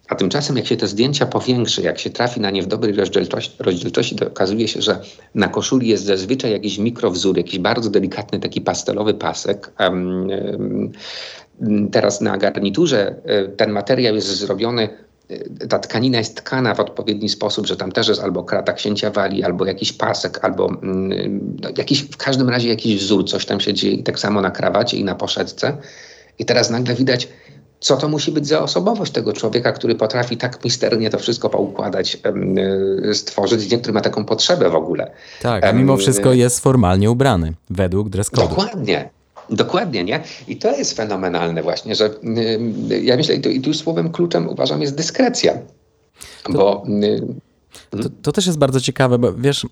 A 0.08 0.14
tymczasem, 0.14 0.56
jak 0.56 0.66
się 0.66 0.76
te 0.76 0.86
zdjęcia 0.86 1.26
powiększy, 1.26 1.82
jak 1.82 1.98
się 1.98 2.10
trafi 2.10 2.40
na 2.40 2.50
nie 2.50 2.62
w 2.62 2.66
dobrej 2.66 2.92
rozdzielczości, 2.92 3.56
rozdzielczości, 3.58 4.16
to 4.16 4.26
okazuje 4.26 4.68
się, 4.68 4.82
że 4.82 5.00
na 5.34 5.48
koszuli 5.48 5.88
jest 5.88 6.04
zazwyczaj 6.04 6.52
jakiś 6.52 6.78
mikrowzór, 6.78 7.36
jakiś 7.36 7.58
bardzo 7.58 7.90
delikatny 7.90 8.40
taki 8.40 8.60
pastelowy 8.60 9.14
pasek. 9.14 9.72
Em, 9.78 10.30
em, 11.60 11.90
teraz 11.90 12.20
na 12.20 12.38
garniturze 12.38 13.14
e, 13.24 13.48
ten 13.48 13.70
materiał 13.70 14.14
jest 14.14 14.28
zrobiony, 14.28 14.88
e, 15.28 15.66
ta 15.66 15.78
tkanina 15.78 16.18
jest 16.18 16.36
tkana 16.36 16.74
w 16.74 16.80
odpowiedni 16.80 17.28
sposób, 17.28 17.66
że 17.66 17.76
tam 17.76 17.92
też 17.92 18.08
jest 18.08 18.20
albo 18.20 18.44
krata 18.44 18.72
księcia 18.72 19.10
wali, 19.10 19.44
albo 19.44 19.64
jakiś 19.64 19.92
pasek, 19.92 20.44
albo 20.44 20.68
mm, 20.68 21.56
no, 21.62 21.68
jakiś, 21.78 22.02
w 22.02 22.16
każdym 22.16 22.48
razie 22.48 22.68
jakiś 22.68 22.96
wzór, 22.96 23.24
coś 23.28 23.46
tam 23.46 23.60
się 23.60 23.74
dzieje 23.74 23.94
i 23.94 24.02
tak 24.02 24.18
samo 24.18 24.40
na 24.40 24.50
krawacie 24.50 24.96
i 24.96 25.04
na 25.04 25.14
poszedce. 25.14 25.76
I 26.38 26.44
teraz 26.44 26.70
nagle 26.70 26.94
widać, 26.94 27.28
co 27.80 27.96
to 27.96 28.08
musi 28.08 28.32
być 28.32 28.46
za 28.46 28.62
osobowość 28.62 29.12
tego 29.12 29.32
człowieka, 29.32 29.72
który 29.72 29.94
potrafi 29.94 30.36
tak 30.36 30.64
misternie 30.64 31.10
to 31.10 31.18
wszystko 31.18 31.50
poukładać, 31.50 32.18
y, 33.10 33.14
stworzyć, 33.14 33.70
nie, 33.70 33.78
który 33.78 33.92
ma 33.92 34.00
taką 34.00 34.24
potrzebę 34.24 34.70
w 34.70 34.74
ogóle. 34.74 35.10
Tak, 35.42 35.64
a 35.64 35.72
mimo 35.72 35.96
wszystko 35.96 36.32
jest 36.32 36.60
formalnie 36.60 37.10
ubrany, 37.10 37.52
według 37.70 38.08
dress 38.08 38.30
code'u. 38.30 38.48
Dokładnie. 38.48 39.10
Dokładnie, 39.50 40.04
nie? 40.04 40.22
I 40.48 40.56
to 40.56 40.76
jest 40.76 40.96
fenomenalne 40.96 41.62
właśnie, 41.62 41.94
że 41.94 42.10
ja 43.02 43.16
myślę, 43.16 43.34
i 43.34 43.40
tu, 43.40 43.50
i 43.50 43.60
tu 43.60 43.74
słowem 43.74 44.12
kluczem 44.12 44.48
uważam 44.48 44.82
jest 44.82 44.94
dyskrecja. 44.94 45.58
Bo 46.50 46.84
y, 47.02 47.26
To, 47.90 48.08
to, 48.22 48.32
też 48.32 48.46
jest 48.46 48.58
bardzo 48.58 48.80
ciekawe, 48.80 49.18
bo 49.18 49.32
wiesz, 49.32 49.66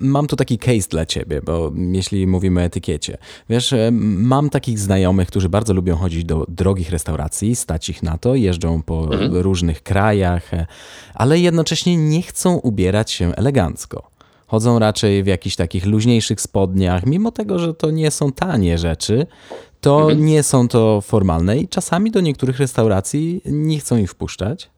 mam 0.00 0.26
tu 0.26 0.36
taki 0.36 0.58
case 0.58 0.88
dla 0.88 1.06
ciebie, 1.06 1.42
bo 1.42 1.72
jeśli 1.92 2.26
mówimy 2.26 2.60
o 2.60 2.64
etykiecie, 2.64 3.18
wiesz, 3.48 3.72
e, 3.72 3.90
mam 3.92 4.50
takich 4.50 4.78
znajomych, 4.78 5.28
którzy 5.28 5.48
bardzo 5.48 5.74
lubią 5.74 5.96
chodzić 5.96 6.24
do 6.24 6.46
drogich 6.48 6.90
restauracji, 6.90 7.56
stać 7.56 7.88
ich 7.88 8.02
na 8.02 8.18
to, 8.18 8.34
jeżdżą 8.34 8.82
po 8.82 9.04
mhm. 9.04 9.36
różnych 9.36 9.82
krajach, 9.82 10.54
e, 10.54 10.66
ale 11.14 11.38
jednocześnie 11.38 11.96
nie 11.96 12.22
chcą 12.22 12.56
ubierać 12.56 13.10
się 13.10 13.34
elegancko. 13.34 14.10
Chodzą 14.46 14.78
raczej 14.78 15.22
w 15.22 15.26
jakichś 15.26 15.56
takich 15.56 15.86
luźniejszych 15.86 16.40
spodniach, 16.40 17.06
mimo 17.06 17.30
tego, 17.30 17.58
że 17.58 17.74
to 17.74 17.90
nie 17.90 18.10
są 18.10 18.32
tanie 18.32 18.78
rzeczy, 18.78 19.26
to 19.80 20.00
mhm. 20.00 20.26
nie 20.26 20.42
są 20.42 20.68
to 20.68 21.00
formalne 21.00 21.58
i 21.58 21.68
czasami 21.68 22.10
do 22.10 22.20
niektórych 22.20 22.58
restauracji 22.58 23.40
nie 23.44 23.78
chcą 23.78 23.96
ich 23.96 24.10
wpuszczać. 24.10 24.70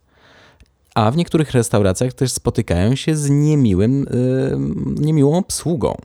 A 0.94 1.10
w 1.10 1.16
niektórych 1.16 1.50
restauracjach 1.50 2.12
też 2.12 2.32
spotykają 2.32 2.94
się 2.94 3.16
z 3.16 3.30
niemiłym, 3.30 4.06
yy, 4.10 5.04
niemiłą 5.04 5.38
obsługą. 5.38 5.96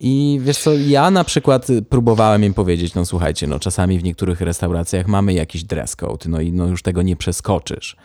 I 0.00 0.40
wiesz 0.42 0.58
co, 0.58 0.72
ja 0.72 1.10
na 1.10 1.24
przykład 1.24 1.66
próbowałem 1.88 2.44
im 2.44 2.54
powiedzieć, 2.54 2.94
no 2.94 3.06
słuchajcie, 3.06 3.46
no 3.46 3.58
czasami 3.58 3.98
w 3.98 4.04
niektórych 4.04 4.40
restauracjach 4.40 5.06
mamy 5.08 5.32
jakiś 5.32 5.64
dress 5.64 5.96
code, 5.96 6.28
no 6.28 6.40
i 6.40 6.52
no 6.52 6.66
już 6.66 6.82
tego 6.82 7.02
nie 7.02 7.16
przeskoczysz 7.16 7.96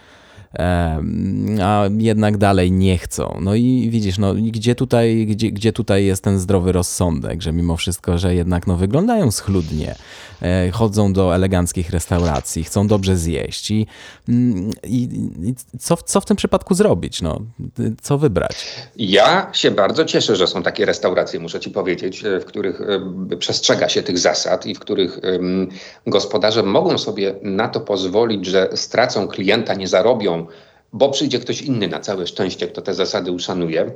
a 1.63 1.83
jednak 1.97 2.37
dalej 2.37 2.71
nie 2.71 2.97
chcą. 2.97 3.37
No 3.41 3.55
i 3.55 3.89
widzisz, 3.91 4.17
no 4.17 4.33
gdzie 4.33 4.75
tutaj, 4.75 5.25
gdzie, 5.25 5.51
gdzie 5.51 5.73
tutaj 5.73 6.05
jest 6.05 6.23
ten 6.23 6.39
zdrowy 6.39 6.71
rozsądek, 6.71 7.41
że 7.41 7.51
mimo 7.51 7.77
wszystko, 7.77 8.17
że 8.17 8.35
jednak 8.35 8.67
no, 8.67 8.75
wyglądają 8.75 9.31
schludnie, 9.31 9.95
e, 10.41 10.71
chodzą 10.71 11.13
do 11.13 11.35
eleganckich 11.35 11.89
restauracji, 11.89 12.63
chcą 12.63 12.87
dobrze 12.87 13.17
zjeść 13.17 13.71
i, 13.71 13.87
mm, 14.29 14.71
i, 14.83 15.03
i 15.43 15.55
co, 15.79 15.97
co 15.97 16.21
w 16.21 16.25
tym 16.25 16.37
przypadku 16.37 16.73
zrobić? 16.73 17.21
No, 17.21 17.41
co 18.01 18.17
wybrać? 18.17 18.65
Ja 18.97 19.49
się 19.53 19.71
bardzo 19.71 20.05
cieszę, 20.05 20.35
że 20.35 20.47
są 20.47 20.63
takie 20.63 20.85
restauracje, 20.85 21.39
muszę 21.39 21.59
ci 21.59 21.69
powiedzieć, 21.69 22.25
e, 22.25 22.39
w 22.39 22.45
których 22.45 22.81
e, 23.31 23.37
przestrzega 23.37 23.89
się 23.89 24.03
tych 24.03 24.17
zasad 24.17 24.65
i 24.65 24.75
w 24.75 24.79
których 24.79 25.19
gospodarze 26.07 26.63
mogą 26.63 26.97
sobie 26.97 27.35
na 27.41 27.67
to 27.67 27.79
pozwolić, 27.79 28.45
że 28.45 28.69
stracą 28.75 29.27
klienta, 29.27 29.73
nie 29.73 29.87
zarobią 29.87 30.38
bo 30.93 31.09
przyjdzie 31.09 31.39
ktoś 31.39 31.61
inny 31.61 31.87
na 31.87 31.99
całe 31.99 32.27
szczęście, 32.27 32.67
kto 32.67 32.81
te 32.81 32.93
zasady 32.93 33.31
uszanuje. 33.31 33.91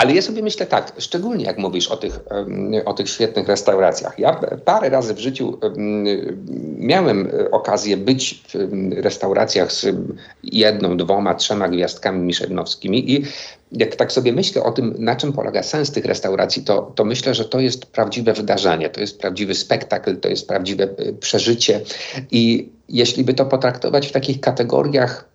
Ale 0.00 0.14
ja 0.14 0.22
sobie 0.22 0.42
myślę 0.42 0.66
tak, 0.66 0.92
szczególnie 0.98 1.44
jak 1.44 1.58
mówisz 1.58 1.88
o 1.88 1.96
tych, 1.96 2.20
o 2.84 2.94
tych 2.94 3.08
świetnych 3.08 3.48
restauracjach. 3.48 4.18
Ja 4.18 4.40
parę 4.64 4.90
razy 4.90 5.14
w 5.14 5.18
życiu 5.18 5.58
miałem 6.78 7.30
okazję 7.50 7.96
być 7.96 8.42
w 8.54 8.92
restauracjach 8.92 9.72
z 9.72 9.86
jedną, 10.42 10.96
dwoma, 10.96 11.34
trzema 11.34 11.68
gwiazdkami 11.68 12.20
michelinowskimi 12.20 13.12
i 13.12 13.24
jak 13.72 13.96
tak 13.96 14.12
sobie 14.12 14.32
myślę 14.32 14.62
o 14.62 14.72
tym, 14.72 14.94
na 14.98 15.16
czym 15.16 15.32
polega 15.32 15.62
sens 15.62 15.90
tych 15.90 16.04
restauracji, 16.04 16.64
to, 16.64 16.92
to 16.94 17.04
myślę, 17.04 17.34
że 17.34 17.44
to 17.44 17.60
jest 17.60 17.86
prawdziwe 17.86 18.32
wydarzenie, 18.32 18.90
to 18.90 19.00
jest 19.00 19.20
prawdziwy 19.20 19.54
spektakl, 19.54 20.16
to 20.16 20.28
jest 20.28 20.48
prawdziwe 20.48 20.84
e, 20.84 21.12
przeżycie 21.12 21.80
i 22.30 22.68
jeśli 22.88 23.24
by 23.24 23.34
to 23.34 23.46
potraktować 23.46 24.08
w 24.08 24.12
takich 24.12 24.40
kategoriach 24.40 25.30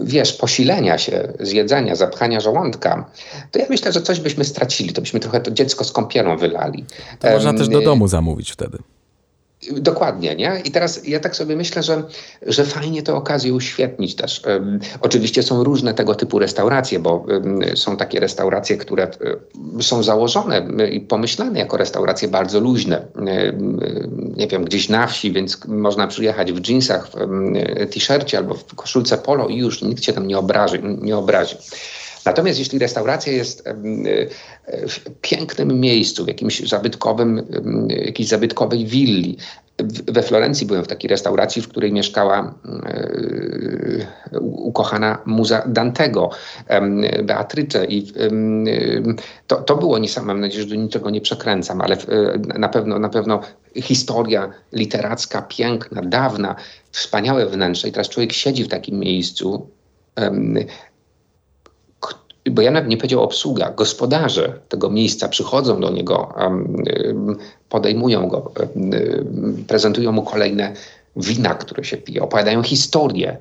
wiesz, 0.00 0.32
posilenia 0.32 0.98
się, 0.98 1.32
zjedzenia, 1.40 1.96
zapchania 1.96 2.40
żołądka, 2.40 3.10
to 3.50 3.58
ja 3.58 3.66
myślę, 3.70 3.92
że 3.92 4.02
coś 4.02 4.20
byśmy 4.20 4.44
stracili, 4.44 4.92
to 4.92 5.00
byśmy 5.00 5.20
trochę 5.20 5.40
to 5.40 5.50
dziecko 5.50 5.84
z 5.84 5.92
kąpielą 5.92 6.36
wylali. 6.36 6.84
To 7.18 7.30
można 7.30 7.54
też 7.54 7.68
do 7.68 7.80
domu 7.80 8.08
zamówić 8.08 8.50
wtedy. 8.50 8.78
Dokładnie, 9.72 10.36
nie? 10.36 10.62
I 10.64 10.70
teraz 10.70 11.08
ja 11.08 11.20
tak 11.20 11.36
sobie 11.36 11.56
myślę, 11.56 11.82
że, 11.82 12.02
że 12.46 12.64
fajnie 12.64 13.02
tę 13.02 13.14
okazję 13.14 13.54
uświetnić 13.54 14.14
też. 14.14 14.42
Um, 14.46 14.80
oczywiście 15.00 15.42
są 15.42 15.64
różne 15.64 15.94
tego 15.94 16.14
typu 16.14 16.38
restauracje, 16.38 16.98
bo 16.98 17.16
um, 17.16 17.60
są 17.74 17.96
takie 17.96 18.20
restauracje, 18.20 18.76
które 18.76 19.10
um, 19.54 19.82
są 19.82 20.02
założone 20.02 20.68
i 20.90 21.00
pomyślane 21.00 21.58
jako 21.58 21.76
restauracje 21.76 22.28
bardzo 22.28 22.60
luźne. 22.60 23.06
nie 24.36 24.46
wiem, 24.46 24.64
gdzieś 24.64 24.88
na 24.88 25.06
wsi, 25.06 25.32
więc 25.32 25.66
można 25.66 26.06
przyjechać 26.06 26.52
w 26.52 26.60
dżinsach, 26.60 27.10
w 27.10 27.94
t-shircie 27.94 28.38
albo 28.38 28.54
w 28.54 28.74
koszulce 28.74 29.18
polo 29.18 29.48
i 29.48 29.56
już 29.56 29.82
nikt 29.82 30.04
się 30.04 30.12
tam 30.12 30.26
nie 30.26 30.38
obrazi. 30.38 30.78
Nie 30.82 31.16
obrazi. 31.16 31.56
Natomiast 32.28 32.58
jeśli 32.58 32.78
restauracja 32.78 33.32
jest 33.32 33.66
e, 33.66 33.74
w 34.88 35.04
pięknym 35.20 35.80
miejscu, 35.80 36.24
w 36.24 36.28
jakimś 36.28 36.68
zabytkowym, 36.68 37.46
jakiejś 37.88 38.28
zabytkowej 38.28 38.86
willi, 38.86 39.36
we 40.06 40.22
Florencji 40.22 40.66
byłem 40.66 40.84
w 40.84 40.88
takiej 40.88 41.08
restauracji, 41.08 41.62
w 41.62 41.68
której 41.68 41.92
mieszkała 41.92 42.54
e, 42.84 44.00
ukochana 44.40 45.18
muza 45.26 45.62
Dantego, 45.66 46.30
Beatrycze. 47.22 47.84
I 47.84 48.12
to, 49.46 49.56
to 49.56 49.76
było 49.76 49.98
niesamowite, 49.98 50.34
mam 50.34 50.40
nadzieję, 50.40 50.62
że 50.62 50.68
do 50.68 50.74
niczego 50.74 51.10
nie 51.10 51.20
przekręcam, 51.20 51.80
ale 51.80 51.96
e, 51.96 52.58
na 52.58 52.68
pewno, 52.68 52.98
na 52.98 53.08
pewno 53.08 53.40
historia 53.76 54.50
literacka, 54.72 55.42
piękna, 55.42 56.02
dawna, 56.02 56.56
wspaniałe 56.90 57.46
wnętrze. 57.46 57.88
I 57.88 57.92
teraz 57.92 58.08
człowiek 58.08 58.32
siedzi 58.32 58.64
w 58.64 58.68
takim 58.68 58.98
miejscu, 58.98 59.70
bo 62.50 62.62
ja 62.62 62.70
nawet 62.70 62.90
nie 62.90 62.96
powiedział 62.96 63.22
obsługa, 63.22 63.70
gospodarze 63.70 64.52
tego 64.68 64.90
miejsca 64.90 65.28
przychodzą 65.28 65.80
do 65.80 65.90
niego, 65.90 66.34
podejmują 67.68 68.28
go, 68.28 68.52
prezentują 69.68 70.12
mu 70.12 70.22
kolejne 70.22 70.72
wina, 71.16 71.54
które 71.54 71.84
się 71.84 71.96
pije, 71.96 72.22
opowiadają 72.22 72.62
historię 72.62 73.36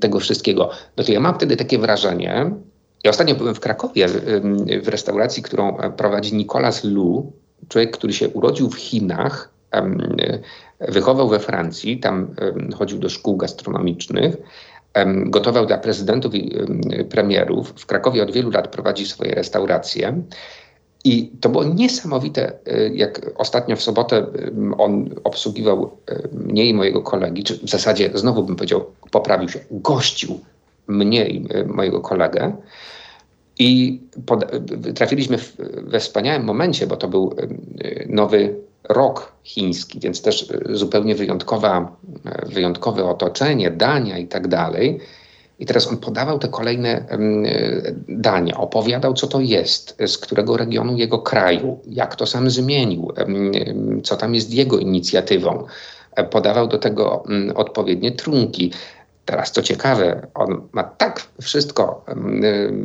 tego 0.00 0.20
wszystkiego. 0.20 0.70
No 0.96 1.04
to 1.04 1.12
ja 1.12 1.20
mam 1.20 1.34
wtedy 1.34 1.56
takie 1.56 1.78
wrażenie, 1.78 2.50
ja 3.04 3.10
ostatnio 3.10 3.34
byłem 3.34 3.54
w 3.54 3.60
Krakowie 3.60 4.06
w 4.82 4.88
restauracji, 4.88 5.42
którą 5.42 5.78
e, 5.78 5.90
prowadzi 5.90 6.34
Nicolas 6.34 6.84
Lu, 6.84 7.32
człowiek, 7.68 7.96
który 7.96 8.12
się 8.12 8.28
urodził 8.28 8.70
w 8.70 8.76
Chinach, 8.76 9.50
wychował 10.80 11.28
we 11.28 11.38
Francji, 11.38 12.00
tam 12.00 12.34
chodził 12.74 12.98
do 12.98 13.08
szkół 13.08 13.36
gastronomicznych, 13.36 14.36
gotował 15.26 15.66
dla 15.66 15.78
prezydentów 15.78 16.34
i 16.34 16.56
premierów. 17.08 17.72
W 17.76 17.86
Krakowie 17.86 18.22
od 18.22 18.32
wielu 18.32 18.50
lat 18.50 18.68
prowadzi 18.68 19.06
swoje 19.06 19.34
restauracje. 19.34 20.22
I 21.06 21.30
to 21.40 21.48
było 21.48 21.64
niesamowite, 21.64 22.52
e, 22.66 22.88
jak 22.88 23.30
ostatnio 23.36 23.76
w 23.76 23.82
sobotę 23.82 24.26
on 24.78 25.10
obsługiwał 25.24 25.96
e, 26.06 26.28
mnie 26.32 26.66
i 26.66 26.74
mojego 26.74 27.02
kolegi, 27.02 27.44
czy 27.44 27.58
w 27.58 27.70
zasadzie 27.70 28.10
znowu 28.14 28.42
bym 28.42 28.56
powiedział, 28.56 28.84
poprawił 29.10 29.48
się, 29.48 29.58
gościł 29.70 30.40
mnie 30.86 31.28
i 31.28 31.46
e, 31.54 31.64
mojego 31.64 32.00
kolegę. 32.00 32.56
I 33.58 34.00
pod, 34.26 34.44
trafiliśmy 34.94 35.38
w, 35.38 35.56
we 35.82 36.00
wspaniałym 36.00 36.44
momencie, 36.44 36.86
bo 36.86 36.96
to 36.96 37.08
był 37.08 37.36
nowy 38.06 38.54
rok 38.88 39.32
chiński, 39.44 40.00
więc 40.00 40.22
też 40.22 40.50
e, 40.50 40.76
zupełnie 40.76 41.14
wyjątkowa, 41.14 41.96
e, 42.24 42.46
wyjątkowe 42.48 43.04
otoczenie, 43.04 43.70
dania 43.70 44.18
i 44.18 44.26
tak 44.26 44.48
dalej. 44.48 45.00
I 45.58 45.66
teraz 45.66 45.88
on 45.88 45.96
podawał 45.96 46.38
te 46.38 46.48
kolejne 46.48 46.88
e, 46.88 47.18
dania, 48.08 48.56
opowiadał, 48.56 49.14
co 49.14 49.26
to 49.26 49.40
jest, 49.40 49.96
z 50.06 50.18
którego 50.18 50.56
regionu 50.56 50.96
jego 50.96 51.18
kraju, 51.18 51.78
jak 51.86 52.16
to 52.16 52.26
sam 52.26 52.50
zmienił, 52.50 53.12
co 54.04 54.16
tam 54.16 54.34
jest 54.34 54.54
jego 54.54 54.78
inicjatywą. 54.78 55.64
Podawał 56.30 56.68
do 56.68 56.78
tego 56.78 57.24
odpowiednie 57.54 58.12
trunki. 58.12 58.72
Teraz 59.26 59.52
co 59.52 59.62
ciekawe, 59.62 60.26
on 60.34 60.68
ma 60.72 60.84
tak 60.84 61.22
wszystko 61.42 62.04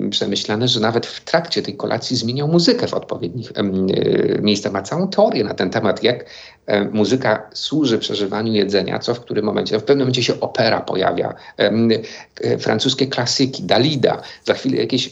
y, 0.06 0.10
przemyślane, 0.10 0.68
że 0.68 0.80
nawet 0.80 1.06
w 1.06 1.24
trakcie 1.24 1.62
tej 1.62 1.78
kolacji 1.78 2.18
zmieniał 2.18 2.48
muzykę 2.48 2.88
w 2.88 2.94
odpowiednich 2.94 3.52
y, 3.52 4.42
miejscach. 4.42 4.72
Ma 4.72 4.82
całą 4.82 5.08
teorię 5.08 5.44
na 5.44 5.54
ten 5.54 5.70
temat, 5.70 6.04
jak 6.04 6.22
y, 6.22 6.26
muzyka 6.92 7.50
służy 7.54 8.00
przeżywaniu 8.00 8.54
jedzenia, 8.54 9.00
co 9.00 9.14
w 9.14 9.20
którym 9.20 9.46
momencie. 9.46 9.80
W 9.80 9.84
pewnym 9.84 10.06
momencie 10.06 10.24
się 10.24 10.40
opera 10.40 10.82
pojawia, 10.82 11.34
francuskie 12.60 13.08
klasyki, 13.08 13.64
Dalida, 13.64 14.22
za 14.46 14.54
chwilę 14.54 14.78
jakieś 14.78 15.12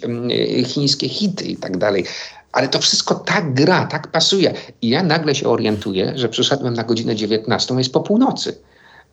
chińskie 0.66 1.10
hity 1.10 1.46
i 1.46 1.58
tak 1.58 1.78
dalej 1.78 2.06
ale 2.52 2.68
to 2.68 2.80
wszystko 2.80 3.16
tak 3.16 3.54
gra, 3.54 3.86
tak 3.86 4.08
pasuje. 4.08 4.54
I 4.82 4.90
ja 4.90 5.04
nagle 5.04 5.36
się 5.36 5.50
orientuję, 5.50 6.12
że 6.16 6.30
przyszedłem 6.30 6.74
na 6.74 6.84
godzinę 6.84 7.16
19, 7.16 7.76
jest 7.76 7.94
po 7.94 8.00
północy. 8.00 8.56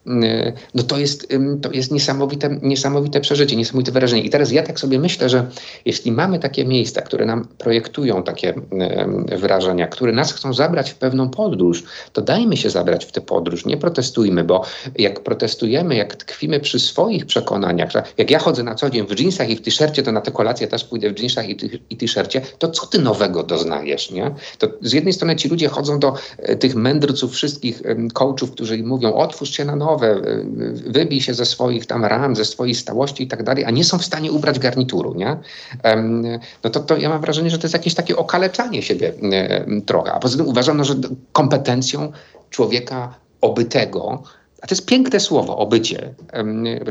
Y, 0.07 0.53
no 0.75 0.83
to 0.83 0.99
jest, 0.99 1.29
to 1.63 1.73
jest 1.73 1.93
niesamowite, 1.93 2.59
niesamowite 2.63 3.21
przeżycie, 3.21 3.57
niesamowite 3.57 3.93
wyrażenie. 3.93 4.23
I 4.23 4.31
teraz 4.31 4.53
ja 4.53 4.63
tak 4.63 4.81
sobie 4.81 4.99
myślę, 4.99 5.29
że 5.29 5.47
jeśli 5.85 6.13
mamy 6.13 6.39
takie 6.39 6.65
miejsca, 6.65 7.03
które 7.03 7.27
nam 7.27 7.49
projektują 7.59 8.23
takie 8.23 8.55
wyrażenia, 9.39 9.87
które 9.87 10.13
nas 10.13 10.33
chcą 10.33 10.55
zabrać 10.55 10.91
w 10.91 10.95
pewną 10.95 11.29
podróż, 11.29 11.85
to 12.13 12.23
dajmy 12.23 12.57
się 12.57 12.71
zabrać 12.71 13.05
w 13.05 13.13
tę 13.13 13.21
podróż, 13.21 13.67
nie 13.67 13.77
protestujmy, 13.77 14.45
bo 14.45 14.65
jak 14.99 15.21
protestujemy, 15.21 15.97
jak 15.97 16.17
tkwimy 16.17 16.61
przy 16.61 16.81
swoich 16.81 17.27
przekonaniach, 17.27 17.91
że 17.91 18.03
jak 18.19 18.31
ja 18.31 18.39
chodzę 18.39 18.63
na 18.63 18.75
co 18.75 18.91
dzień 18.91 19.07
w 19.07 19.15
dżinsach 19.15 19.51
i 19.51 19.57
w 19.57 19.63
t-shircie, 19.63 20.03
to 20.03 20.13
na 20.13 20.21
tę 20.21 20.31
kolację 20.31 20.67
też 20.67 20.85
pójdę 20.85 21.11
w 21.11 21.15
dżinsach 21.15 21.49
i 21.91 21.97
t-shircie, 21.97 22.41
to 22.59 22.69
co 22.69 22.87
ty 22.87 22.99
nowego 22.99 23.43
doznajesz, 23.43 24.11
nie? 24.11 24.35
To 24.59 24.69
z 24.81 24.93
jednej 24.93 25.13
strony 25.13 25.37
ci 25.37 25.49
ludzie 25.49 25.69
chodzą 25.69 25.99
do 25.99 26.15
e, 26.39 26.57
tych 26.57 26.75
mędrców, 26.75 27.33
wszystkich 27.33 27.83
coachów, 28.13 28.51
którzy 28.51 28.79
mówią, 28.79 29.15
otwórz 29.15 29.51
się 29.51 29.65
na 29.65 29.77
nowo, 29.77 29.96
gotowe, 29.97 30.21
wybij 30.87 31.21
się 31.21 31.35
ze 31.35 31.45
swoich 31.45 31.87
tam 31.87 32.05
ram, 32.05 32.37
ze 32.37 32.45
swojej 32.45 32.75
stałości 32.75 33.25
i 33.25 33.27
tak 33.27 33.43
dalej, 33.43 33.65
a 33.65 33.71
nie 33.71 33.85
są 33.85 33.99
w 33.99 34.05
stanie 34.05 34.33
ubrać 34.33 34.59
garnituru, 34.59 35.15
nie? 35.15 35.37
No 36.65 36.71
to, 36.71 36.81
to 36.81 36.97
ja 36.97 37.09
mam 37.09 37.21
wrażenie, 37.21 37.51
że 37.51 37.59
to 37.59 37.65
jest 37.65 37.75
jakieś 37.75 37.95
takie 37.95 38.17
okaleczanie 38.17 38.83
siebie 38.83 39.13
trochę. 39.87 40.13
A 40.13 40.19
poza 40.19 40.37
tym 40.37 40.49
uważam, 40.49 40.77
no, 40.77 40.85
że 40.85 40.95
kompetencją 41.33 42.13
człowieka 42.51 43.15
obytego, 43.41 44.23
a 44.63 44.67
to 44.67 44.75
jest 44.75 44.87
piękne 44.87 45.21
słowo, 45.21 45.57
obycie. 45.57 46.15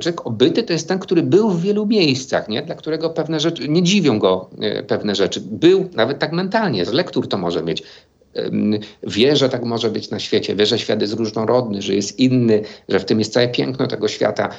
Człowiek 0.01 0.27
obyty 0.27 0.63
to 0.63 0.73
jest 0.73 0.87
ten, 0.87 0.99
który 0.99 1.23
był 1.23 1.49
w 1.49 1.61
wielu 1.61 1.85
miejscach, 1.85 2.49
nie? 2.49 2.61
dla 2.61 2.75
którego 2.75 3.09
pewne 3.09 3.39
rzeczy, 3.39 3.67
nie 3.69 3.83
dziwią 3.83 4.19
go 4.19 4.49
e, 4.61 4.83
pewne 4.83 5.15
rzeczy. 5.15 5.41
Był 5.41 5.89
nawet 5.93 6.19
tak 6.19 6.31
mentalnie, 6.31 6.85
z 6.85 6.93
lektur 6.93 7.27
to 7.27 7.37
może 7.37 7.63
mieć. 7.63 7.83
Wie, 9.03 9.35
że 9.35 9.49
tak 9.49 9.63
może 9.63 9.89
być 9.89 10.09
na 10.09 10.19
świecie, 10.19 10.55
wie, 10.55 10.65
że 10.65 10.79
świat 10.79 11.01
jest 11.01 11.13
różnorodny, 11.13 11.81
że 11.81 11.95
jest 11.95 12.19
inny, 12.19 12.61
że 12.89 12.99
w 12.99 13.05
tym 13.05 13.19
jest 13.19 13.33
całe 13.33 13.47
piękno 13.47 13.87
tego 13.87 14.07
świata 14.07 14.49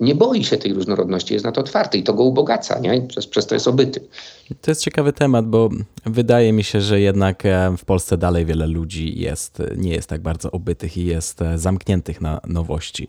nie 0.00 0.14
boi 0.14 0.44
się 0.44 0.56
tej 0.56 0.74
różnorodności, 0.74 1.34
jest 1.34 1.44
na 1.44 1.52
to 1.52 1.60
otwarty 1.60 1.98
i 1.98 2.02
to 2.02 2.14
go 2.14 2.22
ubogaca, 2.22 2.78
nie? 2.78 3.02
Przez, 3.02 3.26
przez 3.26 3.46
to 3.46 3.54
jest 3.54 3.68
obyty. 3.68 4.00
To 4.60 4.70
jest 4.70 4.80
ciekawy 4.80 5.12
temat, 5.12 5.46
bo 5.46 5.70
wydaje 6.06 6.52
mi 6.52 6.64
się, 6.64 6.80
że 6.80 7.00
jednak 7.00 7.46
e, 7.46 7.74
w 7.78 7.84
Polsce 7.84 8.18
dalej 8.18 8.44
wiele 8.44 8.66
ludzi 8.66 9.20
jest, 9.20 9.62
nie 9.76 9.92
jest 9.92 10.08
tak 10.08 10.20
bardzo 10.20 10.50
obytych 10.50 10.96
i 10.96 11.04
jest 11.04 11.42
e, 11.42 11.58
zamkniętych 11.58 12.20
na 12.20 12.40
nowości. 12.46 13.08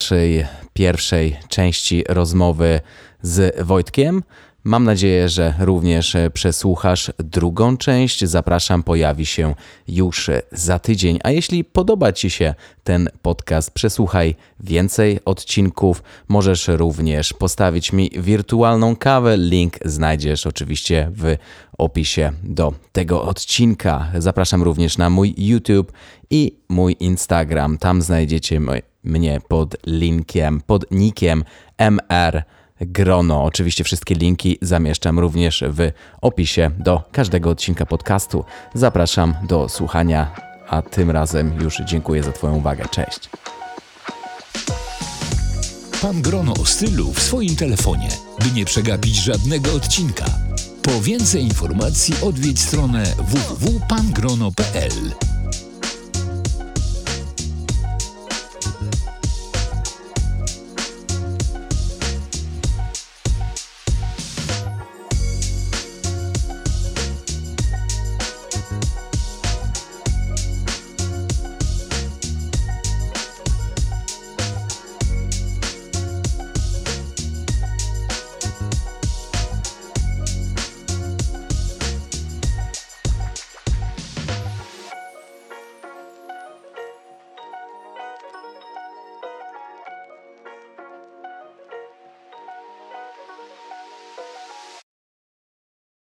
Naszej 0.00 0.46
pierwszej 0.72 1.36
części 1.48 2.04
rozmowy 2.08 2.80
z 3.22 3.64
Wojtkiem 3.66 4.22
Mam 4.64 4.84
nadzieję, 4.84 5.28
że 5.28 5.54
również 5.58 6.14
e, 6.14 6.30
przesłuchasz 6.30 7.12
drugą 7.18 7.76
część. 7.76 8.24
Zapraszam, 8.24 8.82
pojawi 8.82 9.26
się 9.26 9.54
już 9.88 10.30
za 10.52 10.78
tydzień. 10.78 11.18
A 11.24 11.30
jeśli 11.30 11.64
podoba 11.64 12.12
Ci 12.12 12.30
się 12.30 12.54
ten 12.84 13.08
podcast, 13.22 13.70
przesłuchaj 13.70 14.34
więcej 14.60 15.20
odcinków. 15.24 16.02
Możesz 16.28 16.68
również 16.68 17.32
postawić 17.32 17.92
mi 17.92 18.10
wirtualną 18.16 18.96
kawę. 18.96 19.36
Link 19.36 19.78
znajdziesz 19.84 20.46
oczywiście 20.46 21.10
w 21.14 21.36
opisie 21.78 22.32
do 22.42 22.74
tego 22.92 23.22
odcinka. 23.22 24.10
Zapraszam 24.18 24.62
również 24.62 24.98
na 24.98 25.10
mój 25.10 25.34
YouTube 25.38 25.92
i 26.30 26.56
mój 26.68 26.96
Instagram. 27.00 27.78
Tam 27.78 28.02
znajdziecie 28.02 28.60
mnie 29.04 29.40
pod 29.48 29.76
linkiem, 29.86 30.60
pod 30.66 30.90
nickiem 30.90 31.44
MR 31.78 32.44
grono. 32.86 33.44
Oczywiście 33.44 33.84
wszystkie 33.84 34.14
linki 34.14 34.58
zamieszczam 34.62 35.18
również 35.18 35.64
w 35.68 35.90
opisie 36.20 36.70
do 36.78 37.02
każdego 37.12 37.50
odcinka 37.50 37.86
podcastu. 37.86 38.44
Zapraszam 38.74 39.34
do 39.48 39.68
słuchania, 39.68 40.34
a 40.68 40.82
tym 40.82 41.10
razem 41.10 41.52
już 41.62 41.82
dziękuję 41.86 42.22
za 42.22 42.32
Twoją 42.32 42.56
uwagę. 42.56 42.84
Cześć. 42.90 43.30
Pan 46.02 46.22
Grono 46.22 46.54
o 46.54 46.66
stylu 46.66 47.12
w 47.12 47.22
swoim 47.22 47.56
telefonie, 47.56 48.08
by 48.38 48.54
nie 48.54 48.64
przegapić 48.64 49.16
żadnego 49.16 49.74
odcinka. 49.74 50.24
Po 50.82 51.00
więcej 51.00 51.42
informacji 51.42 52.14
odwiedź 52.22 52.60
stronę 52.60 53.04
www.pangrono.pl. 53.18 55.31